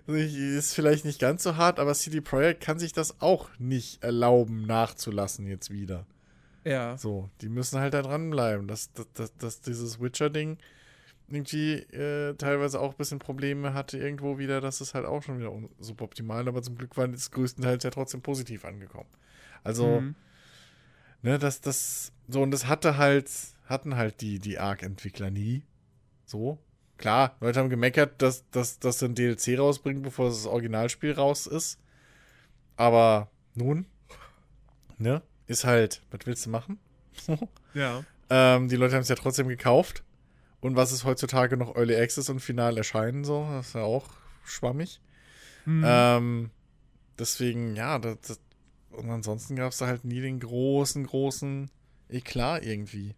ist 0.08 0.76
vielleicht 0.76 1.04
nicht 1.04 1.20
ganz 1.20 1.42
so 1.42 1.56
hart, 1.56 1.80
aber 1.80 1.96
CD 1.96 2.22
Projekt 2.22 2.64
kann 2.64 2.78
sich 2.78 2.94
das 2.94 3.20
auch 3.20 3.50
nicht 3.58 4.04
erlauben, 4.04 4.68
nachzulassen 4.68 5.48
jetzt 5.48 5.72
wieder. 5.72 6.06
ja. 6.64 6.96
So, 6.96 7.30
die 7.42 7.50
müssen 7.50 7.80
halt 7.80 7.96
da 7.96 8.04
dranbleiben, 8.04 8.68
dass, 8.68 8.92
dass, 8.94 9.12
dass, 9.14 9.36
dass 9.38 9.62
dieses 9.62 10.00
Witcher-Ding 10.00 10.60
irgendwie 11.34 11.74
äh, 11.76 12.36
teilweise 12.36 12.80
auch 12.80 12.92
ein 12.92 12.98
bisschen 12.98 13.20
Probleme 13.20 13.74
hatte 13.74 13.98
irgendwo 13.98 14.38
wieder, 14.38 14.62
das 14.62 14.82
ist 14.82 14.94
halt 14.94 15.06
auch 15.06 15.24
schon 15.24 15.40
wieder 15.40 15.52
suboptimal, 15.80 16.48
aber 16.48 16.62
zum 16.62 16.78
Glück 16.78 16.96
war 16.98 17.10
es 17.10 17.32
größtenteils 17.32 17.84
ja 17.84 17.90
trotzdem 17.90 18.22
positiv 18.22 18.66
angekommen. 18.66 19.10
Also, 19.64 20.02
Mhm. 20.02 20.16
ne, 21.22 21.40
das, 21.40 21.62
das, 21.62 22.12
so, 22.28 22.42
und 22.42 22.52
das 22.52 22.68
hatte 22.68 22.98
halt, 22.98 23.30
hatten 23.66 23.96
halt 23.96 24.22
die, 24.22 24.40
die 24.40 24.60
Arc-Entwickler 24.60 25.30
nie. 25.32 25.64
So. 26.26 26.58
Klar, 26.98 27.36
Leute 27.42 27.60
haben 27.60 27.70
gemeckert, 27.70 28.22
dass, 28.22 28.50
dass, 28.52 28.80
dass 28.80 29.00
sie 29.00 29.06
ein 29.06 29.16
DLC 29.16 29.58
rausbringen, 29.58 30.04
bevor 30.04 30.28
das 30.30 30.46
Originalspiel 30.46 31.14
raus 31.14 31.48
ist. 31.48 31.80
Aber 32.78 33.30
nun, 33.56 33.86
ne, 34.98 35.22
ist 35.48 35.66
halt, 35.66 36.02
was 36.12 36.22
willst 36.26 36.46
du 36.46 36.50
machen? 36.50 36.80
Ja. 37.74 38.04
ähm, 38.30 38.68
die 38.70 38.76
Leute 38.76 38.94
haben 38.94 39.02
es 39.02 39.10
ja 39.10 39.16
trotzdem 39.16 39.48
gekauft. 39.48 40.04
Und 40.64 40.78
was 40.78 40.94
ist 40.94 41.04
heutzutage 41.04 41.58
noch 41.58 41.76
Early 41.76 41.94
Access 41.94 42.30
und 42.30 42.40
final 42.40 42.78
erscheinen, 42.78 43.26
so, 43.26 43.46
das 43.52 43.68
ist 43.68 43.76
ja 43.76 43.82
auch 43.82 44.10
schwammig. 44.46 45.02
Mhm. 45.66 45.84
Ähm, 45.86 46.50
deswegen, 47.20 47.76
ja, 47.76 48.00
das, 48.00 48.18
das, 48.22 48.40
und 48.92 49.10
ansonsten 49.10 49.58
gab 49.58 49.74
es 49.74 49.80
da 49.80 49.88
halt 49.88 50.06
nie 50.06 50.22
den 50.22 50.40
großen, 50.40 51.06
großen 51.06 51.70
Eklat 52.08 52.66
irgendwie. 52.66 53.10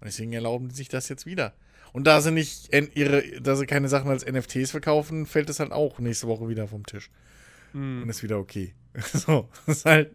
Und 0.00 0.04
deswegen 0.04 0.34
erlauben 0.34 0.68
die 0.68 0.74
sich 0.74 0.90
das 0.90 1.08
jetzt 1.08 1.24
wieder. 1.24 1.54
Und 1.94 2.06
da 2.06 2.20
sie 2.20 2.30
nicht 2.30 2.74
ihre, 2.94 3.22
da 3.40 3.56
sie 3.56 3.64
keine 3.64 3.88
Sachen 3.88 4.10
als 4.10 4.26
NFTs 4.26 4.70
verkaufen, 4.70 5.24
fällt 5.24 5.48
es 5.48 5.60
halt 5.60 5.72
auch 5.72 5.98
nächste 5.98 6.26
Woche 6.26 6.46
wieder 6.46 6.68
vom 6.68 6.84
Tisch. 6.84 7.10
Mhm. 7.72 8.02
Und 8.02 8.10
ist 8.10 8.22
wieder 8.22 8.38
okay. 8.38 8.74
so, 9.14 9.48
das 9.64 9.78
ist 9.78 9.84
halt. 9.86 10.14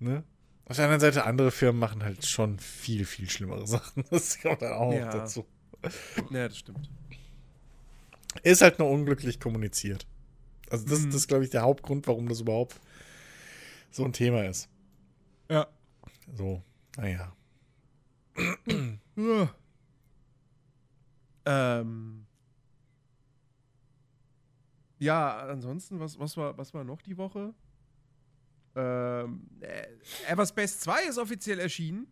Ne? 0.00 0.24
Auf 0.68 0.76
der 0.76 0.84
anderen 0.86 1.00
Seite, 1.00 1.24
andere 1.24 1.50
Firmen 1.52 1.78
machen 1.78 2.02
halt 2.02 2.26
schon 2.26 2.58
viel, 2.58 3.04
viel 3.04 3.30
schlimmere 3.30 3.66
Sachen. 3.68 4.04
Das 4.10 4.38
kommt 4.40 4.62
dann 4.62 4.72
auch 4.72 4.92
Ja. 4.92 5.10
dazu. 5.10 5.46
Ja, 6.30 6.48
das 6.48 6.58
stimmt. 6.58 6.90
Ist 8.42 8.62
halt 8.62 8.78
nur 8.78 8.90
unglücklich 8.90 9.38
kommuniziert. 9.40 10.06
Also 10.68 10.86
das, 10.86 11.00
Mhm. 11.00 11.06
das 11.06 11.14
ist, 11.16 11.28
glaube 11.28 11.44
ich, 11.44 11.50
der 11.50 11.62
Hauptgrund, 11.62 12.06
warum 12.08 12.28
das 12.28 12.40
überhaupt 12.40 12.80
so 13.92 14.04
ein 14.04 14.12
Thema 14.12 14.44
ist. 14.44 14.68
Ja. 15.48 15.66
So, 16.34 16.62
naja. 16.96 17.32
Ja. 19.16 19.48
Ähm. 21.46 22.26
Ja, 24.98 25.38
ansonsten, 25.38 26.00
was, 26.00 26.18
was, 26.18 26.36
war, 26.36 26.56
was 26.58 26.74
war 26.74 26.84
noch 26.84 27.00
die 27.00 27.16
Woche? 27.16 27.54
Ähm, 28.76 29.48
äh, 29.60 29.86
Everspace 30.28 30.80
2 30.80 31.04
ist 31.08 31.18
offiziell 31.18 31.58
erschienen. 31.58 32.06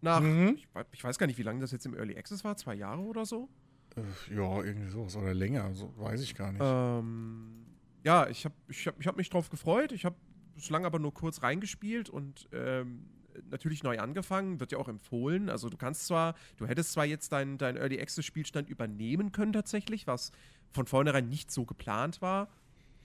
Nach, 0.00 0.20
Mhm. 0.20 0.54
ich, 0.56 0.68
ich 0.92 1.04
weiß 1.04 1.18
gar 1.18 1.26
nicht, 1.26 1.38
wie 1.38 1.42
lange 1.42 1.60
das 1.60 1.70
jetzt 1.72 1.86
im 1.86 1.94
Early 1.94 2.16
Access 2.16 2.44
war, 2.44 2.56
zwei 2.56 2.74
Jahre 2.74 3.00
oder 3.02 3.24
so. 3.24 3.48
Äh, 3.96 4.34
Ja, 4.34 4.62
irgendwie 4.62 4.90
sowas. 4.90 5.16
Oder 5.16 5.32
länger, 5.34 5.72
so 5.74 5.92
weiß 5.96 6.20
ich 6.22 6.34
gar 6.34 6.52
nicht. 6.52 6.62
Ähm, 6.62 7.64
ja, 8.04 8.28
ich 8.28 8.44
habe 8.44 8.54
ich 8.68 8.86
hab, 8.86 9.00
ich 9.00 9.06
hab 9.06 9.16
mich 9.16 9.30
drauf 9.30 9.48
gefreut. 9.48 9.92
Ich 9.92 10.04
habe 10.04 10.16
bislang 10.54 10.84
aber 10.84 10.98
nur 10.98 11.14
kurz 11.14 11.42
reingespielt 11.42 12.10
und 12.10 12.48
ähm, 12.52 13.08
natürlich 13.48 13.82
neu 13.82 13.98
angefangen, 13.98 14.60
wird 14.60 14.72
ja 14.72 14.78
auch 14.78 14.88
empfohlen. 14.88 15.48
Also 15.48 15.70
du 15.70 15.76
kannst 15.76 16.06
zwar, 16.06 16.34
du 16.58 16.66
hättest 16.66 16.92
zwar 16.92 17.04
jetzt 17.06 17.32
deinen 17.32 17.56
dein 17.58 17.76
Early 17.76 18.00
Access 18.00 18.24
Spielstand 18.26 18.68
übernehmen 18.68 19.32
können 19.32 19.52
tatsächlich, 19.52 20.06
was 20.06 20.32
von 20.72 20.86
vornherein 20.86 21.28
nicht 21.28 21.50
so 21.50 21.64
geplant 21.64 22.20
war. 22.20 22.48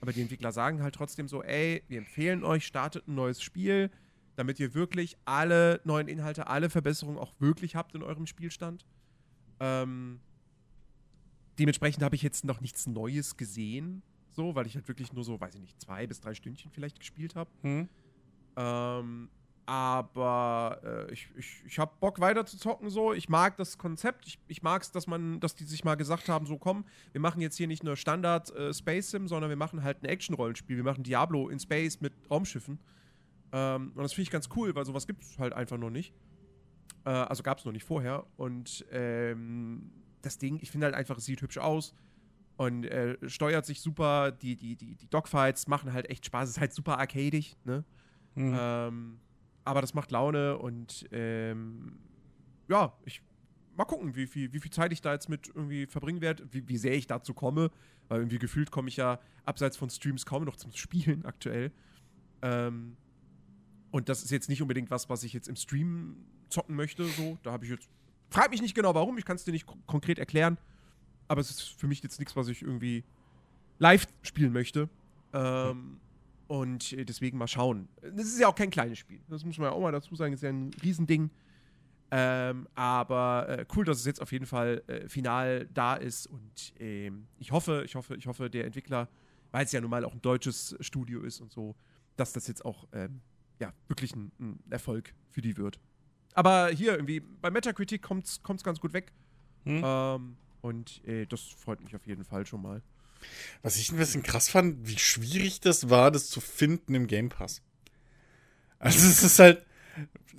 Aber 0.00 0.12
die 0.12 0.22
Entwickler 0.22 0.52
sagen 0.52 0.82
halt 0.82 0.94
trotzdem 0.94 1.28
so, 1.28 1.42
ey, 1.42 1.82
wir 1.88 1.98
empfehlen 1.98 2.44
euch, 2.44 2.66
startet 2.66 3.08
ein 3.08 3.14
neues 3.14 3.42
Spiel, 3.42 3.90
damit 4.36 4.60
ihr 4.60 4.74
wirklich 4.74 5.16
alle 5.24 5.80
neuen 5.84 6.06
Inhalte, 6.06 6.46
alle 6.46 6.70
Verbesserungen 6.70 7.18
auch 7.18 7.32
wirklich 7.40 7.74
habt 7.74 7.94
in 7.94 8.02
eurem 8.02 8.26
Spielstand. 8.26 8.86
Ähm, 9.58 10.20
dementsprechend 11.58 12.04
habe 12.04 12.14
ich 12.14 12.22
jetzt 12.22 12.44
noch 12.44 12.60
nichts 12.60 12.86
Neues 12.86 13.36
gesehen, 13.36 14.02
so, 14.30 14.54
weil 14.54 14.66
ich 14.66 14.76
halt 14.76 14.86
wirklich 14.86 15.12
nur 15.12 15.24
so, 15.24 15.40
weiß 15.40 15.56
ich 15.56 15.60
nicht, 15.60 15.80
zwei 15.80 16.06
bis 16.06 16.20
drei 16.20 16.34
Stündchen 16.34 16.70
vielleicht 16.70 17.00
gespielt 17.00 17.34
habe. 17.34 17.50
Hm? 17.62 17.88
Ähm, 18.56 19.28
aber 19.68 20.80
äh, 20.82 21.12
ich, 21.12 21.28
ich, 21.36 21.62
ich 21.66 21.78
habe 21.78 21.92
Bock 22.00 22.20
weiter 22.20 22.46
zu 22.46 22.56
zocken 22.56 22.88
so. 22.88 23.12
Ich 23.12 23.28
mag 23.28 23.58
das 23.58 23.76
Konzept. 23.76 24.26
Ich, 24.26 24.38
ich 24.48 24.62
mag 24.62 24.80
es, 24.80 24.92
dass 24.92 25.06
man, 25.06 25.40
dass 25.40 25.54
die 25.56 25.64
sich 25.64 25.84
mal 25.84 25.94
gesagt 25.94 26.30
haben, 26.30 26.46
so 26.46 26.56
komm, 26.56 26.86
wir 27.12 27.20
machen 27.20 27.42
jetzt 27.42 27.58
hier 27.58 27.66
nicht 27.66 27.84
nur 27.84 27.94
Standard 27.94 28.50
äh, 28.56 28.72
Space 28.72 29.10
Sim, 29.10 29.28
sondern 29.28 29.50
wir 29.50 29.58
machen 29.58 29.82
halt 29.82 30.02
ein 30.02 30.06
Action-Rollenspiel. 30.06 30.78
Wir 30.78 30.84
machen 30.84 31.04
Diablo 31.04 31.50
in 31.50 31.58
Space 31.58 32.00
mit 32.00 32.14
Raumschiffen. 32.30 32.78
Ähm, 33.52 33.92
und 33.94 34.02
das 34.02 34.14
finde 34.14 34.22
ich 34.22 34.30
ganz 34.30 34.48
cool, 34.56 34.74
weil 34.74 34.86
sowas 34.86 35.06
gibt 35.06 35.22
es 35.22 35.38
halt 35.38 35.52
einfach 35.52 35.76
noch 35.76 35.90
nicht. 35.90 36.14
Äh, 37.04 37.10
also 37.10 37.42
gab 37.42 37.58
es 37.58 37.66
noch 37.66 37.72
nicht 37.72 37.84
vorher. 37.84 38.24
Und 38.38 38.86
ähm, 38.90 39.92
das 40.22 40.38
Ding, 40.38 40.60
ich 40.62 40.70
finde 40.70 40.86
halt 40.86 40.94
einfach, 40.94 41.18
es 41.18 41.26
sieht 41.26 41.42
hübsch 41.42 41.58
aus 41.58 41.94
und 42.56 42.86
äh, 42.86 43.18
steuert 43.28 43.66
sich 43.66 43.82
super. 43.82 44.32
Die, 44.32 44.56
die, 44.56 44.76
die, 44.76 44.94
die 44.94 45.10
Dogfights 45.10 45.66
machen 45.66 45.92
halt 45.92 46.08
echt 46.08 46.24
Spaß. 46.24 46.48
Es 46.48 46.56
ist 46.56 46.60
halt 46.60 46.72
super 46.72 46.98
arcadig, 46.98 47.58
ne? 47.64 47.84
Hm. 48.34 48.56
Ähm, 48.58 49.20
aber 49.68 49.82
das 49.82 49.92
macht 49.92 50.10
Laune 50.10 50.58
und 50.58 51.06
ähm, 51.12 51.98
ja, 52.68 52.94
ich 53.04 53.22
mal 53.76 53.84
gucken, 53.84 54.16
wie 54.16 54.26
viel, 54.26 54.52
wie 54.52 54.60
viel 54.60 54.70
Zeit 54.72 54.92
ich 54.92 55.02
da 55.02 55.12
jetzt 55.12 55.28
mit 55.28 55.48
irgendwie 55.48 55.86
verbringen 55.86 56.20
werde, 56.20 56.46
wie, 56.50 56.66
wie 56.68 56.78
sehr 56.78 56.94
ich 56.94 57.06
dazu 57.06 57.34
komme, 57.34 57.70
weil 58.08 58.20
irgendwie 58.20 58.38
gefühlt 58.38 58.70
komme 58.70 58.88
ich 58.88 58.96
ja 58.96 59.20
abseits 59.44 59.76
von 59.76 59.90
Streams 59.90 60.26
kaum 60.26 60.44
noch 60.44 60.56
zum 60.56 60.72
Spielen 60.72 61.24
aktuell. 61.26 61.70
Ähm, 62.42 62.96
und 63.90 64.08
das 64.08 64.22
ist 64.22 64.30
jetzt 64.30 64.48
nicht 64.48 64.62
unbedingt 64.62 64.90
was, 64.90 65.08
was 65.08 65.22
ich 65.22 65.32
jetzt 65.32 65.48
im 65.48 65.56
Stream 65.56 66.16
zocken 66.48 66.74
möchte. 66.74 67.04
So, 67.04 67.38
da 67.42 67.52
habe 67.52 67.64
ich 67.64 67.70
jetzt. 67.70 67.88
Frag 68.30 68.50
mich 68.50 68.60
nicht 68.62 68.74
genau 68.74 68.94
warum, 68.94 69.16
ich 69.16 69.24
kann 69.24 69.36
es 69.36 69.44
dir 69.44 69.52
nicht 69.52 69.66
ko- 69.66 69.78
konkret 69.86 70.18
erklären. 70.18 70.58
Aber 71.28 71.40
es 71.40 71.50
ist 71.50 71.62
für 71.62 71.86
mich 71.86 72.02
jetzt 72.02 72.18
nichts, 72.18 72.36
was 72.36 72.48
ich 72.48 72.62
irgendwie 72.62 73.04
live 73.78 74.06
spielen 74.22 74.52
möchte. 74.52 74.88
Ähm, 75.32 76.00
und 76.48 76.92
äh, 76.94 77.04
deswegen 77.04 77.38
mal 77.38 77.46
schauen. 77.46 77.88
Das 78.00 78.26
ist 78.26 78.40
ja 78.40 78.48
auch 78.48 78.54
kein 78.54 78.70
kleines 78.70 78.98
Spiel. 78.98 79.20
Das 79.28 79.44
muss 79.44 79.58
man 79.58 79.66
ja 79.66 79.72
auch 79.72 79.80
mal 79.80 79.92
dazu 79.92 80.16
sagen. 80.16 80.32
Das 80.32 80.40
ist 80.40 80.44
ja 80.44 80.50
ein 80.50 80.70
Riesending. 80.82 81.30
Ähm, 82.10 82.66
aber 82.74 83.46
äh, 83.48 83.66
cool, 83.76 83.84
dass 83.84 83.98
es 83.98 84.06
jetzt 84.06 84.20
auf 84.20 84.32
jeden 84.32 84.46
Fall 84.46 84.82
äh, 84.86 85.08
final 85.08 85.68
da 85.72 85.94
ist. 85.94 86.26
Und 86.26 86.72
ähm, 86.80 87.28
ich 87.38 87.52
hoffe, 87.52 87.82
ich 87.84 87.94
hoffe, 87.94 88.16
ich 88.16 88.26
hoffe, 88.26 88.48
der 88.48 88.64
Entwickler, 88.64 89.08
weil 89.52 89.66
es 89.66 89.72
ja 89.72 89.80
nun 89.80 89.90
mal 89.90 90.04
auch 90.04 90.14
ein 90.14 90.22
deutsches 90.22 90.74
Studio 90.80 91.20
ist 91.20 91.40
und 91.40 91.52
so, 91.52 91.76
dass 92.16 92.32
das 92.32 92.48
jetzt 92.48 92.64
auch 92.64 92.88
ähm, 92.92 93.20
ja, 93.60 93.72
wirklich 93.88 94.16
ein, 94.16 94.32
ein 94.40 94.58
Erfolg 94.70 95.14
für 95.28 95.42
die 95.42 95.56
wird. 95.58 95.78
Aber 96.32 96.68
hier 96.68 96.92
irgendwie, 96.92 97.20
bei 97.20 97.50
Metacritic 97.50 98.02
kommt 98.02 98.26
es 98.26 98.42
ganz 98.42 98.80
gut 98.80 98.94
weg. 98.94 99.12
Hm? 99.64 99.82
Ähm, 99.84 100.36
und 100.62 101.04
äh, 101.06 101.26
das 101.26 101.42
freut 101.42 101.82
mich 101.82 101.94
auf 101.94 102.06
jeden 102.06 102.24
Fall 102.24 102.46
schon 102.46 102.62
mal. 102.62 102.82
Was 103.62 103.76
ich 103.76 103.90
ein 103.92 103.98
bisschen 103.98 104.22
krass 104.22 104.48
fand, 104.48 104.86
wie 104.86 104.98
schwierig 104.98 105.60
das 105.60 105.90
war, 105.90 106.10
das 106.10 106.28
zu 106.28 106.40
finden 106.40 106.94
im 106.94 107.06
Game 107.06 107.28
Pass. 107.28 107.62
Also 108.78 109.06
es 109.08 109.22
ist 109.22 109.38
halt, 109.38 109.64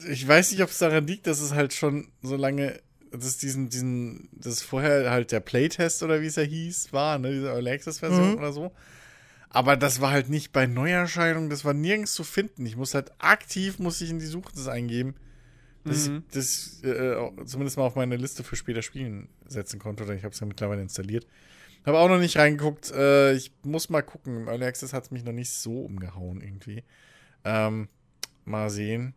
ich 0.08 0.28
weiß 0.28 0.52
nicht, 0.52 0.62
ob 0.64 0.70
es 0.70 0.78
daran 0.78 1.08
liegt, 1.08 1.28
dass 1.28 1.42
es 1.42 1.54
halt 1.54 1.74
schon 1.74 2.12
so 2.22 2.36
lange, 2.36 2.80
dass 3.12 3.26
es 3.26 3.38
diesen, 3.38 3.70
diesen, 3.70 4.30
das 4.32 4.62
vorher 4.62 5.12
halt 5.12 5.32
der 5.32 5.42
Playtest 5.42 6.04
oder 6.04 6.22
wie 6.22 6.28
es 6.28 6.36
ja 6.36 6.44
hieß, 6.44 6.94
war, 6.94 7.20
ne, 7.20 7.32
diese 7.32 7.48
Early 7.48 7.72
Access 7.72 8.00
Version 8.00 8.34
Mhm. 8.34 8.38
oder 8.38 8.54
so. 8.54 8.72
Aber 9.50 9.78
das 9.78 10.00
war 10.00 10.12
halt 10.12 10.30
nicht 10.30 10.52
bei 10.52 10.68
Neuerscheinungen, 10.68 11.50
das 11.50 11.66
war 11.66 11.74
nirgends 11.74 12.14
zu 12.14 12.24
finden. 12.24 12.66
Ich 12.66 12.78
muss 12.78 12.94
halt 12.94 13.12
aktiv, 13.20 13.80
muss 13.80 14.00
ich 14.02 14.12
in 14.12 14.20
die 14.20 14.26
Suche 14.28 14.52
das 14.56 14.68
eingeben, 14.68 15.16
dass 15.86 16.08
Mhm. 16.08 16.24
ich 16.30 16.34
das 16.34 16.84
äh, 16.84 17.16
zumindest 17.46 17.78
mal 17.78 17.84
auf 17.84 17.96
meine 17.96 18.16
Liste 18.18 18.44
für 18.44 18.56
später 18.56 18.84
Spielen 18.84 19.28
setzen 19.48 19.80
konnte. 19.80 20.04
Oder 20.04 20.14
ich 20.14 20.24
habe 20.24 20.34
es 20.34 20.40
ja 20.40 20.48
mittlerweile 20.48 20.82
installiert. 20.82 21.26
Habe 21.86 21.98
auch 21.98 22.10
noch 22.10 22.20
nicht 22.20 22.38
reingeguckt. 22.38 22.92
Äh, 22.92 23.34
ich 23.34 23.52
muss 23.64 23.90
mal 23.90 24.02
gucken. 24.02 24.48
Early 24.48 24.66
Access 24.66 24.94
hat 24.94 25.12
mich 25.12 25.24
noch 25.24 25.34
nicht 25.34 25.52
so 25.52 25.82
umgehauen 25.82 26.42
irgendwie. 26.42 26.84
Ähm, 27.44 27.88
mal 28.46 28.70
sehen. 28.70 29.14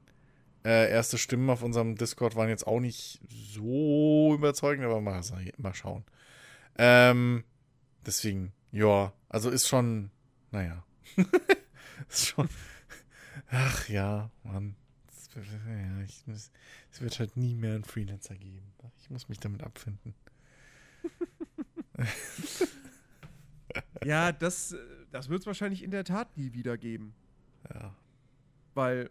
Äh, 0.64 0.90
erste 0.90 1.18
Stimmen 1.18 1.50
auf 1.50 1.62
unserem 1.62 1.96
Discord 1.96 2.36
waren 2.36 2.48
jetzt 2.48 2.66
auch 2.66 2.78
nicht 2.78 3.20
so 3.28 4.32
überzeugend, 4.34 4.84
aber 4.84 5.00
mal, 5.00 5.20
mal 5.56 5.74
schauen. 5.74 6.04
Ähm, 6.78 7.42
deswegen, 8.06 8.52
ja, 8.70 9.12
also 9.28 9.50
ist 9.50 9.66
schon, 9.66 10.10
naja. 10.52 10.84
ist 12.08 12.28
schon. 12.28 12.48
Ach 13.50 13.88
ja, 13.88 14.30
Mann. 14.44 14.76
Es 16.90 17.00
wird 17.00 17.18
halt 17.18 17.36
nie 17.36 17.54
mehr 17.54 17.74
einen 17.74 17.84
Freelancer 17.84 18.34
geben. 18.36 18.72
Ich 19.00 19.10
muss 19.10 19.28
mich 19.28 19.40
damit 19.40 19.62
abfinden. 19.62 20.14
Ja, 24.04 24.32
das, 24.32 24.76
das 25.10 25.28
wird 25.28 25.40
es 25.40 25.46
wahrscheinlich 25.46 25.82
in 25.82 25.90
der 25.90 26.04
Tat 26.04 26.36
nie 26.36 26.52
wieder 26.52 26.76
geben. 26.76 27.14
Ja. 27.72 27.94
Weil, 28.74 29.10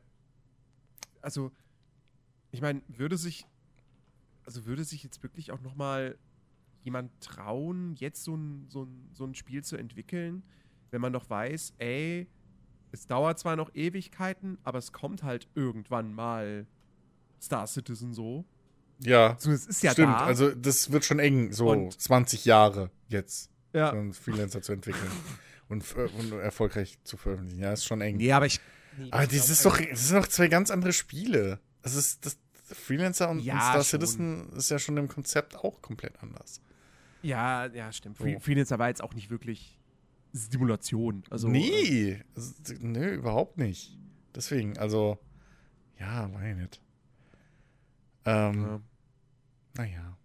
also, 1.21 1.51
ich 2.51 2.61
meine, 2.61 2.81
würde 2.87 3.17
sich, 3.17 3.45
also 4.45 4.65
würde 4.65 4.83
sich 4.83 5.03
jetzt 5.03 5.23
wirklich 5.23 5.51
auch 5.51 5.61
noch 5.61 5.75
mal 5.75 6.17
jemand 6.83 7.11
trauen, 7.21 7.95
jetzt 7.95 8.23
so 8.23 8.35
ein, 8.35 8.65
so, 8.69 8.83
ein, 8.83 9.09
so 9.13 9.23
ein 9.23 9.35
Spiel 9.35 9.63
zu 9.63 9.77
entwickeln, 9.77 10.43
wenn 10.89 11.01
man 11.01 11.13
doch 11.13 11.29
weiß, 11.29 11.75
ey, 11.77 12.27
es 12.91 13.07
dauert 13.07 13.39
zwar 13.39 13.55
noch 13.55 13.73
Ewigkeiten, 13.73 14.57
aber 14.63 14.79
es 14.79 14.91
kommt 14.91 15.23
halt 15.23 15.47
irgendwann 15.55 16.13
mal 16.13 16.67
Star 17.39 17.65
Citizen 17.67 18.13
so. 18.13 18.45
Ja, 19.03 19.35
So, 19.39 19.51
es 19.51 19.65
ist 19.65 19.81
ja 19.83 19.91
stimmt. 19.91 20.13
da. 20.13 20.25
Also 20.25 20.51
das 20.51 20.91
wird 20.91 21.05
schon 21.05 21.19
eng, 21.19 21.51
so 21.53 21.69
Und- 21.71 21.99
20 21.99 22.45
Jahre 22.45 22.91
jetzt, 23.07 23.49
ja. 23.73 23.91
so 23.91 23.97
einen 23.97 24.13
Freelancer 24.13 24.61
zu 24.61 24.73
entwickeln 24.73 25.11
und, 25.69 25.83
äh, 25.95 26.07
und 26.19 26.31
erfolgreich 26.33 26.97
zu 27.03 27.17
veröffentlichen. 27.17 27.59
Ja, 27.61 27.73
ist 27.73 27.85
schon 27.85 28.01
eng. 28.01 28.17
Nee, 28.17 28.31
aber 28.31 28.45
ich. 28.45 28.59
Nee, 28.97 29.07
Aber 29.11 29.25
das 29.25 29.49
ist 29.49 29.65
doch, 29.65 29.79
das 29.79 30.07
sind 30.09 30.17
doch 30.21 30.27
zwei 30.27 30.47
ganz 30.49 30.69
andere 30.69 30.91
Spiele. 30.93 31.59
Das 31.81 31.95
ist 31.95 32.25
das 32.25 32.37
Freelancer 32.65 33.29
und, 33.29 33.39
Ja, 33.39 33.53
und 33.55 33.59
Star 33.61 33.73
schon. 33.83 33.99
Citizen 34.01 34.49
ist 34.53 34.69
ja 34.69 34.79
schon 34.79 34.97
im 34.97 35.07
Konzept 35.07 35.55
auch 35.55 35.81
komplett 35.81 36.21
anders. 36.21 36.61
Ja, 37.23 37.67
ja, 37.67 37.91
stimmt. 37.91 38.17
So. 38.17 38.23
Free 38.23 38.39
Freelancer 38.39 38.79
war 38.79 38.89
jetzt 38.89 39.01
auch 39.03 39.13
nicht 39.13 39.29
wirklich 39.29 39.79
Simulation. 40.33 41.23
Also, 41.29 41.47
äh, 41.47 41.51
nee, 41.51 42.23
das- 42.35 42.53
nö, 42.79 43.13
überhaupt 43.13 43.57
nicht. 43.57 43.97
Deswegen, 44.35 44.77
also, 44.77 45.17
ja, 45.99 46.27
meine 46.27 46.61
nicht. 46.61 46.81
Ähm, 48.25 48.61
ja. 48.63 48.81
Naja. 49.77 50.17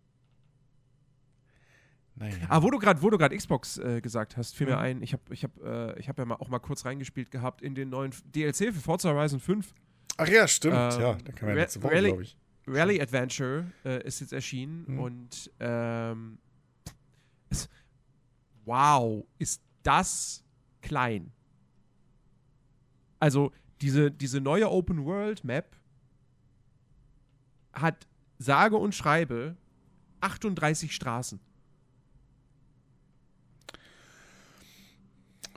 Naja. 2.18 2.34
Ah, 2.49 2.62
wo 2.62 2.70
du 2.70 2.78
gerade, 2.78 3.36
Xbox 3.36 3.76
äh, 3.78 4.01
gesagt 4.01 4.36
hast, 4.38 4.57
fiel 4.57 4.66
mir 4.68 4.76
Mhm. 4.76 4.78
ein, 4.82 5.03
ich 5.03 5.12
habe 5.12 5.22
ich 5.30 5.44
hab, 5.44 5.57
äh, 5.62 5.99
ich 5.99 6.09
hab 6.09 6.18
ja 6.18 6.24
mal, 6.24 6.36
auch 6.36 6.49
mal 6.49 6.61
kurz 6.61 6.86
reingespielt 6.86 7.30
gehabt 7.30 7.61
in 7.61 7.74
den 7.74 7.90
neuen 7.90 8.11
DLC 8.34 8.72
für 8.72 8.80
Forza 8.80 9.11
Horizon 9.11 9.38
5. 9.38 9.74
Ach 10.16 10.26
ja, 10.28 10.49
stimmt, 10.49 10.76
ähm, 10.76 11.01
ja, 11.01 11.14
da 11.14 11.32
kann 11.32 11.49
man 11.49 11.57
Ra- 11.59 11.62
letzte 11.62 11.82
Woche, 11.82 11.92
Rally- 11.94 12.09
glaube 12.09 12.22
ich. 12.22 12.38
Rally 12.68 13.01
Adventure 13.03 13.70
äh, 13.84 14.03
ist 14.07 14.20
jetzt 14.20 14.32
erschienen 14.32 14.84
Mhm. 14.88 14.99
und 14.99 15.51
ähm, 15.61 16.38
es, 17.51 17.68
wow, 18.64 19.24
ist 19.38 19.62
das 19.82 20.42
klein. 20.80 21.32
Also 23.20 23.53
diese, 23.82 24.11
diese 24.11 24.40
neue 24.40 24.70
Open 24.70 25.05
World 25.05 25.44
Map 25.44 25.76
hat 27.74 28.07
sage 28.39 28.76
und 28.76 28.95
schreibe 28.95 29.57
38 30.20 30.95
Straßen. 30.95 31.41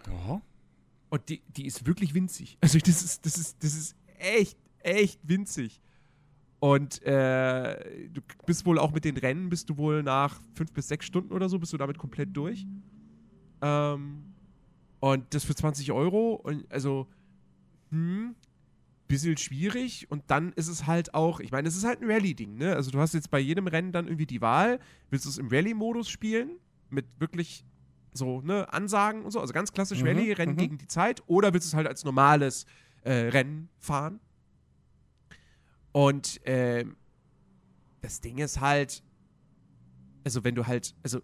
Ja. 0.08 0.42
Und 1.10 1.30
die, 1.30 1.42
die 1.48 1.66
ist 1.66 1.86
wirklich 1.86 2.14
winzig. 2.14 2.58
Also 2.62 2.78
das 2.80 3.04
ist, 3.04 3.26
das 3.26 3.38
ist, 3.38 3.64
das 3.64 3.74
ist 3.74 3.96
echt, 4.18 4.58
echt 4.80 5.20
winzig. 5.24 5.82
Und 6.60 7.02
äh, 7.04 8.10
du 8.10 8.22
bist 8.46 8.66
wohl 8.66 8.80
auch 8.80 8.92
mit 8.92 9.06
den 9.06 9.18
Rennen, 9.18 9.50
bist 9.50 9.70
du 9.70 9.78
wohl 9.78 10.04
nach 10.04 10.42
fünf 10.54 10.74
bis 10.74 10.90
sechs 10.90 11.06
Stunden 11.06 11.32
oder 11.32 11.48
so, 11.48 11.58
bist 11.58 11.72
du 11.72 11.78
damit 11.78 11.98
komplett 11.98 12.36
durch. 12.36 12.68
Ähm, 13.62 14.34
und 15.00 15.34
das 15.34 15.46
für 15.46 15.56
20 15.56 15.92
Euro. 15.94 16.34
Und 16.34 16.70
also, 16.72 17.08
hm, 17.92 18.36
bisschen 19.10 19.36
schwierig. 19.36 20.10
Und 20.10 20.24
dann 20.28 20.54
ist 20.54 20.70
es 20.70 20.88
halt 20.88 21.14
auch, 21.14 21.42
ich 21.42 21.52
meine, 21.52 21.68
es 21.68 21.76
ist 21.76 21.84
halt 21.84 22.02
ein 22.02 22.10
Rallye-Ding, 22.10 22.56
ne? 22.56 22.76
Also 22.76 22.92
du 22.92 23.00
hast 23.00 23.14
jetzt 23.14 23.30
bei 23.30 23.40
jedem 23.40 23.68
Rennen 23.68 23.92
dann 23.92 24.08
irgendwie 24.08 24.26
die 24.26 24.40
Wahl, 24.40 24.80
willst 25.10 25.26
du 25.26 25.30
es 25.30 25.38
im 25.38 25.50
Rallye-Modus 25.50 26.10
spielen? 26.10 26.52
Mit 26.90 27.06
wirklich 27.20 27.66
so, 28.14 28.42
ne, 28.42 28.72
Ansagen 28.72 29.24
und 29.24 29.32
so, 29.32 29.40
also 29.40 29.54
ganz 29.54 29.74
klassisch 29.74 30.02
Mhm, 30.02 30.08
Rallye, 30.08 30.32
Rennen 30.32 30.54
mhm. 30.54 30.58
gegen 30.58 30.78
die 30.78 30.88
Zeit, 30.88 31.22
oder 31.28 31.54
willst 31.54 31.68
du 31.68 31.70
es 31.70 31.76
halt 31.76 31.88
als 31.88 32.04
normales 32.06 32.66
äh, 33.04 33.12
Rennen 33.12 33.70
fahren? 33.78 34.20
Und 35.92 36.40
ähm, 36.46 36.96
das 38.02 38.22
Ding 38.22 38.38
ist 38.38 38.62
halt, 38.62 39.04
also 40.24 40.44
wenn 40.44 40.56
du 40.56 40.66
halt, 40.66 40.96
also 41.04 41.22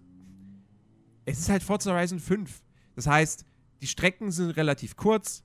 es 1.26 1.40
ist 1.40 1.50
halt 1.50 1.64
Forza 1.64 1.92
Horizon 1.92 2.20
5. 2.20 2.64
Das 2.96 3.08
heißt, 3.08 3.46
die 3.82 3.88
Strecken 3.88 4.32
sind 4.32 4.52
relativ 4.52 4.96
kurz. 4.96 5.44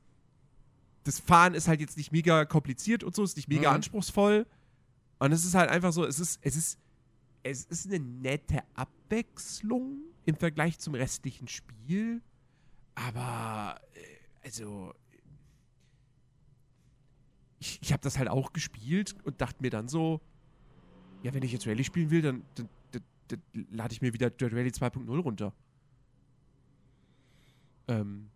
Das 1.05 1.19
Fahren 1.19 1.55
ist 1.55 1.67
halt 1.69 1.81
jetzt 1.81 1.97
nicht 1.97 2.13
mega 2.13 2.45
kompliziert 2.45 3.03
und 3.05 3.15
so, 3.15 3.25
ist 3.25 3.37
nicht 3.37 3.49
mega 3.49 3.71
Mhm. 3.71 3.77
anspruchsvoll. 3.77 4.47
Und 5.19 5.33
es 5.33 5.45
ist 5.45 5.55
halt 5.55 5.71
einfach 5.71 5.93
so, 5.93 6.05
es 6.05 6.19
ist, 6.19 6.39
es 6.43 6.57
ist, 6.57 6.79
es 7.43 7.65
ist 7.65 7.87
eine 7.87 7.99
nette 8.01 8.63
Abwechslung 8.75 10.03
im 10.27 10.37
Vergleich 10.37 10.79
zum 10.79 10.95
restlichen 10.95 11.49
Spiel. 11.49 12.23
Aber, 12.95 13.81
äh, 13.95 14.01
also, 14.47 14.93
ich, 17.59 17.79
ich 17.83 17.93
habe 17.93 18.03
das 18.03 18.19
halt 18.19 18.29
auch 18.29 18.53
gespielt 18.53 19.15
und 19.25 19.41
dachte 19.41 19.63
mir 19.63 19.71
dann 19.71 19.89
so, 19.89 20.21
ja, 21.23 21.33
wenn 21.35 21.43
ich 21.43 21.53
jetzt 21.53 21.67
Rallye 21.67 21.85
spielen 21.85 22.11
will, 22.11 22.23
dann, 22.23 22.45
dann, 22.55 22.69
dann, 22.93 23.03
dann 23.29 23.43
lade 23.71 23.93
ich 23.93 24.01
mir 24.03 24.13
wieder 24.15 24.31
Dirt 24.31 24.53
Rally 24.53 24.71
2.0 24.71 25.19
runter. 25.21 25.55
Ähm, 27.89 28.31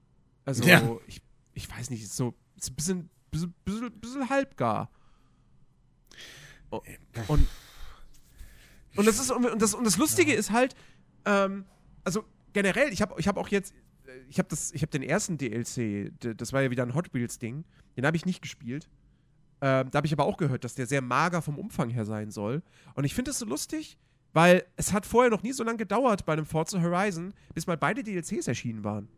also, 0.44 0.64
Ja. 0.64 0.98
ich, 1.06 1.22
ich 1.54 1.70
weiß 1.70 1.90
nicht, 1.90 2.02
ist 2.02 2.16
so 2.16 2.34
ist 2.56 2.70
ein 2.70 2.74
bisschen, 2.74 3.10
bisschen, 3.30 3.54
bisschen, 3.64 3.90
bisschen 4.00 4.28
halbgar. 4.30 4.90
O- 6.70 6.82
Und, 7.28 7.46
und, 8.96 9.06
das 9.06 9.18
ist, 9.20 9.30
und, 9.30 9.60
das, 9.60 9.74
und 9.74 9.84
das 9.84 9.96
Lustige 9.96 10.32
ist 10.32 10.50
halt, 10.50 10.74
ähm, 11.24 11.64
also 12.04 12.24
generell, 12.52 12.92
ich 12.92 13.02
habe 13.02 13.14
ich 13.18 13.28
hab 13.28 13.36
auch 13.36 13.48
jetzt, 13.48 13.74
äh, 14.06 14.10
ich 14.28 14.38
habe 14.38 14.48
hab 14.54 14.90
den 14.90 15.02
ersten 15.02 15.38
DLC, 15.38 16.12
das 16.36 16.52
war 16.52 16.62
ja 16.62 16.70
wieder 16.70 16.82
ein 16.84 16.94
Hot 16.94 17.12
Wheels-Ding, 17.12 17.64
den 17.96 18.06
habe 18.06 18.16
ich 18.16 18.26
nicht 18.26 18.42
gespielt. 18.42 18.88
Ähm, 19.60 19.90
da 19.90 19.98
habe 19.98 20.06
ich 20.06 20.12
aber 20.12 20.24
auch 20.24 20.36
gehört, 20.36 20.64
dass 20.64 20.74
der 20.74 20.86
sehr 20.86 21.00
mager 21.00 21.40
vom 21.40 21.58
Umfang 21.58 21.88
her 21.90 22.04
sein 22.04 22.30
soll. 22.30 22.62
Und 22.94 23.04
ich 23.04 23.14
finde 23.14 23.30
das 23.30 23.38
so 23.38 23.46
lustig, 23.46 23.98
weil 24.32 24.64
es 24.76 24.92
hat 24.92 25.06
vorher 25.06 25.30
noch 25.30 25.42
nie 25.42 25.52
so 25.52 25.62
lange 25.64 25.78
gedauert 25.78 26.26
bei 26.26 26.32
einem 26.34 26.44
Forza 26.44 26.82
Horizon, 26.82 27.32
bis 27.54 27.66
mal 27.66 27.76
beide 27.76 28.02
DLCs 28.02 28.48
erschienen 28.48 28.82
waren. 28.84 29.08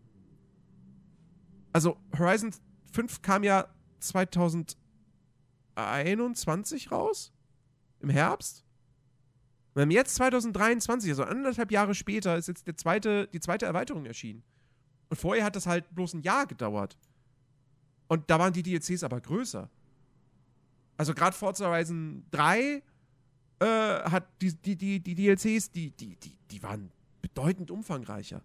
Also 1.72 1.96
Horizon 2.16 2.52
5 2.96 3.20
kam 3.20 3.44
ja 3.44 3.68
2021 4.00 6.90
raus? 6.90 7.30
Im 8.00 8.08
Herbst? 8.08 8.64
Wir 9.74 9.82
haben 9.82 9.90
jetzt 9.90 10.14
2023, 10.14 11.10
also 11.10 11.24
anderthalb 11.24 11.70
Jahre 11.70 11.94
später, 11.94 12.38
ist 12.38 12.48
jetzt 12.48 12.66
der 12.66 12.78
zweite, 12.78 13.28
die 13.28 13.40
zweite 13.40 13.66
Erweiterung 13.66 14.06
erschienen. 14.06 14.42
Und 15.10 15.18
vorher 15.18 15.44
hat 15.44 15.56
das 15.56 15.66
halt 15.66 15.94
bloß 15.94 16.14
ein 16.14 16.22
Jahr 16.22 16.46
gedauert. 16.46 16.96
Und 18.08 18.30
da 18.30 18.38
waren 18.38 18.54
die 18.54 18.62
DLCs 18.62 19.04
aber 19.04 19.20
größer. 19.20 19.68
Also 20.96 21.12
gerade 21.12 21.36
Forza 21.36 21.66
Horizon 21.66 22.24
3 22.30 22.82
äh, 23.58 23.66
hat 23.66 24.26
die, 24.40 24.54
die, 24.54 24.76
die, 24.76 25.00
die 25.00 25.14
DLCs, 25.14 25.70
die, 25.70 25.90
die, 25.90 26.16
die, 26.16 26.38
die 26.50 26.62
waren 26.62 26.90
bedeutend 27.20 27.70
umfangreicher. 27.70 28.40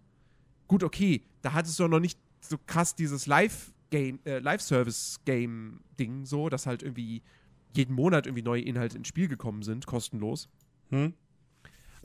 Gut, 0.68 0.82
okay, 0.82 1.22
da 1.40 1.54
hattest 1.54 1.78
du 1.78 1.84
auch 1.84 1.88
noch 1.88 2.00
nicht 2.00 2.18
so 2.42 2.58
krass 2.66 2.94
dieses 2.94 3.24
Live-Game, 3.92 4.20
äh, 4.24 4.38
Live-Service-Game-Ding 4.38 6.24
so, 6.24 6.48
dass 6.48 6.66
halt 6.66 6.82
irgendwie 6.82 7.22
jeden 7.74 7.94
Monat 7.94 8.26
irgendwie 8.26 8.42
neue 8.42 8.62
Inhalte 8.62 8.96
ins 8.96 9.08
Spiel 9.08 9.28
gekommen 9.28 9.62
sind, 9.62 9.86
kostenlos. 9.86 10.48
Hm? 10.90 11.14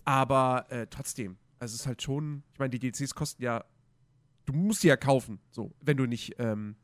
Aber 0.06 0.66
äh, 0.70 0.88
trotzdem, 0.88 1.38
also 1.60 1.74
es 1.74 1.82
ist 1.82 1.88
halt 1.88 2.02
schon, 2.02 2.44
ich 2.54 2.60
meine, 2.60 2.70
die 2.70 2.80
DLCs 2.80 3.16
kosten 3.16 3.44
ja, 3.44 3.66
du 4.46 4.54
musst 4.54 4.82
sie 4.82 4.88
ja 4.88 4.96
kaufen, 4.96 5.40
so, 5.52 5.74
wenn 5.82 5.98
du 5.98 6.06
nicht, 6.06 6.36
ähm, 6.40 6.76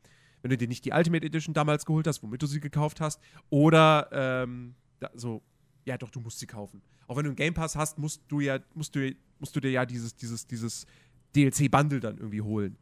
wenn 0.42 0.50
du 0.50 0.58
dir 0.58 0.68
nicht 0.68 0.84
die 0.84 0.92
Ultimate 0.92 1.24
Edition 1.24 1.54
damals 1.54 1.86
geholt 1.86 2.06
hast, 2.06 2.22
womit 2.22 2.42
du 2.42 2.46
sie 2.46 2.60
gekauft 2.60 3.00
hast, 3.00 3.20
oder 3.48 4.08
ähm, 4.12 4.74
da, 5.00 5.10
so, 5.14 5.42
ja 5.86 5.96
doch, 5.96 6.10
du 6.10 6.20
musst 6.20 6.38
sie 6.38 6.46
kaufen. 6.46 6.82
Auch 7.06 7.16
wenn 7.16 7.24
du 7.24 7.30
einen 7.30 7.36
Game 7.36 7.54
Pass 7.54 7.76
hast, 7.76 7.98
musst 7.98 8.22
du 8.28 8.40
ja, 8.40 8.58
musst 8.74 8.94
du, 8.94 9.14
musst 9.38 9.56
du 9.56 9.60
dir 9.60 9.70
ja 9.70 9.86
dieses, 9.86 10.14
dieses, 10.16 10.46
dieses 10.46 10.86
DLC-Bundle 11.34 12.00
dann 12.00 12.18
irgendwie 12.18 12.42
holen. 12.42 12.76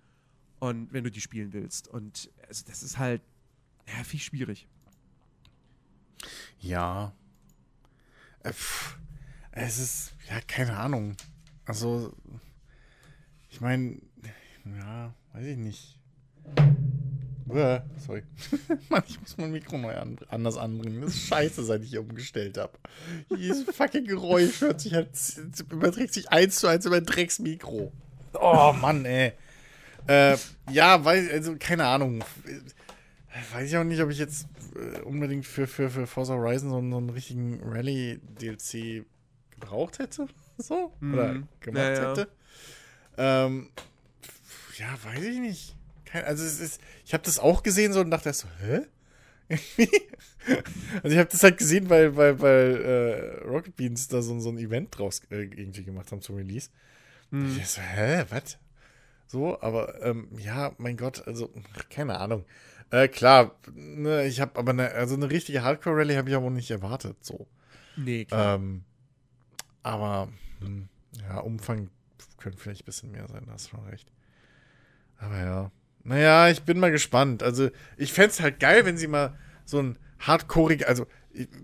Und 0.63 0.93
wenn 0.93 1.03
du 1.03 1.11
die 1.11 1.21
spielen 1.21 1.53
willst. 1.53 1.89
Und 1.89 2.31
also 2.47 2.65
das 2.69 2.85
ist 2.85 2.97
halt, 2.97 3.21
ja, 3.89 4.05
viel 4.05 4.21
schwierig. 4.21 4.69
Ja. 6.61 7.13
Äh, 8.45 8.53
pff, 8.53 8.97
es 9.51 9.81
ist, 9.81 10.15
ja, 10.31 10.41
keine 10.47 10.77
Ahnung. 10.77 11.17
Also, 11.65 12.15
ich 13.51 13.61
meine, 13.61 14.01
ja, 14.65 15.13
weiß 15.33 15.47
ich 15.47 15.57
nicht. 15.57 15.99
Uah, 17.49 17.85
sorry. 17.99 18.23
Mann, 18.89 19.03
ich 19.09 19.21
muss 19.21 19.37
mein 19.39 19.51
Mikro 19.51 19.79
neu 19.79 19.97
an, 19.97 20.17
anders 20.29 20.57
anbringen. 20.59 21.01
Das 21.01 21.15
ist 21.15 21.27
scheiße, 21.27 21.65
seit 21.65 21.83
ich 21.83 21.91
hier 21.91 22.03
umgestellt 22.03 22.57
habe. 22.57 22.79
Dieses 23.37 23.65
fucking 23.75 24.05
Geräusch 24.05 24.61
hört 24.61 24.81
sich 24.81 24.95
halt, 24.95 25.11
überträgt 25.73 26.15
sich 26.15 26.31
eins 26.31 26.61
zu 26.61 26.69
eins 26.69 26.87
über 26.87 26.99
ein 26.99 27.05
Drecksmikro. 27.05 27.93
Oh, 28.35 28.73
Mann, 28.81 29.05
ey. 29.05 29.33
Äh, 30.07 30.37
ja, 30.71 31.05
weil, 31.05 31.31
also, 31.31 31.57
keine 31.59 31.87
Ahnung. 31.87 32.25
Weiß 33.53 33.69
ich 33.71 33.77
auch 33.77 33.85
nicht, 33.85 34.01
ob 34.03 34.11
ich 34.11 34.19
jetzt 34.19 34.47
äh, 34.77 35.01
unbedingt 35.01 35.47
für, 35.47 35.67
für, 35.67 35.89
für 35.91 36.07
Forza 36.07 36.35
Horizon 36.35 36.71
so, 36.71 36.77
einen- 36.79 36.91
so 36.91 36.99
einen 36.99 37.11
richtigen 37.11 37.61
Rally-DLC 37.63 39.05
gebraucht 39.51 39.99
hätte. 39.99 40.27
So? 40.59 40.93
Oder 41.01 41.33
Mhm. 41.35 41.49
gemacht 41.61 41.83
Ja, 41.83 41.93
ja. 41.95 42.11
hätte. 42.11 42.29
Ähm, 43.17 43.71
ja, 44.77 44.97
weiß 45.03 45.25
ich 45.25 45.39
nicht. 45.41 45.75
Kein, 46.05 46.25
also 46.25 46.45
es 46.45 46.61
ist, 46.61 46.81
ich 47.07 47.15
habe 47.15 47.25
das 47.25 47.39
auch 47.39 47.63
gesehen 47.63 47.93
so 47.95 48.01
und 48.01 48.11
dachte 48.11 48.33
so, 48.35 48.47
hä? 48.61 48.83
also 51.03 51.09
ich 51.09 51.19
habe 51.19 51.29
das 51.31 51.43
halt 51.43 51.59
gesehen, 51.59 51.89
weil, 51.91 52.15
weil, 52.17 52.39
weil 52.41 53.41
äh, 53.43 53.45
Rocket 53.49 53.75
Beans 53.77 54.09
da 54.09 54.23
so, 54.23 54.39
so 54.41 54.51
ein 54.51 54.59
Event 54.59 54.97
draus 54.97 55.23
äh, 55.31 55.43
irgendwie 55.45 55.85
gemacht 55.85 56.13
haben 56.13 56.21
zum 56.23 56.37
Release. 56.37 56.69
Hm. 57.31 57.57
Ich 57.59 57.67
so, 57.67 57.81
hä, 57.81 58.25
was? 58.29 58.59
So, 59.33 59.59
aber 59.63 60.03
ähm, 60.03 60.29
ja, 60.37 60.73
mein 60.77 60.99
Gott, 60.99 61.27
also 61.27 61.49
keine 61.89 62.19
Ahnung. 62.19 62.45
Äh, 62.91 63.09
klar, 63.09 63.57
ne, 63.73 64.27
ich 64.27 64.43
habe 64.43 64.59
aber 64.59 64.73
eine, 64.73 64.91
also 64.91 65.15
eine 65.15 65.31
richtige 65.31 65.63
Hardcore-Rallye 65.63 66.19
habe 66.19 66.29
ich 66.29 66.37
aber 66.37 66.51
nicht 66.51 66.71
erwartet, 66.71 67.17
so. 67.25 67.47
Nee, 67.97 68.27
klar. 68.27 68.57
Ähm, 68.57 68.85
aber 69.83 70.29
hm, 70.61 70.91
ja, 71.19 71.39
Umfang 71.39 71.89
könnte 72.37 72.59
vielleicht 72.59 72.83
ein 72.83 72.85
bisschen 72.85 73.11
mehr 73.11 73.27
sein, 73.27 73.45
da 73.47 73.53
hast 73.53 73.69
du 73.69 73.71
schon 73.71 73.87
recht. 73.87 74.13
Aber 75.17 75.39
ja. 75.39 75.73
Naja, 76.05 76.51
ich 76.51 76.65
bin 76.65 76.79
mal 76.79 76.91
gespannt. 76.91 77.43
Also, 77.43 77.71
ich 77.97 78.13
fände 78.13 78.33
es 78.33 78.41
halt 78.41 78.61
geil, 78.61 78.85
wenn 78.85 78.99
sie 78.99 79.07
mal 79.07 79.39
so 79.65 79.79
ein 79.79 79.99
hardcoreig, 80.19 80.87
also 80.87 81.07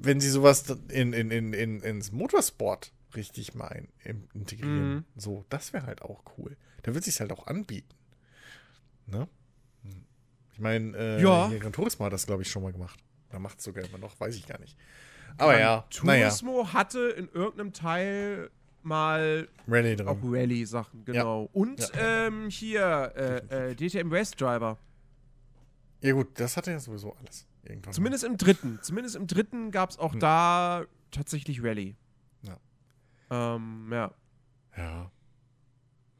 wenn 0.01 0.23
sie 0.23 0.31
sowas 0.31 0.64
in, 0.89 1.12
in, 1.12 1.31
in, 1.31 1.53
in, 1.53 1.81
ins 1.81 2.12
Motorsport 2.12 2.95
richtig 3.14 3.55
mal 3.55 3.69
ein, 3.69 3.89
in, 4.05 4.27
integrieren. 4.33 4.95
Mhm. 4.95 5.05
So, 5.16 5.45
das 5.51 5.75
wäre 5.75 5.85
halt 5.85 6.01
auch 6.01 6.23
cool. 6.39 6.57
Da 6.89 6.95
wird 6.95 7.05
sich 7.05 7.20
halt 7.20 7.30
auch 7.32 7.47
anbieten. 7.47 7.95
Ne? 9.05 9.28
Hm. 9.82 10.05
Ich 10.55 10.59
meine, 10.59 10.97
äh, 10.97 11.22
Ja. 11.22 11.49
Gran 11.59 11.70
Turismo 11.70 12.07
hat 12.07 12.14
das, 12.14 12.24
glaube 12.24 12.41
ich, 12.41 12.51
schon 12.51 12.62
mal 12.62 12.72
gemacht. 12.72 12.99
Da 13.28 13.39
macht 13.39 13.59
es 13.59 13.64
sogar 13.64 13.84
immer 13.84 13.99
noch, 13.99 14.18
weiß 14.18 14.34
ich 14.36 14.47
gar 14.47 14.59
nicht. 14.59 14.74
Aber 15.36 15.53
Gran 15.53 15.61
ja, 15.61 15.84
naja, 16.03 16.28
Turismo 16.30 16.72
hatte 16.72 17.11
in 17.11 17.28
irgendeinem 17.28 17.74
Teil 17.74 18.51
mal 18.82 19.49
Rallye 19.68 19.97
auch 20.07 20.18
dran. 20.18 20.34
Rallye-Sachen, 20.34 21.05
genau. 21.05 21.51
Und 21.53 21.93
ähm, 21.95 22.49
hier, 22.49 23.12
äh, 23.51 23.72
äh, 23.72 23.74
DTM 23.74 24.11
Race 24.11 24.30
Driver. 24.30 24.78
Ja 26.01 26.12
gut, 26.12 26.41
das 26.41 26.57
hatte 26.57 26.70
ja 26.70 26.80
sowieso 26.80 27.14
alles. 27.16 27.47
Irgendwann. 27.64 27.93
Zumindest 27.93 28.24
im 28.24 28.39
dritten. 28.39 28.78
Zumindest 28.80 29.14
im 29.14 29.26
dritten 29.26 29.70
gab 29.72 29.91
es 29.91 29.99
auch 29.99 30.14
Hm. 30.14 30.20
da 30.20 30.86
tatsächlich 31.11 31.62
Rallye. 31.62 31.97
Ja. 32.45 32.57
Ähm, 33.30 33.89
ja. 33.93 34.07
mal. 34.09 34.14
Ja. 34.78 35.11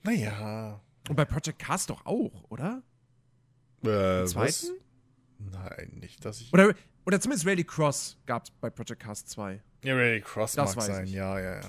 Naja. 0.09 0.80
Und 1.09 1.16
bei 1.16 1.24
Project 1.24 1.59
Cast 1.59 1.90
doch 1.90 2.04
auch, 2.06 2.44
oder? 2.50 2.82
Äh, 3.84 4.20
Im 4.20 4.34
was? 4.34 4.61
zweiten? 4.62 4.78
Nein, 5.38 5.90
nicht, 6.00 6.24
dass 6.24 6.40
ich. 6.40 6.52
Oder, 6.52 6.74
oder 7.06 7.20
zumindest 7.20 7.46
Rally 7.46 7.64
Cross 7.64 8.16
gab 8.26 8.44
es 8.44 8.50
bei 8.50 8.70
Project 8.70 9.02
Cast 9.02 9.28
2. 9.30 9.62
Ja, 9.84 9.94
Rally 9.94 10.20
Cross 10.20 10.52
Das 10.54 10.74
mag 10.76 10.84
sein, 10.86 11.04
ich. 11.04 11.12
ja, 11.12 11.38
ja, 11.38 11.54
ja, 11.56 11.61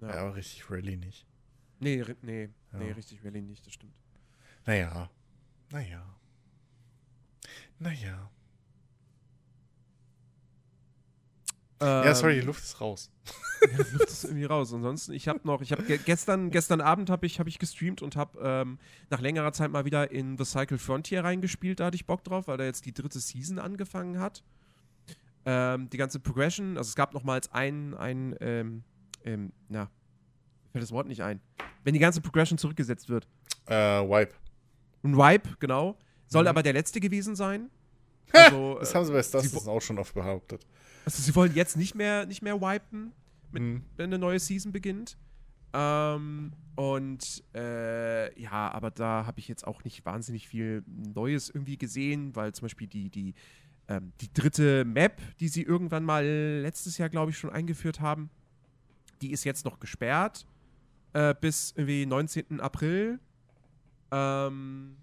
Ja. 0.00 0.08
ja. 0.08 0.14
aber 0.14 0.34
richtig 0.34 0.68
Rally 0.70 0.96
nicht. 0.96 1.26
Nee, 1.78 2.02
nee, 2.22 2.48
Ja. 2.72 2.78
nee, 2.78 2.90
richtig 2.92 3.22
Rally 3.24 3.42
nicht, 3.42 3.66
das 3.66 3.74
stimmt. 3.74 3.94
Naja. 4.64 5.10
Naja. 5.70 6.04
Naja. 7.78 8.30
Ja, 11.80 12.14
sorry, 12.14 12.34
die 12.40 12.46
Luft 12.46 12.62
ist 12.62 12.80
raus. 12.80 13.10
Ja, 13.72 13.78
das 13.78 13.92
wirft 13.94 14.08
es 14.10 14.24
irgendwie 14.24 14.44
raus. 14.44 14.72
Ansonsten, 14.72 15.12
ich 15.12 15.28
habe 15.28 15.40
noch, 15.44 15.60
ich 15.62 15.72
habe 15.72 15.82
ge 15.82 15.98
gestern, 16.04 16.50
gestern 16.50 16.80
Abend 16.82 17.08
habe 17.10 17.24
ich, 17.26 17.40
hab 17.40 17.46
ich 17.46 17.58
gestreamt 17.58 18.02
und 18.02 18.14
habe 18.14 18.38
ähm, 18.40 18.78
nach 19.08 19.20
längerer 19.20 19.50
Zeit 19.52 19.70
mal 19.70 19.84
wieder 19.86 20.10
in 20.12 20.36
The 20.38 20.44
Cycle 20.44 20.76
Frontier 20.78 21.24
reingespielt. 21.24 21.80
Da 21.80 21.86
hatte 21.86 21.96
ich 21.96 22.06
Bock 22.06 22.22
drauf, 22.22 22.46
weil 22.48 22.58
da 22.58 22.64
jetzt 22.64 22.84
die 22.84 22.92
dritte 22.92 23.18
Season 23.18 23.58
angefangen 23.58 24.20
hat. 24.20 24.44
Ähm, 25.46 25.88
die 25.90 25.96
ganze 25.96 26.20
Progression, 26.20 26.76
also 26.76 26.88
es 26.88 26.94
gab 26.96 27.14
nochmals 27.14 27.50
ein, 27.52 27.94
ein, 27.94 28.36
ähm, 28.40 28.84
ähm, 29.24 29.52
na, 29.68 29.90
fällt 30.70 30.82
das 30.84 30.92
Wort 30.92 31.08
nicht 31.08 31.22
ein. 31.22 31.40
Wenn 31.82 31.94
die 31.94 32.00
ganze 32.00 32.20
Progression 32.20 32.58
zurückgesetzt 32.58 33.08
wird. 33.08 33.26
Äh, 33.66 33.74
Wipe. 33.74 34.34
Ein 35.02 35.16
Wipe, 35.16 35.56
genau. 35.58 35.96
Soll 36.28 36.42
Mhm. 36.44 36.48
aber 36.48 36.62
der 36.62 36.74
letzte 36.74 37.00
gewesen 37.00 37.34
sein. 37.36 37.70
Also, 38.32 38.76
Das 38.80 38.94
haben 38.94 39.04
sie 39.06 39.12
bei 39.12 39.22
Star 39.22 39.40
Citizen 39.42 39.68
auch 39.70 39.80
schon 39.80 39.98
oft 39.98 40.14
behauptet. 40.14 40.66
Also 41.06 41.22
sie 41.22 41.34
wollen 41.34 41.54
jetzt 41.54 41.76
nicht 41.76 41.94
mehr, 41.94 42.26
nicht 42.26 42.42
mehr 42.42 42.60
wipen, 42.60 43.12
mit, 43.52 43.62
Hm. 43.62 43.82
wenn 43.96 44.06
eine 44.10 44.18
neue 44.18 44.40
Season 44.40 44.72
beginnt. 44.72 45.16
Ähm, 45.72 46.52
und 46.74 47.44
äh, 47.54 48.38
ja, 48.40 48.70
aber 48.72 48.90
da 48.90 49.24
habe 49.24 49.38
ich 49.38 49.46
jetzt 49.48 49.66
auch 49.66 49.84
nicht 49.84 50.04
wahnsinnig 50.04 50.48
viel 50.48 50.82
Neues 50.86 51.48
irgendwie 51.48 51.78
gesehen, 51.78 52.34
weil 52.34 52.52
zum 52.54 52.66
Beispiel 52.66 52.88
die, 52.88 53.08
die, 53.08 53.34
ähm, 53.88 54.12
die 54.20 54.32
dritte 54.32 54.84
Map, 54.84 55.22
die 55.38 55.48
sie 55.48 55.62
irgendwann 55.62 56.02
mal 56.02 56.24
letztes 56.62 56.98
Jahr, 56.98 57.08
glaube 57.08 57.30
ich, 57.30 57.38
schon 57.38 57.50
eingeführt 57.50 58.00
haben, 58.00 58.28
die 59.22 59.30
ist 59.30 59.44
jetzt 59.44 59.64
noch 59.64 59.78
gesperrt 59.78 60.44
äh, 61.12 61.34
bis 61.40 61.72
irgendwie 61.76 62.04
19. 62.04 62.60
April. 62.60 63.20
Ähm, 64.10 64.96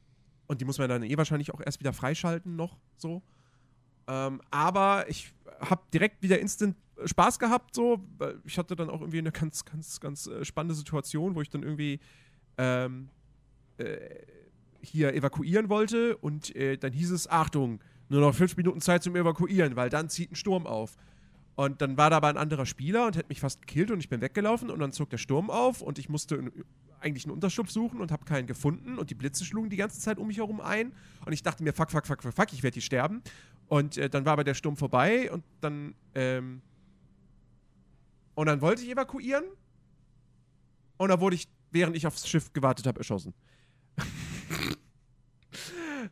und 0.48 0.60
die 0.62 0.66
muss 0.66 0.78
man 0.78 0.90
dann 0.90 1.04
eh 1.04 1.18
wahrscheinlich 1.18 1.54
auch 1.54 1.62
erst 1.62 1.80
wieder 1.80 1.94
freischalten 1.94 2.56
noch 2.58 2.78
so. 2.98 3.24
Ähm, 4.08 4.42
aber 4.52 5.06
ich 5.10 5.34
habe 5.60 5.82
direkt 5.94 6.22
wieder 6.22 6.40
instant 6.40 6.76
Spaß 7.06 7.40
gehabt, 7.40 7.76
so. 7.76 8.00
Ich 8.46 8.58
hatte 8.58 8.76
dann 8.76 8.90
auch 8.90 9.02
irgendwie 9.02 9.20
eine 9.20 9.32
ganz, 9.32 9.66
ganz, 9.66 10.00
ganz 10.00 10.28
äh, 10.28 10.46
spannende 10.46 10.76
Situation, 10.76 11.36
wo 11.36 11.42
ich 11.42 11.50
dann 11.50 11.64
irgendwie 11.64 12.00
ähm, 12.58 13.10
äh, 13.78 13.98
hier 14.82 15.14
evakuieren 15.14 15.70
wollte 15.70 16.18
und 16.18 16.56
äh, 16.56 16.78
dann 16.78 16.92
hieß 16.94 17.12
es, 17.12 17.30
Achtung, 17.30 17.82
nur 18.10 18.22
noch 18.22 18.36
fünf 18.36 18.58
Minuten 18.58 18.82
Zeit 18.82 19.04
zum 19.04 19.16
Evakuieren, 19.16 19.76
weil 19.76 19.90
dann 19.90 20.10
zieht 20.10 20.32
ein 20.32 20.36
Sturm 20.36 20.68
auf. 20.68 20.98
Und 21.56 21.82
dann 21.82 21.98
war 21.98 22.10
da 22.10 22.18
aber 22.18 22.30
ein 22.30 22.38
anderer 22.38 22.66
Spieler 22.66 23.06
und 23.06 23.16
hätte 23.16 23.30
mich 23.30 23.40
fast 23.40 23.62
gekillt 23.62 23.92
und 23.92 24.00
ich 24.00 24.10
bin 24.10 24.22
weggelaufen 24.22 24.70
und 24.70 24.80
dann 24.80 24.92
zog 24.92 25.10
der 25.10 25.18
Sturm 25.18 25.50
auf 25.50 25.82
und 25.82 26.00
ich 26.00 26.10
musste 26.10 26.52
eigentlich 27.00 27.26
einen 27.26 27.34
Unterschlupf 27.34 27.70
suchen 27.70 28.02
und 28.02 28.12
habe 28.12 28.26
keinen 28.26 28.48
gefunden 28.48 28.98
und 28.98 29.10
die 29.10 29.16
Blitze 29.16 29.46
schlugen 29.46 29.70
die 29.70 29.78
ganze 29.78 30.00
Zeit 30.00 30.18
um 30.18 30.28
mich 30.28 30.38
herum 30.38 30.62
ein 30.62 30.94
und 31.26 31.34
ich 31.34 31.44
dachte 31.44 31.64
mir, 31.64 31.74
fuck, 31.74 31.92
fuck, 31.92 32.08
fuck, 32.08 32.24
fuck, 32.24 32.34
fuck, 32.34 32.54
ich 32.54 32.64
werde 32.64 32.74
hier 32.76 32.82
sterben. 32.82 33.22
Und 33.68 33.98
äh, 33.98 34.10
dann 34.10 34.26
war 34.26 34.34
aber 34.34 34.44
der 34.44 34.54
Sturm 34.54 34.78
vorbei 34.78 35.32
und 35.32 35.44
dann, 35.62 35.96
ähm, 36.16 36.62
und 38.36 38.48
dann 38.48 38.62
wollte 38.62 38.84
ich 38.84 38.90
evakuieren 38.90 39.44
und 40.98 41.10
dann 41.10 41.20
wurde 41.20 41.36
ich, 41.36 41.48
während 41.72 41.96
ich 41.96 42.06
aufs 42.06 42.28
Schiff 42.28 42.54
gewartet 42.54 42.88
habe, 42.88 43.00
erschossen. 43.00 43.34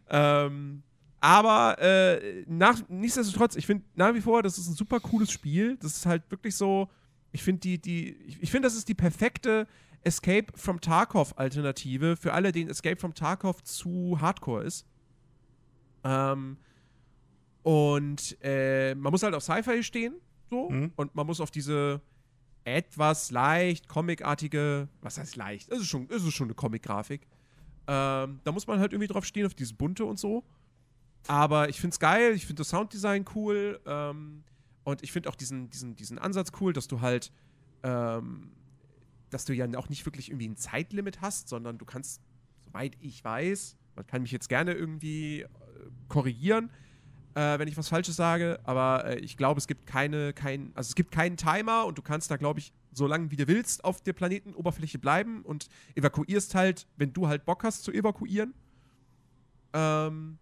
ähm, 0.09 0.83
aber 1.19 1.77
äh, 1.79 2.45
nach, 2.47 2.81
nichtsdestotrotz, 2.89 3.55
ich 3.55 3.67
finde 3.67 3.85
nach 3.95 4.13
wie 4.15 4.21
vor, 4.21 4.41
das 4.41 4.57
ist 4.57 4.67
ein 4.67 4.73
super 4.73 4.99
cooles 4.99 5.31
Spiel. 5.31 5.77
Das 5.77 5.95
ist 5.95 6.05
halt 6.07 6.23
wirklich 6.31 6.55
so, 6.55 6.89
ich 7.31 7.43
finde 7.43 7.59
die, 7.59 7.79
die, 7.79 8.13
ich, 8.25 8.41
ich 8.41 8.51
finde, 8.51 8.65
das 8.65 8.75
ist 8.75 8.89
die 8.89 8.95
perfekte 8.95 9.67
Escape 10.03 10.47
from 10.55 10.81
Tarkov-Alternative 10.81 12.17
für 12.17 12.33
alle, 12.33 12.51
denen 12.51 12.71
Escape 12.71 12.97
from 12.97 13.13
Tarkov 13.13 13.63
zu 13.63 14.17
Hardcore 14.19 14.63
ist. 14.63 14.87
Ähm, 16.03 16.57
und 17.63 18.37
äh, 18.41 18.95
man 18.95 19.11
muss 19.11 19.23
halt 19.23 19.33
auf 19.35 19.43
Sci-Fi 19.43 19.83
stehen, 19.83 20.15
so, 20.49 20.69
Mhm. 20.69 20.91
und 20.95 21.15
man 21.15 21.25
muss 21.27 21.39
auf 21.41 21.51
diese 21.51 22.01
etwas 22.63 23.31
leicht 23.31 23.87
comicartige, 23.87 24.87
was 25.01 25.17
heißt 25.17 25.35
leicht? 25.35 25.69
Es 25.71 25.79
ist 25.79 25.87
schon, 25.87 26.07
es 26.09 26.23
ist 26.23 26.33
schon 26.33 26.47
eine 26.47 26.53
Comic-Grafik. 26.55 27.21
Ähm, 27.87 28.39
da 28.43 28.51
muss 28.51 28.67
man 28.67 28.79
halt 28.79 28.93
irgendwie 28.93 29.07
drauf 29.07 29.25
stehen, 29.25 29.45
auf 29.45 29.55
dieses 29.55 29.73
bunte 29.73 30.05
und 30.05 30.19
so. 30.19 30.43
Aber 31.27 31.69
ich 31.69 31.79
finde 31.81 31.93
es 31.93 31.99
geil, 31.99 32.33
ich 32.33 32.45
finde 32.45 32.61
das 32.61 32.69
Sounddesign 32.69 33.25
cool 33.35 33.79
ähm, 33.85 34.43
und 34.83 35.03
ich 35.03 35.11
finde 35.11 35.29
auch 35.29 35.35
diesen, 35.35 35.69
diesen, 35.69 35.95
diesen 35.95 36.17
Ansatz 36.19 36.51
cool, 36.59 36.73
dass 36.73 36.87
du 36.87 37.01
halt, 37.01 37.31
ähm, 37.83 38.51
dass 39.29 39.45
du 39.45 39.53
ja 39.53 39.67
auch 39.77 39.89
nicht 39.89 40.05
wirklich 40.05 40.29
irgendwie 40.29 40.49
ein 40.49 40.57
Zeitlimit 40.57 41.21
hast, 41.21 41.47
sondern 41.49 41.77
du 41.77 41.85
kannst, 41.85 42.21
soweit 42.59 42.95
ich 42.99 43.23
weiß, 43.23 43.77
man 43.95 44.05
kann 44.07 44.21
mich 44.23 44.31
jetzt 44.31 44.49
gerne 44.49 44.73
irgendwie 44.73 45.41
äh, 45.41 45.47
korrigieren, 46.07 46.69
äh, 47.35 47.59
wenn 47.59 47.67
ich 47.67 47.77
was 47.77 47.89
Falsches 47.89 48.15
sage, 48.15 48.59
aber 48.63 49.05
äh, 49.05 49.19
ich 49.19 49.37
glaube, 49.37 49.57
es 49.59 49.67
gibt 49.67 49.85
keine, 49.85 50.33
kein, 50.33 50.71
also 50.75 50.89
es 50.89 50.95
gibt 50.95 51.11
keinen 51.11 51.37
Timer 51.37 51.85
und 51.85 51.97
du 51.97 52.01
kannst 52.01 52.29
da, 52.31 52.37
glaube 52.37 52.59
ich, 52.59 52.73
so 52.91 53.07
lange 53.07 53.31
wie 53.31 53.35
du 53.35 53.47
willst 53.47 53.83
auf 53.83 54.01
der 54.01 54.13
Planetenoberfläche 54.13 54.99
bleiben 54.99 55.43
und 55.43 55.67
evakuierst 55.95 56.55
halt, 56.55 56.87
wenn 56.97 57.13
du 57.13 57.27
halt 57.27 57.45
Bock 57.45 57.63
hast 57.63 57.83
zu 57.83 57.91
evakuieren. 57.91 58.53
Ähm, 59.73 60.37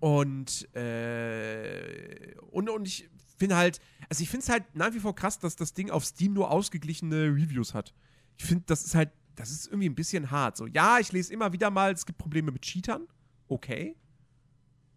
und, 0.00 0.74
äh, 0.74 2.34
und, 2.50 2.68
und 2.68 2.86
ich 2.86 3.08
finde 3.38 3.56
halt, 3.56 3.80
also 4.08 4.22
ich 4.22 4.28
finde 4.28 4.44
es 4.44 4.48
halt 4.50 4.64
nach 4.74 4.92
wie 4.92 5.00
vor 5.00 5.14
krass, 5.14 5.38
dass 5.38 5.56
das 5.56 5.72
Ding 5.72 5.90
auf 5.90 6.04
Steam 6.04 6.34
nur 6.34 6.50
ausgeglichene 6.50 7.28
Reviews 7.28 7.74
hat. 7.74 7.94
Ich 8.36 8.44
finde, 8.44 8.64
das 8.66 8.84
ist 8.84 8.94
halt, 8.94 9.10
das 9.36 9.50
ist 9.50 9.66
irgendwie 9.66 9.88
ein 9.88 9.94
bisschen 9.94 10.30
hart. 10.30 10.56
So, 10.56 10.66
ja, 10.66 10.98
ich 10.98 11.12
lese 11.12 11.32
immer 11.32 11.52
wieder 11.52 11.70
mal, 11.70 11.92
es 11.92 12.04
gibt 12.04 12.18
Probleme 12.18 12.50
mit 12.50 12.62
Cheatern. 12.62 13.06
Okay. 13.48 13.96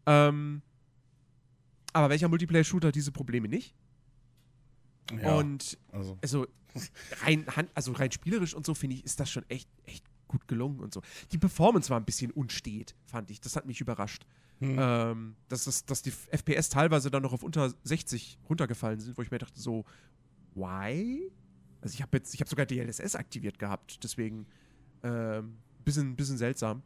Ähm, 0.05 0.61
aber 1.93 2.09
welcher 2.09 2.27
Multiplayer-Shooter 2.27 2.89
hat 2.89 2.95
diese 2.95 3.11
Probleme 3.11 3.47
nicht? 3.47 3.75
Ja, 5.21 5.35
Und 5.35 5.77
also. 5.91 6.17
also 6.21 6.47
rein, 7.21 7.45
also 7.75 7.91
rein 7.91 8.11
spielerisch 8.11 8.53
und 8.53 8.65
so 8.65 8.73
finde 8.73 8.95
ich, 8.95 9.05
ist 9.05 9.19
das 9.19 9.29
schon 9.29 9.47
echt, 9.49 9.69
echt 9.85 10.05
gut 10.27 10.47
gelungen 10.47 10.79
und 10.79 10.93
so. 10.93 11.01
Die 11.31 11.37
Performance 11.37 11.89
war 11.89 11.99
ein 11.99 12.05
bisschen 12.05 12.31
unstet, 12.31 12.95
fand 13.05 13.29
ich. 13.29 13.39
Das 13.39 13.55
hat 13.55 13.65
mich 13.65 13.79
überrascht. 13.79 14.25
Hm. 14.59 14.77
Ähm, 14.79 15.35
dass, 15.49 15.65
das, 15.65 15.85
dass 15.85 16.01
die 16.01 16.11
FPS 16.11 16.69
teilweise 16.69 17.11
dann 17.11 17.23
noch 17.23 17.33
auf 17.33 17.43
unter 17.43 17.73
60 17.83 18.39
runtergefallen 18.49 18.99
sind, 18.99 19.17
wo 19.17 19.21
ich 19.21 19.29
mir 19.29 19.37
dachte, 19.37 19.59
so, 19.59 19.85
why? 20.55 21.31
Also 21.81 21.93
ich 21.93 22.01
habe 22.01 22.17
jetzt, 22.17 22.33
ich 22.33 22.39
habe 22.39 22.49
sogar 22.49 22.65
DLSS 22.65 23.15
aktiviert 23.15 23.59
gehabt, 23.59 24.03
deswegen 24.03 24.47
ähm, 25.03 25.57
bisschen, 25.83 26.15
bisschen 26.15 26.37
seltsam. 26.37 26.81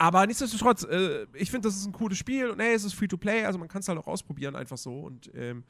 Aber 0.00 0.26
nichtsdestotrotz, 0.26 0.84
äh, 0.84 1.26
ich 1.34 1.50
finde, 1.50 1.68
das 1.68 1.76
ist 1.76 1.84
ein 1.84 1.92
cooles 1.92 2.16
Spiel 2.16 2.48
und 2.48 2.58
hey, 2.58 2.72
es 2.72 2.84
ist 2.84 2.94
free 2.94 3.06
to 3.06 3.18
play, 3.18 3.44
also 3.44 3.58
man 3.58 3.68
kann 3.68 3.80
es 3.80 3.88
halt 3.88 3.98
auch 3.98 4.06
ausprobieren, 4.06 4.56
einfach 4.56 4.78
so. 4.78 4.98
Und 4.98 5.30
ähm, 5.34 5.62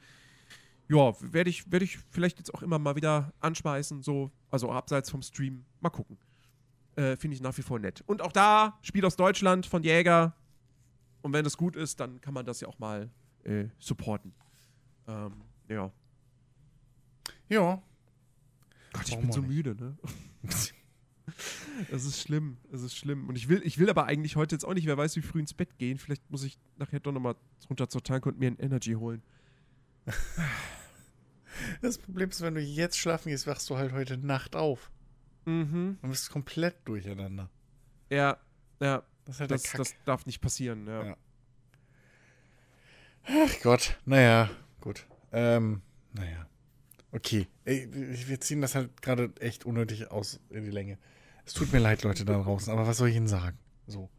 ja, 0.87 1.13
werde 1.33 1.49
ich, 1.49 1.69
werd 1.69 1.83
ich 1.83 1.99
vielleicht 2.11 2.37
jetzt 2.37 2.53
auch 2.53 2.61
immer 2.61 2.79
mal 2.79 2.95
wieder 2.95 3.33
anschmeißen, 3.41 4.01
so, 4.01 4.31
also 4.49 4.71
abseits 4.71 5.09
vom 5.09 5.21
Stream. 5.21 5.65
Mal 5.81 5.89
gucken. 5.89 6.17
Äh, 6.95 7.17
Finde 7.17 7.35
ich 7.35 7.41
nach 7.41 7.57
wie 7.57 7.61
vor 7.61 7.77
nett. 7.77 8.05
Und 8.07 8.21
auch 8.21 8.31
da, 8.31 8.79
Spiel 8.83 9.05
aus 9.05 9.17
Deutschland 9.17 9.65
von 9.65 9.83
Jäger. 9.83 10.33
Und 11.23 11.33
wenn 11.33 11.43
das 11.43 11.57
gut 11.57 11.75
ist, 11.75 11.99
dann 11.99 12.21
kann 12.21 12.33
man 12.33 12.45
das 12.45 12.61
ja 12.61 12.69
auch 12.69 12.79
mal 12.79 13.09
äh, 13.43 13.65
supporten. 13.79 14.33
Ähm, 15.09 15.41
ja. 15.67 15.91
Ja. 17.49 17.83
Gott, 18.93 19.03
ich 19.07 19.11
Warum 19.11 19.23
bin 19.25 19.31
so 19.33 19.41
nicht? 19.41 19.49
müde, 19.49 19.75
ne? 19.75 19.97
Es 21.91 22.05
ist 22.05 22.21
schlimm, 22.21 22.57
es 22.71 22.81
ist 22.81 22.95
schlimm. 22.95 23.27
Und 23.27 23.37
ich 23.37 23.49
will, 23.49 23.61
ich 23.63 23.77
will 23.77 23.89
aber 23.89 24.05
eigentlich 24.05 24.35
heute 24.35 24.55
jetzt 24.55 24.65
auch 24.65 24.73
nicht, 24.73 24.87
wer 24.87 24.97
weiß, 24.97 25.15
wie 25.15 25.21
früh 25.21 25.39
ins 25.39 25.53
Bett 25.53 25.77
gehen. 25.77 25.97
Vielleicht 25.97 26.29
muss 26.29 26.43
ich 26.43 26.57
nachher 26.77 26.99
doch 26.99 27.11
nochmal 27.11 27.35
runter 27.69 27.89
zur 27.89 28.03
Tanke 28.03 28.29
und 28.29 28.39
mir 28.39 28.51
ein 28.51 28.59
Energy 28.59 28.93
holen. 28.93 29.21
Das 31.81 31.97
Problem 31.97 32.29
ist, 32.29 32.41
wenn 32.41 32.55
du 32.55 32.61
jetzt 32.61 32.97
schlafen 32.97 33.29
gehst, 33.29 33.45
wachst 33.45 33.69
du 33.69 33.77
halt 33.77 33.91
heute 33.91 34.17
Nacht 34.17 34.55
auf. 34.55 34.89
Mhm. 35.45 35.97
Und 36.01 36.09
bist 36.09 36.29
komplett 36.29 36.75
durcheinander. 36.85 37.49
Ja, 38.09 38.37
ja. 38.79 39.03
Das 39.25 39.35
ist 39.35 39.41
halt 39.41 39.51
Das, 39.51 39.63
das 39.73 39.95
darf 40.05 40.25
nicht 40.25 40.41
passieren, 40.41 40.87
ja. 40.87 41.05
Ja. 41.05 41.17
Ach 43.23 43.59
Gott, 43.61 43.99
naja, 44.05 44.49
gut. 44.79 45.05
Ähm, 45.31 45.81
naja. 46.13 46.47
Okay, 47.11 47.47
Ey, 47.65 47.87
wir 47.91 48.39
ziehen 48.39 48.61
das 48.61 48.73
halt 48.73 49.01
gerade 49.01 49.31
echt 49.39 49.65
unnötig 49.65 50.09
aus 50.09 50.39
in 50.49 50.63
die 50.63 50.71
Länge. 50.71 50.97
Es 51.45 51.53
tut 51.53 51.71
mir 51.73 51.79
leid, 51.79 52.03
Leute 52.03 52.25
da 52.25 52.41
draußen, 52.41 52.71
aber 52.71 52.87
was 52.87 52.97
soll 52.97 53.09
ich 53.09 53.15
Ihnen 53.15 53.27
sagen? 53.27 53.57
So. 53.87 54.09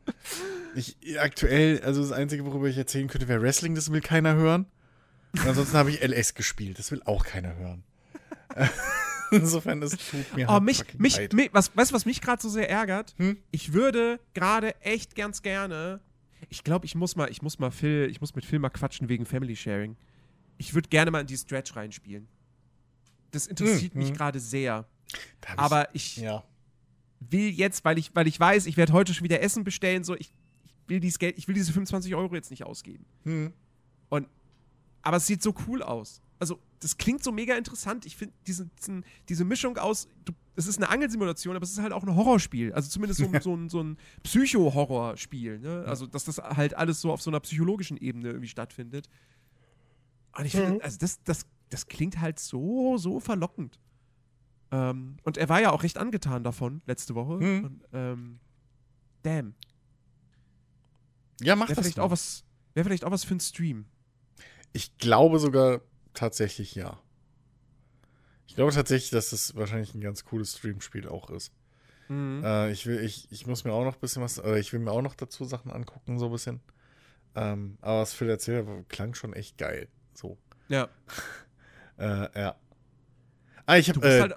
Ich, 0.75 0.97
aktuell, 1.21 1.81
also 1.83 2.03
das 2.03 2.13
Einzige, 2.13 2.45
worüber 2.45 2.67
ich 2.69 2.77
erzählen 2.77 3.09
könnte, 3.09 3.29
wäre 3.29 3.41
Wrestling, 3.43 3.75
das 3.75 3.91
will 3.93 4.01
keiner 4.01 4.35
hören. 4.35 4.67
Und 5.33 5.47
ansonsten 5.47 5.77
habe 5.77 5.91
ich 5.91 6.03
LS 6.03 6.35
gespielt, 6.35 6.79
das 6.79 6.91
will 6.91 7.03
auch 7.05 7.25
keiner 7.25 7.55
hören. 7.57 7.85
Insofern, 9.31 9.81
das 9.81 9.93
tut 9.93 10.35
mir 10.37 10.47
Oh, 10.49 10.53
halt 10.53 10.63
mich, 10.65 10.99
mich, 10.99 11.17
leid. 11.17 11.33
mich 11.33 11.51
was, 11.55 11.75
weißt 11.75 11.91
du, 11.91 11.95
was 11.95 12.05
mich 12.05 12.21
gerade 12.21 12.43
so 12.43 12.51
sehr 12.51 12.69
ärgert? 12.69 13.15
Hm? 13.17 13.39
Ich 13.51 13.73
würde 13.73 14.21
gerade 14.35 14.79
echt 14.83 15.15
ganz 15.15 15.41
gerne. 15.41 16.01
Ich 16.51 16.65
glaube, 16.65 16.85
ich 16.85 16.95
muss 16.95 17.17
mal, 17.17 17.31
ich 17.31 17.41
muss 17.41 17.59
mal 17.59 17.71
Phil, 17.71 18.09
ich 18.11 18.21
muss 18.21 18.35
mit 18.35 18.45
Phil 18.45 18.59
mal 18.59 18.69
quatschen 18.69 19.09
wegen 19.09 19.25
Family 19.25 19.57
Sharing. 19.57 19.97
Ich 20.59 20.75
würde 20.75 20.91
gerne 20.91 21.11
mal 21.11 21.21
in 21.21 21.27
die 21.27 21.37
Stretch 21.39 21.75
reinspielen. 21.77 22.29
Das 23.31 23.47
interessiert 23.47 23.95
Hm, 23.95 24.01
mich 24.01 24.09
hm. 24.11 24.17
gerade 24.17 24.39
sehr. 24.39 24.87
Hab 25.47 25.59
Aber 25.59 25.89
ich 25.95 26.19
Ja. 26.19 26.45
Will 27.31 27.51
jetzt, 27.51 27.85
weil 27.85 27.99
ich, 27.99 28.15
weil 28.15 28.27
ich 28.27 28.39
weiß, 28.39 28.67
ich 28.67 28.77
werde 28.77 28.93
heute 28.93 29.15
schon 29.15 29.25
wieder 29.25 29.41
Essen 29.43 29.65
bestellen, 29.65 30.05
so 30.05 30.15
ich, 30.15 30.33
ich 30.65 30.75
will 30.89 31.01
dieses 31.01 31.19
Geld, 31.19 31.39
ich 31.39 31.47
will 31.49 31.55
diese 31.55 31.73
25 31.73 32.15
Euro 32.15 32.35
jetzt 32.35 32.51
nicht 32.51 32.65
ausgeben. 32.65 33.05
Hm. 33.25 33.53
Und 34.09 34.29
aber 35.03 35.17
es 35.17 35.27
sieht 35.27 35.43
so 35.43 35.55
cool 35.67 35.83
aus. 35.83 36.21
Also, 36.39 36.59
das 36.81 36.97
klingt 36.97 37.23
so 37.23 37.31
mega 37.33 37.57
interessant. 37.57 38.05
Ich 38.07 38.17
finde 38.17 38.35
diese, 38.47 38.67
diesen, 38.79 39.05
diese 39.29 39.45
Mischung 39.45 39.79
aus, 39.79 40.09
du, 40.25 40.33
es 40.57 40.67
ist 40.67 40.77
eine 40.79 40.89
Angelsimulation, 40.89 41.55
aber 41.57 41.63
es 41.65 41.71
ist 41.73 41.79
halt 41.81 41.93
auch 41.93 42.03
ein 42.03 42.15
Horrorspiel. 42.15 42.73
Also 42.73 42.89
zumindest 42.91 43.21
so, 43.21 43.27
ein- 43.27 43.41
so 43.43 43.55
ein, 43.57 43.69
so 43.69 43.81
ein 43.83 43.97
Psycho-Horrorspiel. 44.25 45.59
Ne? 45.61 45.85
Also, 45.87 46.07
dass 46.07 46.25
das 46.25 46.39
halt 46.39 46.75
alles 46.75 47.01
so 47.01 47.13
auf 47.13 47.23
so 47.23 47.31
einer 47.31 47.41
psychologischen 47.41 47.97
Ebene 47.97 48.29
irgendwie 48.29 48.49
stattfindet. 48.49 49.09
Und 50.37 50.45
ich 50.47 50.53
finde, 50.53 50.73
Mhm. 50.75 50.81
also 50.83 50.99
das, 50.99 51.23
das, 51.25 51.47
das 51.69 51.87
klingt 51.87 52.21
halt 52.21 52.39
so, 52.39 52.97
so 52.99 53.21
verlockend. 53.21 53.79
Ähm, 54.73 55.19
und 55.23 55.37
er 55.37 55.49
war 55.49 55.61
ja 55.61 55.71
auch 55.71 55.83
recht 55.83 55.99
angetan 55.99 56.43
davon 56.43 56.83
letzte 56.87 57.15
Woche. 57.15 57.35
Mhm. 57.35 57.65
Und, 57.65 57.83
ähm, 57.93 58.41
damn. 59.23 59.55
Ja, 61.41 61.57
mach 61.57 61.69
Wäre 61.69 61.77
das 61.77 61.85
vielleicht, 61.85 61.99
mal. 61.99 62.05
auch 62.05 62.11
was- 62.11 62.45
wär 62.75 62.85
vielleicht 62.85 63.05
auch 63.05 63.11
was 63.11 63.25
für 63.25 63.33
einen 63.33 63.41
Stream. 63.41 63.85
Ich 64.73 64.97
glaube 64.99 65.39
sogar 65.39 65.81
tatsächlich 66.15 66.75
ja. 66.75 66.99
Ich 68.47 68.55
glaube 68.55 68.73
tatsächlich, 68.73 69.11
dass 69.11 69.31
das 69.31 69.55
wahrscheinlich 69.57 69.95
ein 69.95 70.01
ganz 70.01 70.25
cooles 70.25 70.57
Streamspiel 70.59 71.09
auch 71.09 71.31
ist. 71.31 71.53
Mhm. 72.09 72.43
Äh, 72.45 72.71
ich, 72.73 72.87
will, 72.87 73.01
ich, 73.01 73.31
ich 73.31 73.47
muss 73.47 73.65
mir 73.65 73.73
auch 73.73 73.85
noch 73.85 73.95
ein 73.95 74.01
bisschen 74.01 74.23
was, 74.23 74.39
oder 74.39 74.57
ich 74.59 74.73
will 74.73 74.81
mir 74.81 74.91
auch 74.91 75.03
noch 75.03 75.15
dazu 75.15 75.45
Sachen 75.45 75.71
angucken, 75.71 76.19
so 76.19 76.27
ein 76.27 76.33
bisschen. 76.33 76.61
Ähm, 77.35 77.79
aber 77.81 78.01
was 78.01 78.13
Phil 78.13 78.29
erzählt 78.29 78.67
hat, 78.67 78.89
klang 78.89 79.15
schon 79.15 79.33
echt 79.33 79.57
geil. 79.59 79.89
So. 80.15 80.39
Ja. 80.69 80.89
Äh, 81.99 82.41
ja. 82.41 82.57
Ah, 83.67 83.77
ich 83.77 83.89
habe. 83.91 84.01
Äh, 84.09 84.21
halt? 84.23 84.37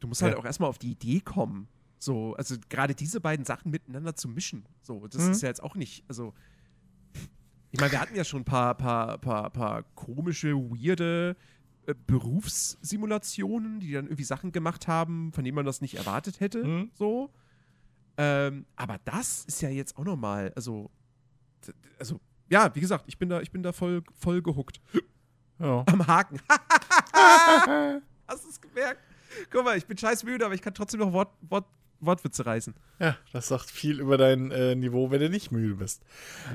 Du 0.00 0.08
musst 0.08 0.22
halt 0.22 0.32
Ja. 0.34 0.38
auch 0.38 0.44
erstmal 0.44 0.68
auf 0.68 0.78
die 0.78 0.90
Idee 0.92 1.20
kommen. 1.20 1.68
So, 1.98 2.34
also 2.34 2.56
gerade 2.70 2.94
diese 2.94 3.20
beiden 3.20 3.44
Sachen 3.44 3.70
miteinander 3.70 4.16
zu 4.16 4.28
mischen. 4.28 4.64
So, 4.82 5.06
das 5.06 5.24
Mhm. 5.26 5.32
ist 5.32 5.42
ja 5.42 5.48
jetzt 5.48 5.62
auch 5.62 5.74
nicht, 5.74 6.04
also. 6.08 6.32
Ich 7.72 7.78
meine, 7.78 7.92
wir 7.92 8.00
hatten 8.00 8.16
ja 8.16 8.24
schon 8.24 8.40
ein 8.42 8.44
paar, 8.44 8.74
paar, 8.74 9.18
paar, 9.18 9.50
paar 9.50 9.82
komische, 9.94 10.54
weirde 10.56 11.36
äh, 11.86 11.94
Berufssimulationen, 12.06 13.80
die 13.80 13.92
dann 13.92 14.06
irgendwie 14.06 14.24
Sachen 14.24 14.50
gemacht 14.52 14.88
haben, 14.88 15.32
von 15.32 15.44
denen 15.44 15.54
man 15.54 15.64
das 15.66 15.80
nicht 15.80 15.94
erwartet 15.96 16.40
hätte. 16.40 16.64
Mhm. 16.64 16.90
So. 16.94 17.30
Ähm, 18.16 18.66
aber 18.76 18.98
das 19.04 19.44
ist 19.44 19.60
ja 19.62 19.68
jetzt 19.70 19.96
auch 19.96 20.04
nochmal, 20.04 20.52
also. 20.56 20.90
Also, 21.98 22.18
ja, 22.48 22.74
wie 22.74 22.80
gesagt, 22.80 23.04
ich 23.06 23.18
bin 23.18 23.28
da, 23.28 23.40
ich 23.40 23.50
bin 23.52 23.62
da 23.62 23.72
voll, 23.72 24.02
voll 24.18 24.42
gehuckt. 24.42 24.80
ja. 25.58 25.84
Am 25.86 26.06
Haken. 26.06 26.40
Hast 28.26 28.44
du 28.44 28.48
es 28.48 28.60
gemerkt? 28.60 29.00
Guck 29.50 29.64
mal, 29.64 29.76
ich 29.76 29.86
bin 29.86 29.96
scheiß 29.98 30.24
müde, 30.24 30.44
aber 30.44 30.54
ich 30.54 30.62
kann 30.62 30.74
trotzdem 30.74 31.00
noch 31.00 31.12
Wort, 31.12 31.30
Wort, 31.48 31.66
Wortwitze 32.00 32.46
reißen. 32.46 32.74
ja, 32.98 33.16
das 33.32 33.48
sagt 33.48 33.70
viel 33.70 34.00
über 34.00 34.16
dein 34.16 34.50
äh, 34.50 34.74
Niveau, 34.74 35.10
wenn 35.10 35.20
du 35.20 35.28
nicht 35.30 35.52
müde 35.52 35.74
bist. 35.74 36.02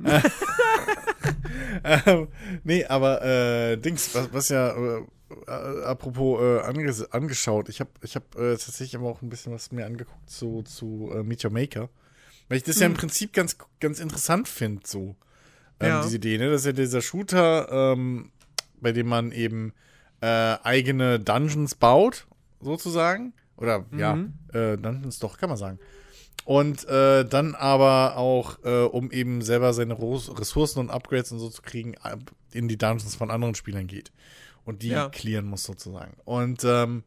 ähm, 1.83 2.27
nee, 2.63 2.85
aber 2.85 3.21
äh, 3.23 3.77
Dings, 3.77 4.13
was, 4.15 4.33
was 4.33 4.49
ja, 4.49 4.69
äh, 4.75 5.01
äh, 5.47 5.83
apropos 5.83 6.41
äh, 6.41 6.59
ange 6.61 6.93
angeschaut, 7.11 7.69
ich 7.69 7.79
habe 7.79 7.89
ich 8.01 8.15
hab, 8.15 8.35
äh, 8.35 8.51
tatsächlich 8.57 8.95
aber 8.95 9.07
auch 9.09 9.21
ein 9.21 9.29
bisschen 9.29 9.53
was 9.53 9.71
mir 9.71 9.85
angeguckt 9.85 10.29
zu, 10.29 10.63
zu 10.63 11.11
äh, 11.13 11.23
Meet 11.23 11.45
Your 11.45 11.51
Maker. 11.51 11.89
Weil 12.47 12.57
ich 12.57 12.63
das 12.63 12.79
ja 12.79 12.85
im 12.85 12.91
Mhm. 12.93 12.97
Prinzip 12.97 13.33
ganz, 13.33 13.57
ganz 13.79 13.99
interessant 13.99 14.47
finde, 14.47 14.81
so. 14.85 15.15
Ähm, 15.79 15.87
Ja. 15.89 16.01
Diese 16.03 16.17
Idee, 16.17 16.37
ne? 16.37 16.49
Das 16.51 16.61
ist 16.61 16.67
ja 16.67 16.71
dieser 16.73 17.01
Shooter, 17.01 17.93
ähm, 17.93 18.31
bei 18.79 18.91
dem 18.91 19.07
man 19.07 19.31
eben 19.31 19.73
eigene 20.21 21.19
Dungeons 21.19 21.75
baut, 21.75 22.25
sozusagen. 22.59 23.33
Oder 23.57 23.85
ja, 23.95 24.15
Mhm. 24.15 24.33
äh, 24.53 24.77
Dungeons 24.77 25.19
doch, 25.19 25.37
kann 25.37 25.49
man 25.49 25.57
sagen. 25.57 25.79
Und 26.43 26.85
äh, 26.87 27.25
dann 27.25 27.55
aber 27.55 28.17
auch, 28.17 28.59
äh, 28.63 28.83
um 28.83 29.11
eben 29.11 29.41
selber 29.41 29.73
seine 29.73 29.97
Ressourcen 29.97 30.79
und 30.79 30.89
Upgrades 30.91 31.31
und 31.31 31.39
so 31.39 31.49
zu 31.49 31.61
kriegen, 31.61 31.95
in 32.51 32.67
die 32.67 32.77
Dungeons 32.77 33.15
von 33.15 33.31
anderen 33.31 33.55
Spielern 33.55 33.87
geht. 33.87 34.11
Und 34.63 34.83
die 34.83 34.89
Ja. 34.89 35.09
clearen 35.09 35.45
muss 35.45 35.63
sozusagen. 35.63 36.15
Und 36.25 36.63
ähm, 36.63 37.03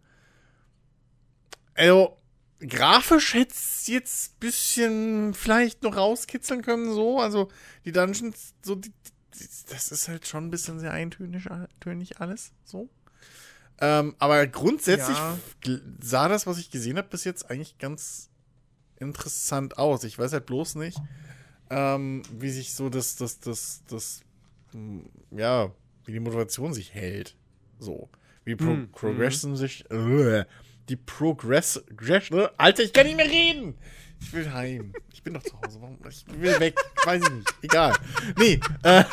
also, 1.75 2.17
grafisch 2.61 3.35
hätte 3.35 3.53
es 3.55 3.87
jetzt 3.87 4.33
ein 4.33 4.39
bisschen 4.41 5.35
vielleicht 5.35 5.83
noch 5.83 5.97
rauskitzeln 5.97 6.63
können, 6.63 6.93
so. 6.93 7.21
Also, 7.21 7.49
die 7.85 7.93
Dungeons, 7.93 8.55
so, 8.63 8.75
die, 8.75 8.91
die, 8.91 9.47
das 9.71 9.93
ist 9.93 10.09
halt 10.09 10.27
schon 10.27 10.47
ein 10.47 10.51
bisschen 10.51 10.81
sehr 10.81 10.93
eintönig 10.93 11.47
tönig 11.81 12.21
alles, 12.21 12.53
so. 12.65 12.89
Ähm, 13.81 14.15
aber 14.19 14.47
grundsätzlich 14.47 15.17
Ja. 15.17 15.39
sah 16.01 16.29
das, 16.29 16.47
was 16.47 16.59
ich 16.59 16.71
gesehen 16.71 16.97
habe, 16.99 17.09
bis 17.09 17.25
jetzt 17.25 17.49
eigentlich 17.51 17.79
ganz 17.79 18.29
interessant 18.97 19.79
aus. 19.79 20.03
Ich 20.05 20.19
weiß 20.19 20.33
halt 20.33 20.47
bloß 20.47 20.75
nicht, 20.77 20.99
ähm, 21.71 22.23
wie 22.33 22.51
sich 22.51 22.75
so 22.75 22.89
das, 22.89 23.15
das, 23.17 23.39
das, 23.41 23.83
das, 23.89 24.23
mh, 24.73 25.03
ja, 25.31 25.71
wie 26.05 26.13
die 26.13 26.21
Motivation 26.21 26.73
sich 26.75 26.93
hält. 26.95 27.37
So. 27.79 28.09
Wie 28.45 28.57
Pro 28.57 28.67
Hm, 28.71 28.91
Progression 28.91 29.57
sich. 29.57 29.89
Äh, 29.91 30.45
die 30.89 30.97
Progress. 30.97 31.77
Äh, 31.77 32.49
Alter, 32.57 32.83
ich 32.83 32.93
kann 32.93 33.07
nicht 33.07 33.17
mehr 33.17 33.27
reden! 33.31 33.75
Ich 34.21 34.33
will 34.33 34.53
heim. 34.53 34.93
Ich 35.13 35.23
bin 35.23 35.35
doch 35.35 35.43
zu 35.45 35.61
Hause. 35.61 35.81
Warum? 35.81 35.99
Ich 36.09 36.25
will 36.27 36.59
weg. 36.59 36.75
Weiß 37.05 37.23
ich 37.23 37.31
nicht. 37.31 37.55
Egal. 37.63 37.95
Nee, 38.37 38.59
äh, 38.83 39.05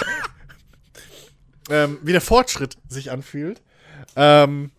ähm, 1.70 2.00
wie 2.02 2.12
der 2.12 2.22
Fortschritt 2.22 2.78
sich 2.88 3.12
anfühlt. 3.12 3.62
Ähm, 4.16 4.72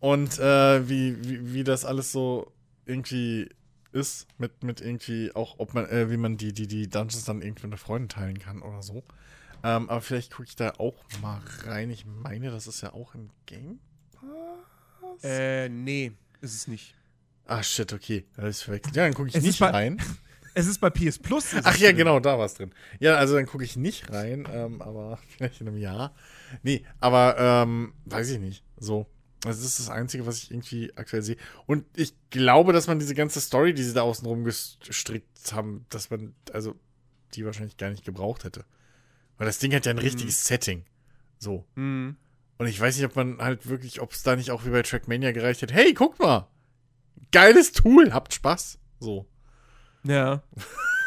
und 0.00 0.38
äh, 0.38 0.88
wie, 0.88 1.16
wie, 1.28 1.54
wie 1.54 1.64
das 1.64 1.84
alles 1.84 2.12
so 2.12 2.52
irgendwie 2.86 3.48
ist, 3.92 4.26
mit, 4.38 4.62
mit 4.62 4.80
irgendwie 4.80 5.34
auch, 5.34 5.58
ob 5.58 5.74
man, 5.74 5.86
äh, 5.86 6.10
wie 6.10 6.16
man 6.16 6.36
die, 6.36 6.52
die, 6.52 6.66
die 6.66 6.88
Dungeons 6.88 7.24
dann 7.24 7.42
irgendwie 7.42 7.66
mit 7.66 7.78
Freunden 7.78 8.08
teilen 8.08 8.38
kann 8.38 8.62
oder 8.62 8.82
so. 8.82 9.02
Ähm, 9.62 9.90
aber 9.90 10.00
vielleicht 10.00 10.32
gucke 10.32 10.48
ich 10.48 10.56
da 10.56 10.72
auch 10.78 10.94
mal 11.20 11.40
rein. 11.64 11.90
Ich 11.90 12.06
meine, 12.06 12.50
das 12.50 12.66
ist 12.66 12.80
ja 12.80 12.92
auch 12.94 13.14
im 13.14 13.30
Game 13.46 13.80
Pass. 15.00 15.24
Äh, 15.24 15.68
nee, 15.68 16.12
ist 16.40 16.54
es 16.54 16.66
nicht. 16.68 16.94
ah, 17.46 17.62
shit, 17.62 17.92
okay. 17.92 18.24
Da 18.36 18.46
ist 18.46 18.62
verwechselt. 18.62 18.96
Ja, 18.96 19.04
dann 19.04 19.14
gucke 19.14 19.28
ich 19.28 19.34
Es 19.34 19.42
nicht 19.42 19.60
rein. 19.60 20.00
Es 20.54 20.66
ist 20.66 20.78
bei 20.78 20.90
PS 20.90 21.18
Plus. 21.18 21.54
Ach 21.62 21.76
ja, 21.76 21.88
drin. 21.88 21.98
genau, 21.98 22.20
da 22.20 22.38
war 22.38 22.46
es 22.46 22.54
drin. 22.54 22.72
Ja, 22.98 23.16
also 23.16 23.34
dann 23.34 23.46
gucke 23.46 23.64
ich 23.64 23.76
nicht 23.76 24.10
rein, 24.12 24.48
ähm, 24.52 24.82
aber 24.82 25.18
vielleicht 25.28 25.60
in 25.60 25.68
einem 25.68 25.78
Jahr. 25.78 26.14
Nee, 26.62 26.84
aber 26.98 27.36
ähm, 27.38 27.94
weiß 28.06 28.30
ich 28.30 28.38
nicht. 28.38 28.64
So. 28.78 29.06
Also 29.44 29.62
das 29.62 29.70
ist 29.70 29.80
das 29.80 29.88
Einzige, 29.88 30.26
was 30.26 30.42
ich 30.42 30.50
irgendwie 30.50 30.92
aktuell 30.96 31.22
sehe. 31.22 31.36
Und 31.66 31.86
ich 31.96 32.14
glaube, 32.28 32.72
dass 32.72 32.88
man 32.88 32.98
diese 32.98 33.14
ganze 33.14 33.40
Story, 33.40 33.72
die 33.72 33.82
sie 33.82 33.94
da 33.94 34.02
außen 34.02 34.26
rum 34.26 34.44
gestrickt 34.44 35.52
haben, 35.52 35.86
dass 35.88 36.10
man, 36.10 36.34
also, 36.52 36.74
die 37.34 37.46
wahrscheinlich 37.46 37.78
gar 37.78 37.88
nicht 37.88 38.04
gebraucht 38.04 38.44
hätte. 38.44 38.66
Weil 39.38 39.46
das 39.46 39.58
Ding 39.58 39.74
hat 39.74 39.86
ja 39.86 39.92
ein 39.92 39.98
richtiges 39.98 40.44
Setting. 40.44 40.84
So. 41.38 41.64
Mhm. 41.74 42.16
Und 42.58 42.66
ich 42.66 42.78
weiß 42.78 42.96
nicht, 42.96 43.06
ob 43.06 43.16
man 43.16 43.38
halt 43.38 43.66
wirklich, 43.66 44.02
ob 44.02 44.12
es 44.12 44.22
da 44.22 44.36
nicht 44.36 44.50
auch 44.50 44.66
wie 44.66 44.70
bei 44.70 44.82
Trackmania 44.82 45.32
gereicht 45.32 45.62
hätte. 45.62 45.72
Hey, 45.72 45.94
guck 45.94 46.18
mal! 46.18 46.46
Geiles 47.32 47.72
Tool, 47.72 48.12
habt 48.12 48.34
Spaß. 48.34 48.78
So. 48.98 49.26
Ja. 50.04 50.42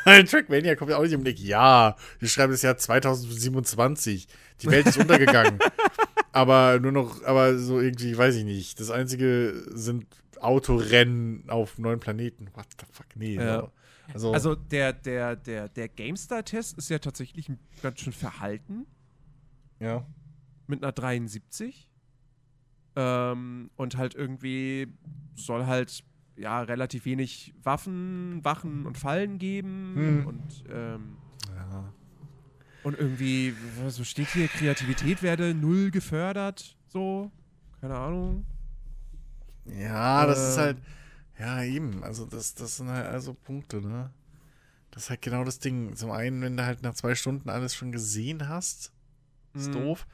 Trackmania 0.05 0.75
kommt 0.75 0.91
ja 0.91 0.97
auch 0.97 1.03
nicht 1.03 1.13
im 1.13 1.23
Blick. 1.23 1.39
Ja, 1.39 1.95
wir 2.19 2.27
schreiben 2.27 2.51
das 2.51 2.61
Jahr 2.61 2.77
2027. 2.77 4.27
Die 4.61 4.67
Welt 4.67 4.85
ist 4.87 4.97
untergegangen. 4.97 5.59
aber 6.31 6.79
nur 6.79 6.91
noch, 6.91 7.23
aber 7.23 7.57
so 7.57 7.79
irgendwie, 7.79 8.17
weiß 8.17 8.35
ich 8.35 8.43
nicht. 8.43 8.79
Das 8.79 8.91
einzige 8.91 9.63
sind 9.69 10.05
Autorennen 10.39 11.49
auf 11.49 11.77
neuen 11.77 11.99
Planeten. 11.99 12.49
What 12.53 12.65
the 12.79 12.85
fuck? 12.91 13.05
Nee. 13.15 13.35
Ja. 13.35 13.61
so. 13.61 13.71
Also, 14.13 14.33
Also 14.33 14.55
der, 14.55 14.91
der, 14.93 15.35
der, 15.37 15.69
der 15.69 15.87
GameStar-Test 15.87 16.77
ist 16.77 16.89
ja 16.89 16.99
tatsächlich 16.99 17.49
ganz 17.81 18.01
schön 18.01 18.13
verhalten 18.13 18.85
ja. 19.79 20.05
mit 20.67 20.83
einer 20.83 20.91
73. 20.91 21.89
Ähm, 22.95 23.71
und 23.75 23.97
halt 23.97 24.15
irgendwie 24.15 24.87
soll 25.35 25.65
halt 25.65 26.03
ja 26.35 26.61
relativ 26.61 27.05
wenig 27.05 27.53
Waffen, 27.63 28.43
Wachen 28.43 28.85
und 28.85 28.97
Fallen 28.97 29.37
geben. 29.39 29.93
Hm. 29.95 30.25
Und, 30.27 30.63
ähm, 30.69 31.17
ja. 31.55 31.93
und 32.83 32.97
irgendwie, 32.97 33.53
so 33.89 34.03
steht 34.03 34.29
hier, 34.29 34.47
Kreativität 34.47 35.21
werde 35.21 35.53
null 35.53 35.91
gefördert. 35.91 36.75
So. 36.87 37.31
Keine 37.81 37.95
Ahnung. 37.97 38.45
Ja, 39.65 40.25
das 40.25 40.39
ist 40.39 40.57
Ähm. 40.57 40.63
halt, 40.63 40.77
ja, 41.39 41.63
eben. 41.63 42.03
Also, 42.03 42.25
das, 42.25 42.53
das 42.55 42.77
sind 42.77 42.89
halt 42.89 43.07
also 43.07 43.33
Punkte, 43.33 43.81
ne? 43.81 44.11
Das 44.91 45.03
ist 45.03 45.09
halt 45.09 45.21
genau 45.21 45.43
das 45.43 45.59
Ding. 45.59 45.95
Zum 45.95 46.11
einen, 46.11 46.41
wenn 46.41 46.55
du 46.57 46.65
halt 46.65 46.83
nach 46.83 46.93
zwei 46.93 47.15
Stunden 47.15 47.49
alles 47.49 47.73
schon 47.75 47.91
gesehen 47.91 48.47
hast, 48.47 48.91
ist 49.53 49.69
Mhm. 49.69 49.73
doof. 49.73 50.07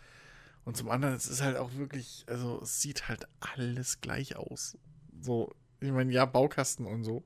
Und 0.66 0.78
zum 0.78 0.90
anderen, 0.90 1.16
es 1.16 1.28
ist 1.28 1.42
halt 1.42 1.58
auch 1.58 1.74
wirklich, 1.76 2.24
also 2.28 2.62
es 2.62 2.82
sieht 2.82 3.08
halt 3.10 3.28
alles 3.40 4.02
gleich 4.02 4.36
aus. 4.38 4.78
So, 5.20 5.52
ich 5.80 5.92
meine, 5.92 6.12
ja, 6.12 6.26
Baukasten 6.26 6.86
und 6.86 7.04
so. 7.04 7.24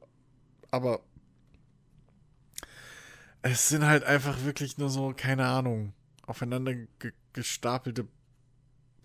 Aber 0.71 1.03
es 3.41 3.69
sind 3.69 3.85
halt 3.85 4.03
einfach 4.03 4.43
wirklich 4.43 4.77
nur 4.77 4.89
so, 4.89 5.13
keine 5.15 5.45
Ahnung, 5.45 5.93
aufeinander 6.25 6.73
ge 6.73 7.13
gestapelte 7.33 8.07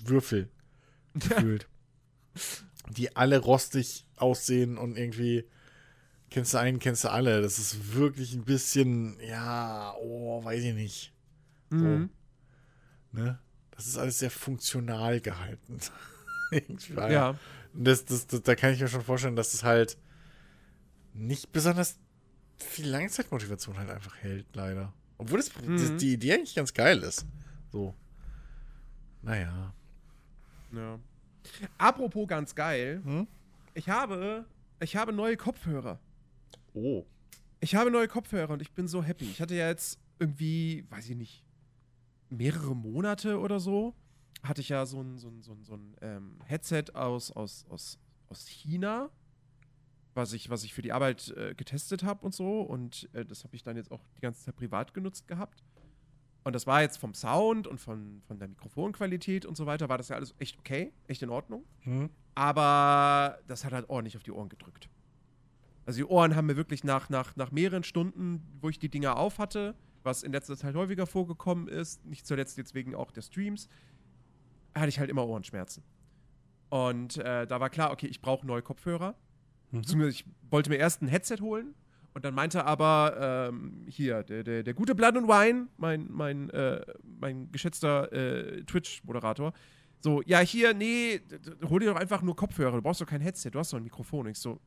Würfel 0.01 0.51
gefühlt. 1.15 1.67
die 2.91 3.17
alle 3.17 3.39
rostig 3.39 4.07
aussehen 4.17 4.77
und 4.77 4.97
irgendwie 4.99 5.45
kennst 6.31 6.55
du 6.55 6.59
einen, 6.59 6.79
kennst 6.79 7.05
du 7.05 7.11
alle. 7.11 7.41
Das 7.41 7.59
ist 7.59 7.95
wirklich 7.95 8.35
ein 8.35 8.45
bisschen, 8.45 9.19
ja, 9.21 9.95
oh, 9.99 10.45
weiß 10.45 10.63
ich 10.63 10.75
nicht. 10.75 11.13
Mhm. 11.71 12.11
Ne? 13.13 13.39
Das 13.71 13.87
ist 13.87 13.97
alles 13.97 14.19
sehr 14.19 14.31
funktional 14.31 15.21
gehalten. 15.21 15.79
Ja. 16.97 17.39
Das, 17.81 18.05
das, 18.05 18.27
das, 18.27 18.43
da 18.43 18.55
kann 18.57 18.73
ich 18.73 18.81
mir 18.81 18.89
schon 18.89 19.03
vorstellen, 19.03 19.37
dass 19.37 19.55
es 19.55 19.63
halt 19.63 19.97
nicht 21.15 21.53
besonders 21.53 21.99
viel 22.59 22.89
Langzeitmotivation 22.89 23.79
halt 23.79 23.91
einfach 23.91 24.17
hält, 24.17 24.47
leider. 24.55 24.93
Obwohl 25.17 25.39
das, 25.39 25.51
Mhm. 25.63 25.77
das, 25.77 25.97
die 25.97 26.13
Idee 26.15 26.35
eigentlich 26.35 26.55
ganz 26.57 26.75
geil 26.75 26.99
ist. 27.03 27.25
So. 27.71 27.95
Naja. 29.23 29.73
ja. 30.73 30.99
Apropos 31.77 32.27
ganz 32.29 32.55
geil. 32.55 33.01
Hm? 33.05 33.27
Ich 33.75 33.89
habe, 33.89 34.45
ich 34.81 34.97
habe 34.97 35.13
neue 35.13 35.37
Kopfhörer. 35.37 36.01
Oh. 36.75 37.05
Ich 37.61 37.75
habe 37.75 37.91
neue 37.91 38.09
Kopfhörer 38.09 38.53
und 38.53 38.63
ich 38.63 38.73
bin 38.73 38.87
so 38.89 39.03
happy. 39.03 39.25
Ich 39.25 39.41
hatte 39.41 39.55
ja 39.55 39.69
jetzt 39.69 39.99
irgendwie, 40.19 40.85
weiß 40.91 41.09
ich 41.11 41.17
nicht, 41.17 41.45
mehrere 42.31 42.75
Monate 42.77 43.39
oder 43.39 43.59
so, 43.61 43.95
hatte 44.43 44.61
ich 44.61 44.69
ja 44.69 44.87
so 44.87 45.01
ein, 45.01 45.19
so 45.19 45.29
ein, 45.29 45.43
so 45.43 45.53
ein, 45.53 45.65
so 45.65 45.75
ein 45.75 45.97
ähm, 46.01 46.39
Headset 46.45 46.85
aus, 46.95 47.31
aus, 47.31 47.67
aus, 47.69 47.99
aus 48.29 48.47
China, 48.47 49.11
was 50.15 50.33
ich, 50.33 50.51
was 50.51 50.65
ich 50.65 50.75
für 50.75 50.83
die 50.83 50.93
Arbeit 50.93 51.29
äh, 51.37 51.55
getestet 51.55 52.03
habe 52.03 52.25
und 52.25 52.35
so. 52.35 52.61
Und 52.61 53.09
äh, 53.13 53.25
das 53.25 53.45
habe 53.45 53.57
ich 53.57 53.63
dann 53.63 53.77
jetzt 53.77 53.91
auch 53.91 54.03
die 54.17 54.21
ganze 54.21 54.45
Zeit 54.45 54.57
privat 54.57 54.95
genutzt 54.95 55.29
gehabt. 55.29 55.63
Und 56.45 56.55
das 56.55 56.67
war 56.67 56.81
jetzt 56.81 56.97
vom 56.97 57.15
Sound 57.15 57.67
und 57.67 57.79
von, 57.79 58.23
von 58.27 58.39
der 58.39 58.49
Mikrofonqualität 58.49 59.45
und 59.45 59.57
so 59.57 59.67
weiter, 59.67 59.89
war 59.89 59.99
das 59.99 60.09
ja 60.09 60.17
alles 60.17 60.35
echt 60.39 60.59
okay, 60.59 60.93
echt 61.07 61.23
in 61.23 61.31
Ordnung. 61.31 61.65
Hm? 61.81 62.09
Aber 62.35 63.39
das 63.49 63.65
hat 63.65 63.73
halt 63.73 63.91
ordentlich 63.91 64.17
auf 64.17 64.23
die 64.23 64.31
Ohren 64.31 64.49
gedrückt. 64.49 64.89
Also 65.85 65.99
die 65.99 66.05
Ohren 66.05 66.37
haben 66.37 66.47
mir 66.47 66.57
wirklich 66.57 66.85
nach, 66.85 67.09
nach, 67.09 67.35
nach 67.37 67.51
mehreren 67.51 67.83
Stunden, 67.83 68.43
wo 68.61 68.69
ich 68.69 68.79
die 68.79 68.89
Dinger 68.89 69.17
auf 69.17 69.39
hatte, 69.39 69.75
was 70.03 70.23
in 70.23 70.33
letzter 70.33 70.57
Zeit 70.57 70.75
häufiger 70.75 71.07
vorgekommen 71.07 71.69
ist, 71.69 72.05
nicht 72.07 72.27
zuletzt 72.27 72.57
jetzt 72.57 72.75
wegen 72.75 72.95
auch 72.95 73.11
der 73.11 73.23
Streams, 73.23 73.69
hatte 74.79 74.89
ich 74.89 74.99
halt 74.99 75.11
immer 75.11 75.27
Ohrenschmerzen. 75.27 75.83
Und 76.71 77.17
äh, 77.19 77.47
da 77.47 77.61
war 77.61 77.71
klar, 77.71 77.93
okay, 77.93 78.07
ich 78.07 78.21
brauche 78.21 78.47
neue 78.47 78.63
Kopfhörer. 78.63 79.15
Mhm. 79.71 79.81
Beziehungsweise 79.81 80.11
ich 80.11 80.25
wollte 80.51 80.71
mir 80.71 80.77
erst 80.77 81.03
ein 81.03 81.09
Headset 81.09 81.39
holen 81.41 81.75
und 82.15 82.25
dann 82.25 82.35
meinte 82.35 82.65
aber 82.65 83.49
ähm, 83.51 83.87
hier, 83.89 84.23
der, 84.25 84.43
der, 84.43 84.63
der 84.63 84.75
gute 84.75 84.95
Blood 84.95 85.17
and 85.17 85.29
Wine, 85.29 85.69
mein, 85.77 86.09
mein, 86.11 86.51
äh, 86.51 86.85
mein 87.21 87.53
geschätzter 87.53 88.13
äh, 88.13 88.65
Twitch-Moderator, 88.65 89.53
so, 90.01 90.23
ja, 90.27 90.41
hier, 90.41 90.75
nee, 90.75 91.21
hol 91.69 91.81
dir 91.81 91.93
doch 91.93 92.01
einfach 92.01 92.23
nur 92.23 92.37
Kopfhörer, 92.37 92.77
du 92.77 92.83
brauchst 92.83 93.01
doch 93.01 93.07
kein 93.07 93.21
Headset, 93.21 93.51
du 93.51 93.59
hast 93.59 93.73
doch 93.73 93.79
ein 93.79 93.85
Mikrofon. 93.85 94.27
Und 94.27 94.33
ich 94.33 94.39
so, 94.39 94.61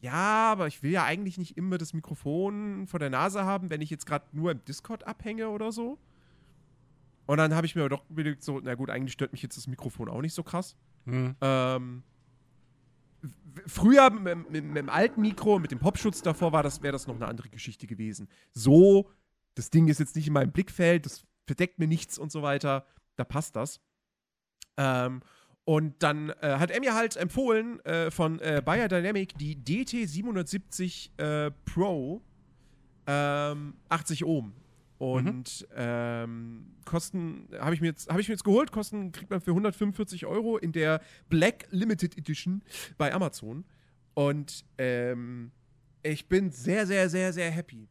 ja, 0.00 0.52
aber 0.52 0.66
ich 0.68 0.82
will 0.82 0.92
ja 0.92 1.04
eigentlich 1.04 1.38
nicht 1.38 1.56
immer 1.56 1.76
das 1.76 1.92
Mikrofon 1.92 2.86
vor 2.86 3.00
der 3.00 3.10
Nase 3.10 3.44
haben, 3.44 3.70
wenn 3.70 3.80
ich 3.80 3.90
jetzt 3.90 4.06
gerade 4.06 4.26
nur 4.32 4.52
im 4.52 4.64
Discord 4.64 5.06
abhänge 5.06 5.50
oder 5.50 5.72
so. 5.72 5.98
Und 7.28 7.36
dann 7.36 7.54
habe 7.54 7.66
ich 7.66 7.76
mir 7.76 7.82
aber 7.82 7.90
doch 7.90 8.08
überlegt, 8.08 8.42
so, 8.42 8.58
na 8.58 8.74
gut, 8.74 8.88
eigentlich 8.88 9.12
stört 9.12 9.32
mich 9.32 9.42
jetzt 9.42 9.58
das 9.58 9.66
Mikrofon 9.66 10.08
auch 10.08 10.22
nicht 10.22 10.32
so 10.32 10.42
krass. 10.42 10.78
Hm. 11.04 11.36
Ähm, 11.42 12.02
früher 13.66 14.08
mit, 14.08 14.50
mit, 14.50 14.64
mit 14.64 14.76
dem 14.78 14.88
alten 14.88 15.20
Mikro, 15.20 15.58
mit 15.58 15.70
dem 15.70 15.78
Popschutz 15.78 16.22
davor, 16.22 16.52
war 16.52 16.62
das, 16.62 16.82
wäre 16.82 16.92
das 16.92 17.06
noch 17.06 17.16
eine 17.16 17.28
andere 17.28 17.50
Geschichte 17.50 17.86
gewesen. 17.86 18.28
So, 18.54 19.10
das 19.56 19.68
Ding 19.68 19.88
ist 19.88 20.00
jetzt 20.00 20.16
nicht 20.16 20.26
in 20.26 20.32
meinem 20.32 20.52
Blickfeld, 20.52 21.04
das 21.04 21.26
verdeckt 21.46 21.78
mir 21.78 21.86
nichts 21.86 22.16
und 22.16 22.32
so 22.32 22.40
weiter. 22.40 22.86
Da 23.16 23.24
passt 23.24 23.56
das. 23.56 23.82
Ähm, 24.78 25.20
und 25.64 26.02
dann 26.02 26.30
äh, 26.40 26.56
hat 26.58 26.70
er 26.70 26.80
mir 26.80 26.94
halt 26.94 27.18
empfohlen 27.18 27.78
äh, 27.84 28.10
von 28.10 28.40
äh, 28.40 28.62
Bayer 28.64 28.88
Dynamic 28.88 29.36
die 29.36 29.54
DT770 29.54 31.20
äh, 31.20 31.50
Pro 31.66 32.22
ähm, 33.06 33.74
80 33.90 34.24
Ohm. 34.24 34.54
Und 34.98 35.66
ähm, 35.76 36.74
kosten, 36.84 37.48
habe 37.60 37.72
ich, 37.74 37.80
mir 37.80 37.86
jetzt- 37.88 38.08
hab 38.10 38.18
ich 38.18 38.28
mir 38.28 38.34
jetzt 38.34 38.42
geholt, 38.44 38.72
kosten 38.72 39.12
kriegt 39.12 39.30
man 39.30 39.40
für 39.40 39.52
145 39.52 40.26
Euro 40.26 40.58
in 40.58 40.72
der 40.72 41.00
Black 41.28 41.66
Limited 41.70 42.18
Edition 42.18 42.62
bei 42.96 43.14
Amazon. 43.14 43.64
Und 44.14 44.64
ähm, 44.76 45.52
ich 46.02 46.28
bin 46.28 46.50
sehr, 46.50 46.86
sehr, 46.86 47.08
sehr, 47.08 47.32
sehr 47.32 47.50
happy. 47.50 47.88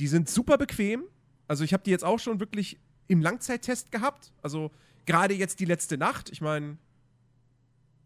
Die 0.00 0.08
sind 0.08 0.28
super 0.28 0.58
bequem. 0.58 1.04
Also 1.46 1.62
ich 1.62 1.72
habe 1.72 1.84
die 1.84 1.90
jetzt 1.90 2.04
auch 2.04 2.18
schon 2.18 2.40
wirklich 2.40 2.80
im 3.06 3.20
Langzeittest 3.22 3.92
gehabt. 3.92 4.32
Also 4.42 4.72
gerade 5.06 5.34
jetzt 5.34 5.60
die 5.60 5.64
letzte 5.66 5.98
Nacht. 5.98 6.30
Ich 6.30 6.40
meine, 6.40 6.78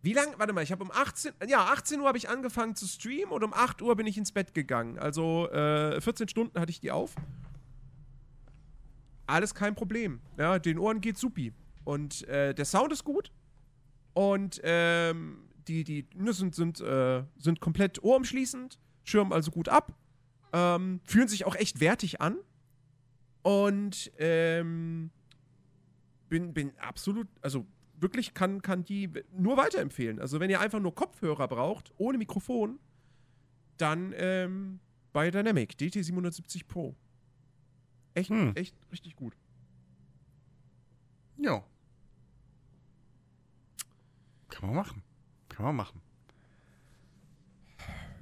wie 0.03 0.13
lang? 0.13 0.35
Warte 0.37 0.53
mal, 0.53 0.63
ich 0.63 0.73
habe 0.73 0.83
um 0.85 0.91
18, 0.91 1.33
ja, 1.49 1.65
18 1.73 2.01
Uhr 2.01 2.09
habe 2.09 2.19
ich 2.19 2.29
angefangen 2.29 2.75
zu 2.77 2.87
streamen 2.87 3.33
und 3.33 3.43
um 3.43 3.55
8 3.55 3.81
Uhr 3.81 3.97
bin 3.97 4.07
ich 4.07 4.19
ins 4.19 4.33
Bett 4.33 4.53
gegangen. 4.53 4.99
Also 4.99 5.49
äh, 5.51 5.99
14 6.01 6.29
Stunden 6.29 6.61
hatte 6.61 6.71
ich 6.71 6.81
die 6.81 6.91
auf. 6.91 7.15
Alles 9.27 9.55
kein 9.55 9.75
Problem. 9.75 10.21
Ja, 10.37 10.59
den 10.59 10.79
Ohren 10.79 11.01
geht 11.01 11.17
supi. 11.19 11.53
Und 11.85 12.27
äh, 12.29 12.55
der 12.55 12.65
Sound 12.65 12.93
ist 12.93 13.05
gut. 13.05 13.31
Und 14.13 14.61
ähm, 14.63 15.49
die, 15.69 15.85
die 15.85 16.07
sind, 16.31 16.55
sind, 16.55 16.81
äh, 16.81 17.25
sind 17.39 17.61
komplett 17.61 18.03
ohrumschließend, 18.03 18.79
schirmen 19.03 19.33
also 19.33 19.51
gut 19.51 19.69
ab, 19.69 19.93
ähm, 20.53 21.01
fühlen 21.05 21.29
sich 21.29 21.47
auch 21.47 21.57
echt 21.57 21.81
wertig 21.81 22.21
an. 22.21 22.37
Und 23.43 24.13
ähm, 24.19 25.11
bin, 26.29 26.55
bin 26.55 26.73
absolut, 26.79 27.29
also 27.43 27.67
wirklich 27.97 28.35
kann, 28.35 28.63
kann 28.63 28.85
die 28.85 29.11
nur 29.37 29.57
weiterempfehlen. 29.57 30.21
Also 30.21 30.41
wenn 30.41 30.51
ihr 30.51 30.61
einfach 30.61 30.81
nur 30.81 30.95
Kopfhörer 30.95 31.49
braucht, 31.49 31.93
ohne 31.97 32.19
Mikrofon, 32.19 32.79
dann 33.77 34.15
ähm, 34.17 34.81
bei 35.13 35.31
Dynamic 35.31 35.75
DT770 35.79 36.67
Pro. 36.67 36.95
Echt, 38.15 38.31
Hm. 38.31 38.53
echt 38.55 38.75
richtig 38.93 39.17
gut. 39.17 39.35
Ja. 41.37 41.65
Kann 44.49 44.69
man 44.69 44.77
machen. 44.77 45.03
Kann 45.49 45.67
man 45.67 45.77
machen. 45.77 46.01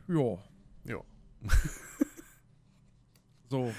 Ja. 0.08 0.38
Ja. 0.84 1.00
So. 3.48 3.70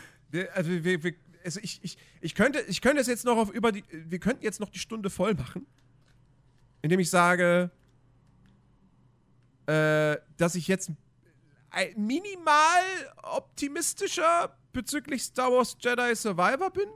Also 0.54 0.70
wir, 0.84 1.04
wir, 1.04 1.16
also 1.44 1.60
ich, 1.64 1.80
ich, 1.84 1.98
ich 2.22 2.36
könnte, 2.36 2.60
ich 2.68 2.80
könnte 2.80 3.02
es 3.02 3.08
jetzt 3.08 3.26
noch 3.26 3.38
auf 3.38 3.50
über 3.52 3.72
die, 3.72 3.84
wir 3.92 4.20
könnten 4.20 4.44
jetzt 4.44 4.60
noch 4.60 4.70
die 4.70 4.78
Stunde 4.78 5.10
voll 5.10 5.34
machen, 5.34 5.66
indem 6.84 7.00
ich 7.00 7.10
sage, 7.10 7.72
äh, 9.66 10.18
dass 10.38 10.54
ich 10.54 10.68
jetzt 10.68 10.90
ein 10.90 10.98
minimal 11.96 12.84
optimistischer 13.24 14.56
bezüglich 14.72 15.24
Star 15.24 15.52
Wars 15.52 15.78
Jedi 15.80 16.16
Survivor 16.16 16.72
bin. 16.72 16.90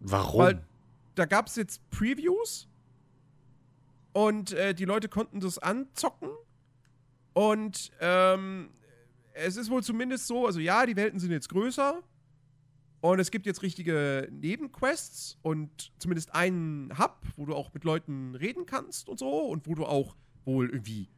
Warum? 0.00 0.40
Weil 0.40 0.66
da 1.14 1.24
gab 1.24 1.46
es 1.46 1.56
jetzt 1.56 1.88
Previews 1.90 2.68
und 4.12 4.52
äh, 4.52 4.74
die 4.74 4.84
Leute 4.84 5.08
konnten 5.08 5.40
das 5.40 5.58
anzocken. 5.58 6.30
Und 7.32 7.90
ähm, 8.00 8.70
es 9.34 9.56
ist 9.56 9.70
wohl 9.70 9.82
zumindest 9.82 10.26
so, 10.26 10.46
also 10.46 10.60
ja, 10.60 10.86
die 10.86 10.96
Welten 10.96 11.18
sind 11.18 11.30
jetzt 11.30 11.48
größer 11.48 12.02
und 13.02 13.18
es 13.18 13.30
gibt 13.30 13.46
jetzt 13.46 13.62
richtige 13.62 14.28
Nebenquests 14.30 15.38
und 15.42 15.92
zumindest 15.98 16.34
einen 16.34 16.98
Hub, 16.98 17.18
wo 17.36 17.44
du 17.44 17.54
auch 17.54 17.74
mit 17.74 17.84
Leuten 17.84 18.34
reden 18.34 18.64
kannst 18.64 19.08
und 19.08 19.18
so 19.18 19.28
und 19.28 19.66
wo 19.66 19.74
du 19.74 19.84
auch 19.84 20.16
wohl 20.44 20.70
irgendwie 20.70 21.08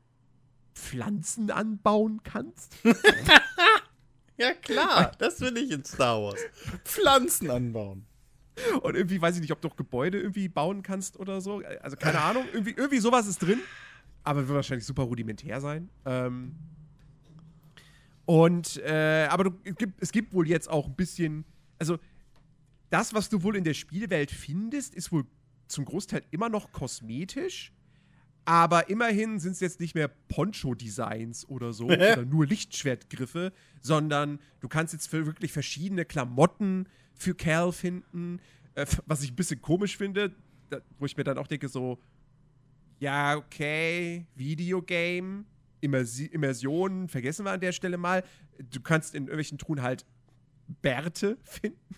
Pflanzen 0.79 1.51
anbauen 1.51 2.23
kannst. 2.23 2.77
ja, 4.37 4.53
klar. 4.55 5.13
Das 5.19 5.41
will 5.41 5.57
ich 5.59 5.71
in 5.71 5.85
Star 5.85 6.23
Wars. 6.23 6.41
Pflanzen 6.85 7.51
anbauen. 7.51 8.07
Und 8.83 8.97
irgendwie 8.97 9.21
weiß 9.21 9.37
ich 9.37 9.41
nicht, 9.41 9.53
ob 9.53 9.61
du 9.61 9.69
auch 9.69 9.77
Gebäude 9.77 10.19
irgendwie 10.21 10.49
bauen 10.49 10.83
kannst 10.83 11.19
oder 11.19 11.41
so. 11.41 11.63
Also 11.81 11.97
keine 11.97 12.21
Ahnung. 12.21 12.45
Irgendwie, 12.53 12.75
irgendwie 12.77 12.99
sowas 12.99 13.27
ist 13.27 13.43
drin. 13.43 13.61
Aber 14.25 14.47
wird 14.47 14.57
wahrscheinlich 14.57 14.87
super 14.87 15.03
rudimentär 15.03 15.61
sein. 15.61 15.91
Ähm 16.05 16.55
und, 18.25 18.77
äh, 18.85 19.27
aber 19.31 19.45
du, 19.45 19.51
es, 19.65 19.77
gibt, 19.77 20.03
es 20.03 20.13
gibt 20.13 20.35
wohl 20.35 20.47
jetzt 20.49 20.69
auch 20.69 20.87
ein 20.87 20.95
bisschen. 20.95 21.45
Also, 21.79 21.99
das, 22.91 23.15
was 23.15 23.29
du 23.29 23.43
wohl 23.43 23.57
in 23.57 23.65
der 23.65 23.75
Spielwelt 23.75 24.31
findest, 24.31 24.95
ist 24.95 25.13
wohl 25.13 25.25
zum 25.67 25.85
Großteil 25.85 26.23
immer 26.31 26.49
noch 26.49 26.73
kosmetisch. 26.73 27.73
Aber 28.49 28.89
immerhin 28.89 29.39
sind 29.41 29.53
es 29.53 29.61
jetzt 29.61 29.79
nicht 29.79 29.95
mehr 29.95 30.09
Poncho-Designs 30.09 31.47
oder 31.51 31.75
so 31.75 31.85
oder 31.89 32.25
nur 32.25 32.47
Lichtschwertgriffe, 32.47 33.53
sondern 33.83 34.39
du 34.61 34.69
kannst 34.69 34.95
jetzt 34.95 35.07
für 35.07 35.27
wirklich 35.27 35.53
verschiedene 35.53 36.07
Klamotten 36.07 36.89
für 37.13 37.35
Cal 37.35 37.73
finden, 37.73 38.41
äh, 38.75 38.87
was 39.05 39.23
ich 39.23 39.33
ein 39.33 39.37
bisschen 39.37 39.61
komisch 39.61 39.99
finde, 39.99 40.35
da, 40.71 40.81
wo 40.99 41.05
ich 41.05 41.15
mir 41.15 41.25
dann 41.25 41.37
auch 41.37 41.47
denke, 41.47 41.69
so, 41.69 41.99
ja, 43.01 43.37
okay, 43.37 44.25
Videogame, 44.35 45.45
Immersi 45.83 46.25
Immersion, 46.25 47.07
vergessen 47.09 47.45
wir 47.45 47.51
an 47.51 47.61
der 47.61 47.73
Stelle 47.73 47.99
mal. 47.99 48.25
Du 48.71 48.81
kannst 48.81 49.15
in 49.15 49.25
irgendwelchen 49.25 49.59
Truhen 49.59 49.83
halt 49.83 50.07
Bärte 50.81 51.37
finden. 51.43 51.97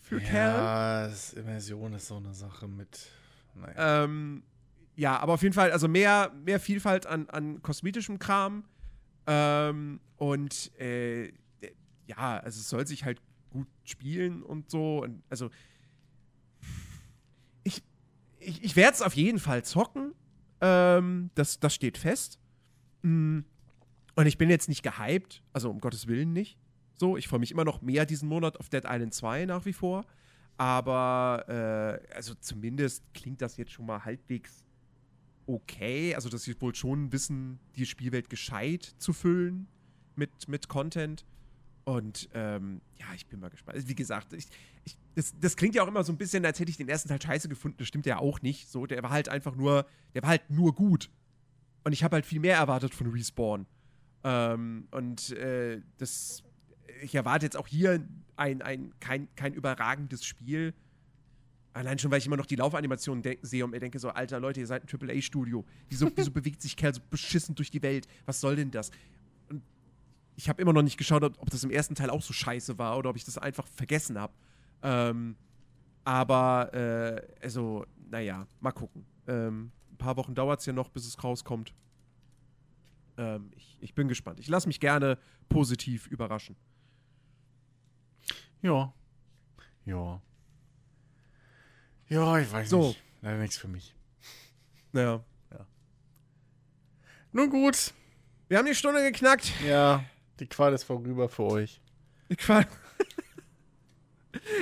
für 0.00 0.20
Cal. 0.20 1.10
Ja, 1.10 1.40
Immersion 1.40 1.92
ist 1.94 2.06
so 2.06 2.18
eine 2.18 2.34
Sache 2.34 2.68
mit. 2.68 3.10
Naja. 3.60 4.04
Ähm, 4.04 4.42
ja, 4.96 5.18
aber 5.18 5.34
auf 5.34 5.42
jeden 5.42 5.54
Fall, 5.54 5.72
also 5.72 5.88
mehr, 5.88 6.32
mehr 6.44 6.60
Vielfalt 6.60 7.06
an, 7.06 7.28
an 7.30 7.62
kosmetischem 7.62 8.18
Kram. 8.18 8.64
Ähm, 9.26 10.00
und 10.16 10.72
äh, 10.78 11.28
ja, 12.06 12.38
also 12.38 12.60
es 12.60 12.68
soll 12.68 12.86
sich 12.86 13.04
halt 13.04 13.20
gut 13.50 13.68
spielen 13.84 14.42
und 14.42 14.70
so. 14.70 15.02
Und 15.02 15.22
also 15.30 15.50
ich, 17.62 17.82
ich, 18.38 18.62
ich 18.62 18.76
werde 18.76 18.94
es 18.94 19.02
auf 19.02 19.14
jeden 19.14 19.38
Fall 19.38 19.64
zocken. 19.64 20.12
Ähm, 20.60 21.30
das, 21.34 21.60
das 21.60 21.74
steht 21.74 21.98
fest. 21.98 22.38
Mm. 23.02 23.40
Und 24.16 24.26
ich 24.26 24.36
bin 24.36 24.50
jetzt 24.50 24.68
nicht 24.68 24.82
gehypt, 24.82 25.42
also 25.52 25.70
um 25.70 25.80
Gottes 25.80 26.06
Willen 26.06 26.32
nicht. 26.32 26.58
So, 26.96 27.16
ich 27.16 27.28
freue 27.28 27.38
mich 27.38 27.52
immer 27.52 27.64
noch 27.64 27.80
mehr 27.80 28.04
diesen 28.04 28.28
Monat 28.28 28.58
auf 28.58 28.68
Dead 28.68 28.84
Island 28.84 29.14
2 29.14 29.46
nach 29.46 29.64
wie 29.64 29.72
vor. 29.72 30.04
Aber 30.60 31.46
äh, 31.48 32.14
also 32.14 32.34
zumindest 32.34 33.02
klingt 33.14 33.40
das 33.40 33.56
jetzt 33.56 33.72
schon 33.72 33.86
mal 33.86 34.04
halbwegs 34.04 34.62
okay. 35.46 36.14
Also, 36.14 36.28
dass 36.28 36.42
sie 36.42 36.60
wohl 36.60 36.74
schon 36.74 37.10
wissen, 37.12 37.58
die 37.76 37.86
Spielwelt 37.86 38.28
gescheit 38.28 38.84
zu 38.98 39.14
füllen 39.14 39.68
mit, 40.16 40.48
mit 40.48 40.68
Content. 40.68 41.24
Und 41.84 42.28
ähm, 42.34 42.82
ja, 42.98 43.06
ich 43.14 43.26
bin 43.26 43.40
mal 43.40 43.48
gespannt. 43.48 43.76
Also, 43.76 43.88
Wie 43.88 43.94
gesagt, 43.94 44.34
ich, 44.34 44.48
ich, 44.84 44.98
das, 45.14 45.32
das 45.40 45.56
klingt 45.56 45.76
ja 45.76 45.82
auch 45.82 45.88
immer 45.88 46.04
so 46.04 46.12
ein 46.12 46.18
bisschen, 46.18 46.44
als 46.44 46.60
hätte 46.60 46.70
ich 46.70 46.76
den 46.76 46.90
ersten 46.90 47.08
Teil 47.08 47.22
scheiße 47.22 47.48
gefunden. 47.48 47.78
Das 47.78 47.88
stimmt 47.88 48.04
ja 48.04 48.18
auch 48.18 48.42
nicht. 48.42 48.68
So, 48.68 48.84
der 48.84 49.02
war 49.02 49.08
halt 49.08 49.30
einfach 49.30 49.56
nur, 49.56 49.86
der 50.14 50.20
war 50.20 50.28
halt 50.28 50.50
nur 50.50 50.74
gut. 50.74 51.08
Und 51.84 51.94
ich 51.94 52.04
habe 52.04 52.16
halt 52.16 52.26
viel 52.26 52.40
mehr 52.40 52.58
erwartet 52.58 52.94
von 52.94 53.06
Respawn. 53.06 53.64
Ähm, 54.24 54.88
und 54.90 55.30
äh, 55.30 55.80
das, 55.96 56.42
ich 57.02 57.14
erwarte 57.14 57.46
jetzt 57.46 57.56
auch 57.56 57.66
hier 57.66 58.04
ein, 58.36 58.62
ein, 58.62 58.92
kein, 59.00 59.28
kein 59.36 59.54
überragendes 59.54 60.24
Spiel. 60.24 60.74
Allein 61.72 61.98
schon, 61.98 62.10
weil 62.10 62.18
ich 62.18 62.26
immer 62.26 62.36
noch 62.36 62.46
die 62.46 62.56
Laufanimationen 62.56 63.22
sehe 63.42 63.64
und 63.64 63.70
mir 63.70 63.80
denke, 63.80 63.98
so, 63.98 64.08
alter 64.10 64.40
Leute, 64.40 64.60
ihr 64.60 64.66
seid 64.66 64.82
ein 64.82 65.08
AAA-Studio. 65.10 65.64
Wieso, 65.88 66.10
wieso 66.16 66.30
bewegt 66.30 66.62
sich 66.62 66.76
Kerl 66.76 66.94
so 66.94 67.00
beschissen 67.10 67.54
durch 67.54 67.70
die 67.70 67.82
Welt? 67.82 68.08
Was 68.26 68.40
soll 68.40 68.56
denn 68.56 68.70
das? 68.70 68.90
Und 69.48 69.62
ich 70.36 70.48
habe 70.48 70.60
immer 70.60 70.72
noch 70.72 70.82
nicht 70.82 70.96
geschaut, 70.96 71.22
ob, 71.22 71.40
ob 71.40 71.50
das 71.50 71.62
im 71.62 71.70
ersten 71.70 71.94
Teil 71.94 72.10
auch 72.10 72.22
so 72.22 72.32
scheiße 72.32 72.78
war 72.78 72.98
oder 72.98 73.10
ob 73.10 73.16
ich 73.16 73.24
das 73.24 73.38
einfach 73.38 73.66
vergessen 73.68 74.18
habe. 74.18 74.32
Ähm, 74.82 75.36
aber, 76.04 76.74
äh, 76.74 77.44
also, 77.44 77.86
naja, 78.10 78.46
mal 78.60 78.72
gucken. 78.72 79.04
Ähm, 79.28 79.70
ein 79.92 79.98
paar 79.98 80.16
Wochen 80.16 80.34
dauert 80.34 80.60
es 80.60 80.66
ja 80.66 80.72
noch, 80.72 80.88
bis 80.88 81.06
es 81.06 81.22
rauskommt. 81.22 81.72
Ähm, 83.16 83.50
ich, 83.54 83.78
ich 83.80 83.94
bin 83.94 84.08
gespannt. 84.08 84.40
Ich 84.40 84.48
lasse 84.48 84.66
mich 84.66 84.80
gerne 84.80 85.18
positiv 85.48 86.06
überraschen. 86.08 86.56
Ja. 88.62 88.92
Ja. 89.84 90.20
Ja, 92.08 92.38
ich 92.38 92.50
weiß 92.52 92.68
So. 92.70 92.88
nicht. 92.88 93.02
Leider 93.22 93.38
nichts 93.38 93.56
für 93.56 93.68
mich. 93.68 93.94
Naja. 94.92 95.22
Nun 97.32 97.48
gut. 97.50 97.94
Wir 98.48 98.58
haben 98.58 98.66
die 98.66 98.74
Stunde 98.74 99.02
geknackt. 99.02 99.52
Ja, 99.64 100.02
die 100.40 100.46
Qual 100.48 100.72
ist 100.74 100.82
vorüber 100.82 101.28
für 101.28 101.44
euch. 101.44 101.80
Ich 102.28 102.48
war- 102.48 102.66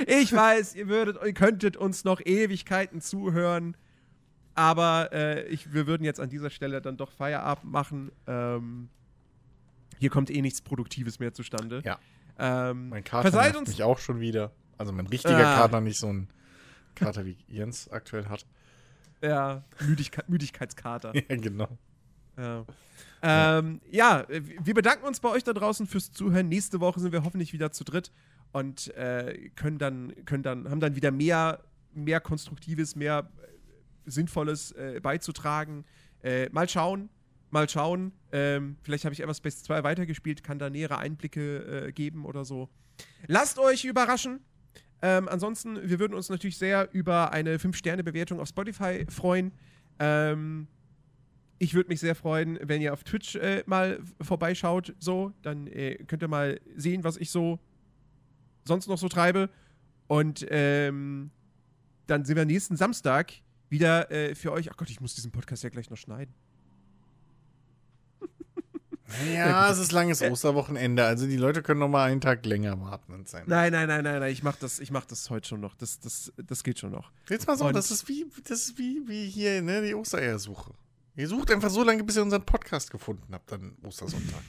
Ich 0.07 0.31
weiß, 0.31 0.75
ihr 0.75 0.87
würdet, 0.87 1.17
ihr 1.25 1.33
könntet 1.33 1.77
uns 1.77 2.03
noch 2.03 2.21
Ewigkeiten 2.23 3.01
zuhören, 3.01 3.75
aber 4.55 5.09
äh, 5.11 5.43
ich, 5.47 5.73
wir 5.73 5.87
würden 5.87 6.03
jetzt 6.03 6.19
an 6.19 6.29
dieser 6.29 6.49
Stelle 6.49 6.81
dann 6.81 6.97
doch 6.97 7.11
Feierabend 7.11 7.71
machen. 7.71 8.11
Ähm, 8.27 8.89
hier 9.99 10.09
kommt 10.09 10.29
eh 10.29 10.41
nichts 10.41 10.61
Produktives 10.61 11.19
mehr 11.19 11.33
zustande. 11.33 11.81
Ja. 11.85 11.99
Ähm, 12.39 12.89
Mein 12.89 13.03
Kater 13.03 13.23
verzeiht 13.31 13.53
nervt 13.53 13.57
uns. 13.59 13.69
mich 13.69 13.83
auch 13.83 13.99
schon 13.99 14.19
wieder. 14.19 14.51
Also 14.77 14.91
mein 14.93 15.07
richtiger 15.07 15.37
Ah. 15.45 15.55
Kater, 15.57 15.81
nicht 15.81 15.99
so 15.99 16.07
ein 16.07 16.29
Kater 16.95 17.25
wie 17.25 17.37
Jens 17.47 17.89
aktuell 17.89 18.25
hat. 18.27 18.45
Ja, 19.21 19.63
Müdigkeit, 19.85 20.29
Müdigkeitskater. 20.29 21.13
ja, 21.29 21.35
genau. 21.35 21.67
Ja. 22.37 22.65
Ähm, 23.21 23.81
ja, 23.91 24.25
wir 24.29 24.73
bedanken 24.73 25.05
uns 25.05 25.19
bei 25.19 25.27
euch 25.29 25.43
da 25.43 25.51
draußen 25.51 25.85
fürs 25.87 26.11
Zuhören. 26.13 26.47
Nächste 26.47 26.79
Woche 26.79 27.01
sind 27.01 27.11
wir 27.11 27.25
hoffentlich 27.25 27.51
wieder 27.51 27.73
zu 27.73 27.83
dritt 27.83 28.11
und 28.53 28.93
äh, 28.95 29.49
können 29.55 29.77
dann, 29.77 30.13
können 30.23 30.43
dann, 30.43 30.69
haben 30.69 30.79
dann 30.79 30.95
wieder 30.95 31.11
mehr, 31.11 31.59
mehr 31.93 32.21
Konstruktives, 32.21 32.95
mehr 32.95 33.29
äh, 34.05 34.09
Sinnvolles 34.09 34.71
äh, 34.71 35.01
beizutragen. 35.03 35.83
Äh, 36.23 36.47
mal 36.53 36.69
schauen, 36.69 37.09
mal 37.51 37.67
schauen. 37.69 38.11
Ähm, 38.31 38.77
vielleicht 38.83 39.05
habe 39.05 39.13
ich 39.13 39.21
Everspace 39.21 39.63
2 39.63 39.83
weitergespielt, 39.83 40.43
kann 40.43 40.59
da 40.59 40.69
nähere 40.69 40.97
Einblicke 40.97 41.87
äh, 41.87 41.91
geben 41.91 42.25
oder 42.25 42.45
so. 42.45 42.69
Lasst 43.27 43.59
euch 43.59 43.85
überraschen. 43.85 44.39
Ähm, 45.01 45.29
ansonsten, 45.29 45.89
wir 45.89 45.99
würden 45.99 46.13
uns 46.13 46.29
natürlich 46.29 46.57
sehr 46.57 46.89
über 46.91 47.31
eine 47.31 47.57
5-Sterne-Bewertung 47.57 48.39
auf 48.39 48.49
Spotify 48.49 49.05
freuen. 49.09 49.53
Ähm, 49.99 50.67
ich 51.57 51.73
würde 51.73 51.89
mich 51.89 51.99
sehr 51.99 52.15
freuen, 52.15 52.59
wenn 52.61 52.81
ihr 52.81 52.93
auf 52.93 53.03
Twitch 53.03 53.35
äh, 53.35 53.63
mal 53.65 53.99
vorbeischaut. 54.21 54.93
So, 54.99 55.33
dann 55.41 55.67
äh, 55.67 55.95
könnt 56.07 56.23
ihr 56.23 56.27
mal 56.27 56.59
sehen, 56.75 57.03
was 57.03 57.17
ich 57.17 57.31
so 57.31 57.59
sonst 58.65 58.87
noch 58.87 58.97
so 58.97 59.09
treibe. 59.09 59.49
Und 60.07 60.45
ähm, 60.49 61.31
dann 62.07 62.25
sind 62.25 62.35
wir 62.35 62.45
nächsten 62.45 62.75
Samstag 62.75 63.33
wieder 63.69 64.11
äh, 64.11 64.35
für 64.35 64.51
euch. 64.51 64.71
Ach 64.71 64.77
Gott, 64.77 64.89
ich 64.89 64.99
muss 64.99 65.15
diesen 65.15 65.31
Podcast 65.31 65.63
ja 65.63 65.69
gleich 65.69 65.89
noch 65.89 65.97
schneiden. 65.97 66.33
Ja, 69.33 69.71
es 69.71 69.77
ist 69.79 69.91
langes 69.91 70.21
Osterwochenende. 70.21 71.03
Also 71.05 71.25
die 71.27 71.37
Leute 71.37 71.61
können 71.63 71.79
noch 71.79 71.87
mal 71.89 72.05
einen 72.09 72.21
Tag 72.21 72.45
länger 72.45 72.79
warten 72.79 73.13
und 73.13 73.27
sein. 73.27 73.43
Nein, 73.47 73.71
nein, 73.71 73.87
nein, 73.87 74.03
nein, 74.03 74.19
nein. 74.19 74.31
Ich 74.31 74.43
mach 74.43 74.55
das, 74.55 74.79
ich 74.79 74.91
mach 74.91 75.05
das 75.05 75.29
heute 75.29 75.47
schon 75.47 75.61
noch. 75.61 75.75
Das, 75.75 75.99
das, 75.99 76.31
das 76.37 76.63
geht 76.63 76.79
schon 76.79 76.91
noch. 76.91 77.11
Jetzt 77.29 77.47
mal 77.47 77.57
so, 77.57 77.65
Und- 77.65 77.75
das 77.75 77.91
ist 77.91 78.07
wie, 78.07 78.25
das 78.47 78.65
ist 78.67 78.77
wie, 78.77 79.01
wie 79.07 79.27
hier, 79.29 79.61
ne, 79.61 79.81
die 79.81 79.95
Ostereiersuche. 79.95 80.73
Ihr 81.15 81.27
sucht 81.27 81.51
einfach 81.51 81.69
so 81.69 81.83
lange, 81.83 82.03
bis 82.03 82.15
ihr 82.15 82.23
unseren 82.23 82.45
Podcast 82.45 82.91
gefunden 82.91 83.33
habt, 83.33 83.51
dann 83.51 83.75
Ostersonntag. 83.83 84.43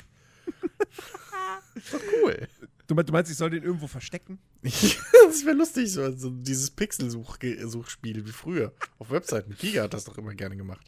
Doch 1.92 2.00
cool. 2.22 2.48
Du, 2.86 2.94
mein- 2.94 3.06
du 3.06 3.12
meinst, 3.12 3.30
ich 3.30 3.36
soll 3.36 3.50
den 3.50 3.62
irgendwo 3.62 3.86
verstecken? 3.86 4.38
das 4.62 5.44
wäre 5.44 5.56
lustig, 5.56 5.92
so, 5.92 6.14
so 6.16 6.30
dieses 6.30 6.70
Pixel-Suchspiel 6.70 8.26
wie 8.26 8.32
früher. 8.32 8.72
Auf 8.98 9.10
Webseiten. 9.10 9.54
Giga 9.58 9.84
hat 9.84 9.94
das 9.94 10.04
doch 10.04 10.18
immer 10.18 10.34
gerne 10.34 10.56
gemacht. 10.56 10.86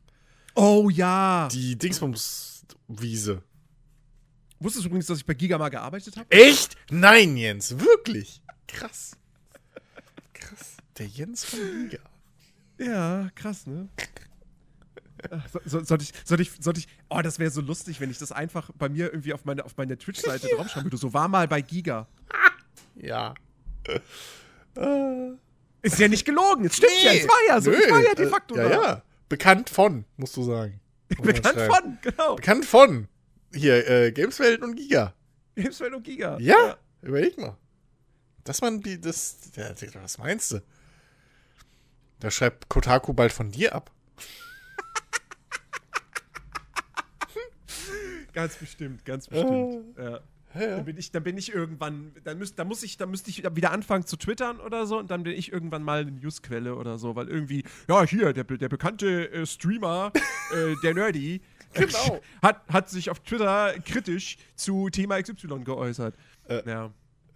Oh 0.55 0.91
ja. 0.91 1.49
Die 1.51 1.77
Dingsbums-Wiese. 1.79 3.43
Wusstest 4.63 4.85
du 4.85 4.89
übrigens, 4.89 5.07
dass 5.07 5.19
ich 5.19 5.27
bei 5.27 5.35
Giga 5.35 5.59
mal 5.59 5.69
gearbeitet 5.69 6.17
habe? 6.17 6.31
Echt? 6.31 6.77
Nein, 6.91 7.37
Jens, 7.37 7.79
wirklich. 7.79 8.43
Krass. 8.67 9.17
Krass. 10.33 10.77
Der 10.99 11.07
Jens 11.07 11.45
von 11.45 11.59
Giga. 11.89 11.99
Ja, 12.79 13.29
krass, 13.35 13.67
ne? 13.67 13.89
So, 15.53 15.61
so, 15.65 15.85
sollte 15.85 16.05
ich, 16.05 16.13
sollte 16.25 16.43
ich, 16.43 16.51
sollte 16.59 16.81
ich, 16.81 16.89
oh, 17.09 17.21
das 17.23 17.39
wäre 17.39 17.51
so 17.51 17.61
lustig, 17.61 18.01
wenn 18.01 18.11
ich 18.11 18.19
das 18.19 18.33
einfach 18.33 18.71
bei 18.77 18.89
mir 18.89 19.13
irgendwie 19.13 19.33
auf 19.33 19.45
meine, 19.45 19.65
auf 19.65 19.77
meine 19.77 19.97
Twitch-Seite 19.97 20.49
draufschreiben 20.57 20.87
würde. 20.87 20.97
So 20.97 21.13
war 21.15 21.29
mal 21.29 21.47
bei 21.47 21.61
Giga. 21.63 22.09
Ja. 22.97 23.35
Ist 25.83 25.99
ja 25.99 26.09
nicht 26.09 26.25
gelogen, 26.25 26.65
es 26.65 26.77
stimmt 26.77 26.93
ja, 27.03 27.13
es 27.13 27.29
war 27.29 27.37
ja 27.49 27.61
so, 27.61 27.73
ich 27.73 27.91
war 27.91 28.01
ja 28.01 28.15
de 28.15 28.25
Nö, 28.25 28.31
facto 28.31 28.57
äh, 28.57 28.63
Ja, 28.63 28.69
da. 28.69 28.83
ja. 28.83 29.03
Bekannt 29.29 29.69
von, 29.71 30.05
musst 30.17 30.37
du 30.37 30.45
sagen. 30.45 30.81
Bekannt 31.09 31.61
von, 31.61 31.99
genau. 32.03 32.37
Bekannt 32.37 32.65
von. 32.65 33.09
Hier, 33.55 33.89
äh, 33.89 34.13
Gameswelt 34.13 34.63
und 34.63 34.77
Giga. 34.77 35.15
Hilfsfeld 35.55 35.95
und 35.95 36.03
Giga. 36.03 36.39
Ja, 36.41 36.77
überleg 37.03 37.39
mal. 37.39 37.57
Das 38.45 38.61
man, 38.61 38.81
die- 38.81 39.01
das, 39.01 39.39
ja, 39.55 39.73
was 40.03 40.19
meinst 40.19 40.53
du? 40.53 40.63
Da 42.21 42.31
schreibt 42.31 42.69
Kotaku 42.69 43.13
bald 43.13 43.33
von 43.33 43.51
dir 43.51 43.75
ab. 43.75 43.91
Ganz 48.33 48.57
bestimmt, 48.57 49.05
ganz 49.05 49.29
bestimmt. 49.29 49.99
Äh. 49.99 50.05
ja. 50.13 50.21
Dann 50.55 50.85
bin 50.85 50.99
ich, 50.99 51.11
dann 51.11 51.23
bin 51.23 51.39
ich 51.39 51.53
irgendwann, 51.53 52.13
dann, 52.25 52.39
müsst, 52.39 52.59
dann 52.59 52.69
muss 52.69 52.83
ich, 52.83 52.97
dann 52.97 53.11
müsste 53.11 53.31
ich 53.31 53.43
wieder 53.57 53.73
anfangen 53.73 54.07
zu 54.07 54.17
twittern 54.17 54.61
oder 54.61 54.87
so 54.87 54.99
und 54.99 55.11
dann 55.11 55.23
bin 55.23 55.33
ich 55.35 55.53
irgendwann 55.53 55.83
mal 55.83 56.03
eine 56.03 56.11
Newsquelle 56.13 56.77
oder 56.77 56.99
so, 56.99 57.17
weil 57.17 57.29
irgendwie, 57.29 57.65
ja, 57.89 58.05
hier, 58.05 58.33
der, 58.33 58.45
der 58.45 58.69
bekannte 58.69 59.31
äh, 59.33 59.47
Streamer, 59.47 60.13
äh, 60.55 60.75
der 60.83 60.95
Nerdy, 60.95 61.41
Genau. 61.75 62.21
hat, 62.43 62.61
hat 62.69 62.89
sich 62.91 63.11
auf 63.11 63.21
Twitter 63.21 63.75
kritisch 63.85 64.37
zu 64.55 64.89
Thema 64.91 65.21
XY 65.23 65.61
geäußert. 65.65 66.15
Äh. 66.49 66.63
Ja. 66.69 66.91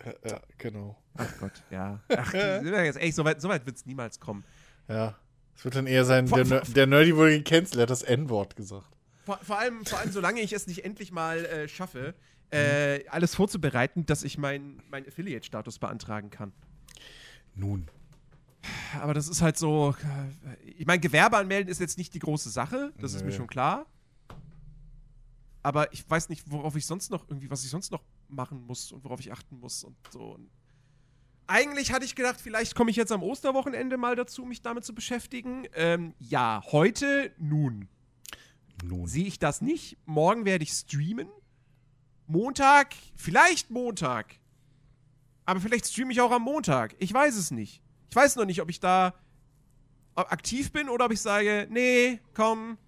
Ja, 0.04 0.12
ja, 0.30 0.40
genau. 0.58 0.96
Ach 1.16 1.32
Gott, 1.40 1.52
ja. 1.70 2.00
Ach, 2.16 2.32
jetzt 2.34 2.98
echt, 2.98 3.16
so 3.16 3.24
weit, 3.24 3.40
so 3.40 3.48
weit 3.48 3.64
wird 3.66 3.76
es 3.76 3.86
niemals 3.86 4.20
kommen. 4.20 4.44
Ja. 4.88 5.16
Es 5.56 5.64
wird 5.64 5.74
dann 5.74 5.86
eher 5.86 6.04
sein, 6.04 6.28
Vor- 6.28 6.44
der, 6.44 6.60
der 6.60 6.86
Nerdy 6.86 7.16
wurde 7.16 7.38
gecancelt, 7.42 7.76
er 7.76 7.82
hat 7.82 7.90
das 7.90 8.02
N-Wort 8.02 8.56
gesagt. 8.56 8.88
Vor, 9.24 9.38
vor, 9.42 9.58
allem, 9.58 9.84
vor 9.86 9.98
allem, 9.98 10.12
solange 10.12 10.40
ich 10.42 10.52
es 10.52 10.66
nicht 10.66 10.84
endlich 10.84 11.10
mal 11.12 11.44
äh, 11.46 11.66
schaffe, 11.68 12.14
äh, 12.50 13.08
alles 13.08 13.34
vorzubereiten, 13.34 14.04
dass 14.06 14.22
ich 14.22 14.38
meinen 14.38 14.82
mein 14.90 15.08
Affiliate-Status 15.08 15.78
beantragen 15.78 16.30
kann. 16.30 16.52
Nun. 17.54 17.88
Aber 19.00 19.14
das 19.14 19.28
ist 19.28 19.42
halt 19.42 19.56
so. 19.56 19.94
äh, 20.02 20.70
Ich 20.78 20.86
meine, 20.86 21.00
Gewerbe 21.00 21.38
anmelden 21.38 21.70
ist 21.70 21.80
jetzt 21.80 21.98
nicht 21.98 22.12
die 22.14 22.18
große 22.18 22.50
Sache, 22.50 22.92
das 23.00 23.14
ist 23.14 23.22
mir 23.24 23.30
Nö. 23.30 23.36
schon 23.36 23.46
klar. 23.46 23.86
Aber 25.66 25.92
ich 25.92 26.08
weiß 26.08 26.28
nicht, 26.28 26.48
worauf 26.48 26.76
ich 26.76 26.86
sonst 26.86 27.10
noch 27.10 27.28
irgendwie, 27.28 27.50
was 27.50 27.64
ich 27.64 27.70
sonst 27.70 27.90
noch 27.90 28.04
machen 28.28 28.64
muss 28.66 28.92
und 28.92 29.02
worauf 29.02 29.18
ich 29.18 29.32
achten 29.32 29.58
muss 29.58 29.82
und 29.82 29.96
so. 30.12 30.20
Und 30.34 30.48
eigentlich 31.48 31.90
hatte 31.90 32.04
ich 32.04 32.14
gedacht, 32.14 32.40
vielleicht 32.40 32.76
komme 32.76 32.92
ich 32.92 32.96
jetzt 32.96 33.10
am 33.10 33.24
Osterwochenende 33.24 33.96
mal 33.96 34.14
dazu, 34.14 34.44
mich 34.44 34.62
damit 34.62 34.84
zu 34.84 34.94
beschäftigen. 34.94 35.66
Ähm, 35.74 36.14
ja, 36.20 36.62
heute, 36.70 37.32
nun, 37.36 37.88
Nun. 38.84 39.08
sehe 39.08 39.26
ich 39.26 39.40
das 39.40 39.60
nicht. 39.60 39.98
Morgen 40.06 40.44
werde 40.44 40.62
ich 40.62 40.70
streamen. 40.70 41.26
Montag, 42.28 42.94
vielleicht 43.16 43.70
Montag. 43.70 44.38
Aber 45.46 45.58
vielleicht 45.58 45.86
streame 45.86 46.12
ich 46.12 46.20
auch 46.20 46.30
am 46.30 46.42
Montag. 46.42 46.94
Ich 47.00 47.12
weiß 47.12 47.34
es 47.34 47.50
nicht. 47.50 47.82
Ich 48.08 48.14
weiß 48.14 48.36
noch 48.36 48.44
nicht, 48.46 48.62
ob 48.62 48.70
ich 48.70 48.78
da 48.78 49.14
aktiv 50.14 50.70
bin 50.70 50.88
oder 50.88 51.06
ob 51.06 51.12
ich 51.12 51.20
sage, 51.20 51.66
nee, 51.72 52.20
komm, 52.34 52.78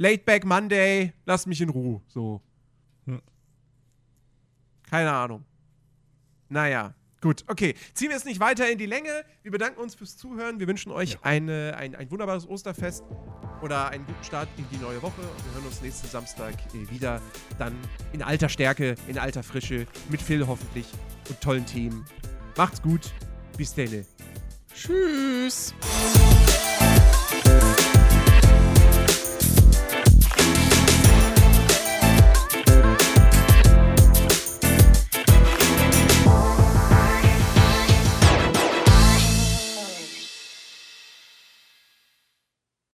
Late 0.00 0.24
Back 0.24 0.46
Monday, 0.46 1.12
lass 1.26 1.44
mich 1.44 1.60
in 1.60 1.68
Ruhe. 1.68 2.00
So. 2.08 2.40
Hm. 3.04 3.20
Keine 4.88 5.12
Ahnung. 5.12 5.44
Naja, 6.48 6.94
gut, 7.20 7.44
okay. 7.48 7.74
Ziehen 7.92 8.08
wir 8.08 8.16
es 8.16 8.24
nicht 8.24 8.40
weiter 8.40 8.70
in 8.70 8.78
die 8.78 8.86
Länge. 8.86 9.10
Wir 9.42 9.50
bedanken 9.50 9.78
uns 9.78 9.94
fürs 9.94 10.16
Zuhören. 10.16 10.58
Wir 10.58 10.66
wünschen 10.66 10.90
euch 10.90 11.12
Ja. 11.12 11.18
eine, 11.22 11.74
ein, 11.76 11.94
ein 11.94 12.10
wunderbares 12.10 12.48
Osterfest. 12.48 13.04
oder 13.60 13.90
einen 13.90 14.06
guten 14.06 14.24
Start 14.24 14.48
in 14.56 14.64
die 14.72 14.78
neue 14.78 15.02
Woche. 15.02 15.20
Wir 15.20 15.52
hören 15.54 15.66
uns 15.66 15.82
nächsten 15.82 16.08
Samstag 16.08 16.54
äh, 16.74 16.90
wieder. 16.90 17.20
Dann 17.58 17.76
in 18.14 18.22
alter 18.22 18.48
Stärke, 18.48 18.94
in 19.06 19.18
alter 19.18 19.42
Frische, 19.42 19.86
mit 20.08 20.22
Phil 20.22 20.46
hoffentlich 20.46 20.86
und 21.28 21.38
tollen 21.42 21.66
Themen. 21.66 22.06
Macht's 22.56 22.80
gut. 22.80 23.12
Bis 23.58 23.74
denne. 23.74 24.06
Tschüss. 24.74 25.74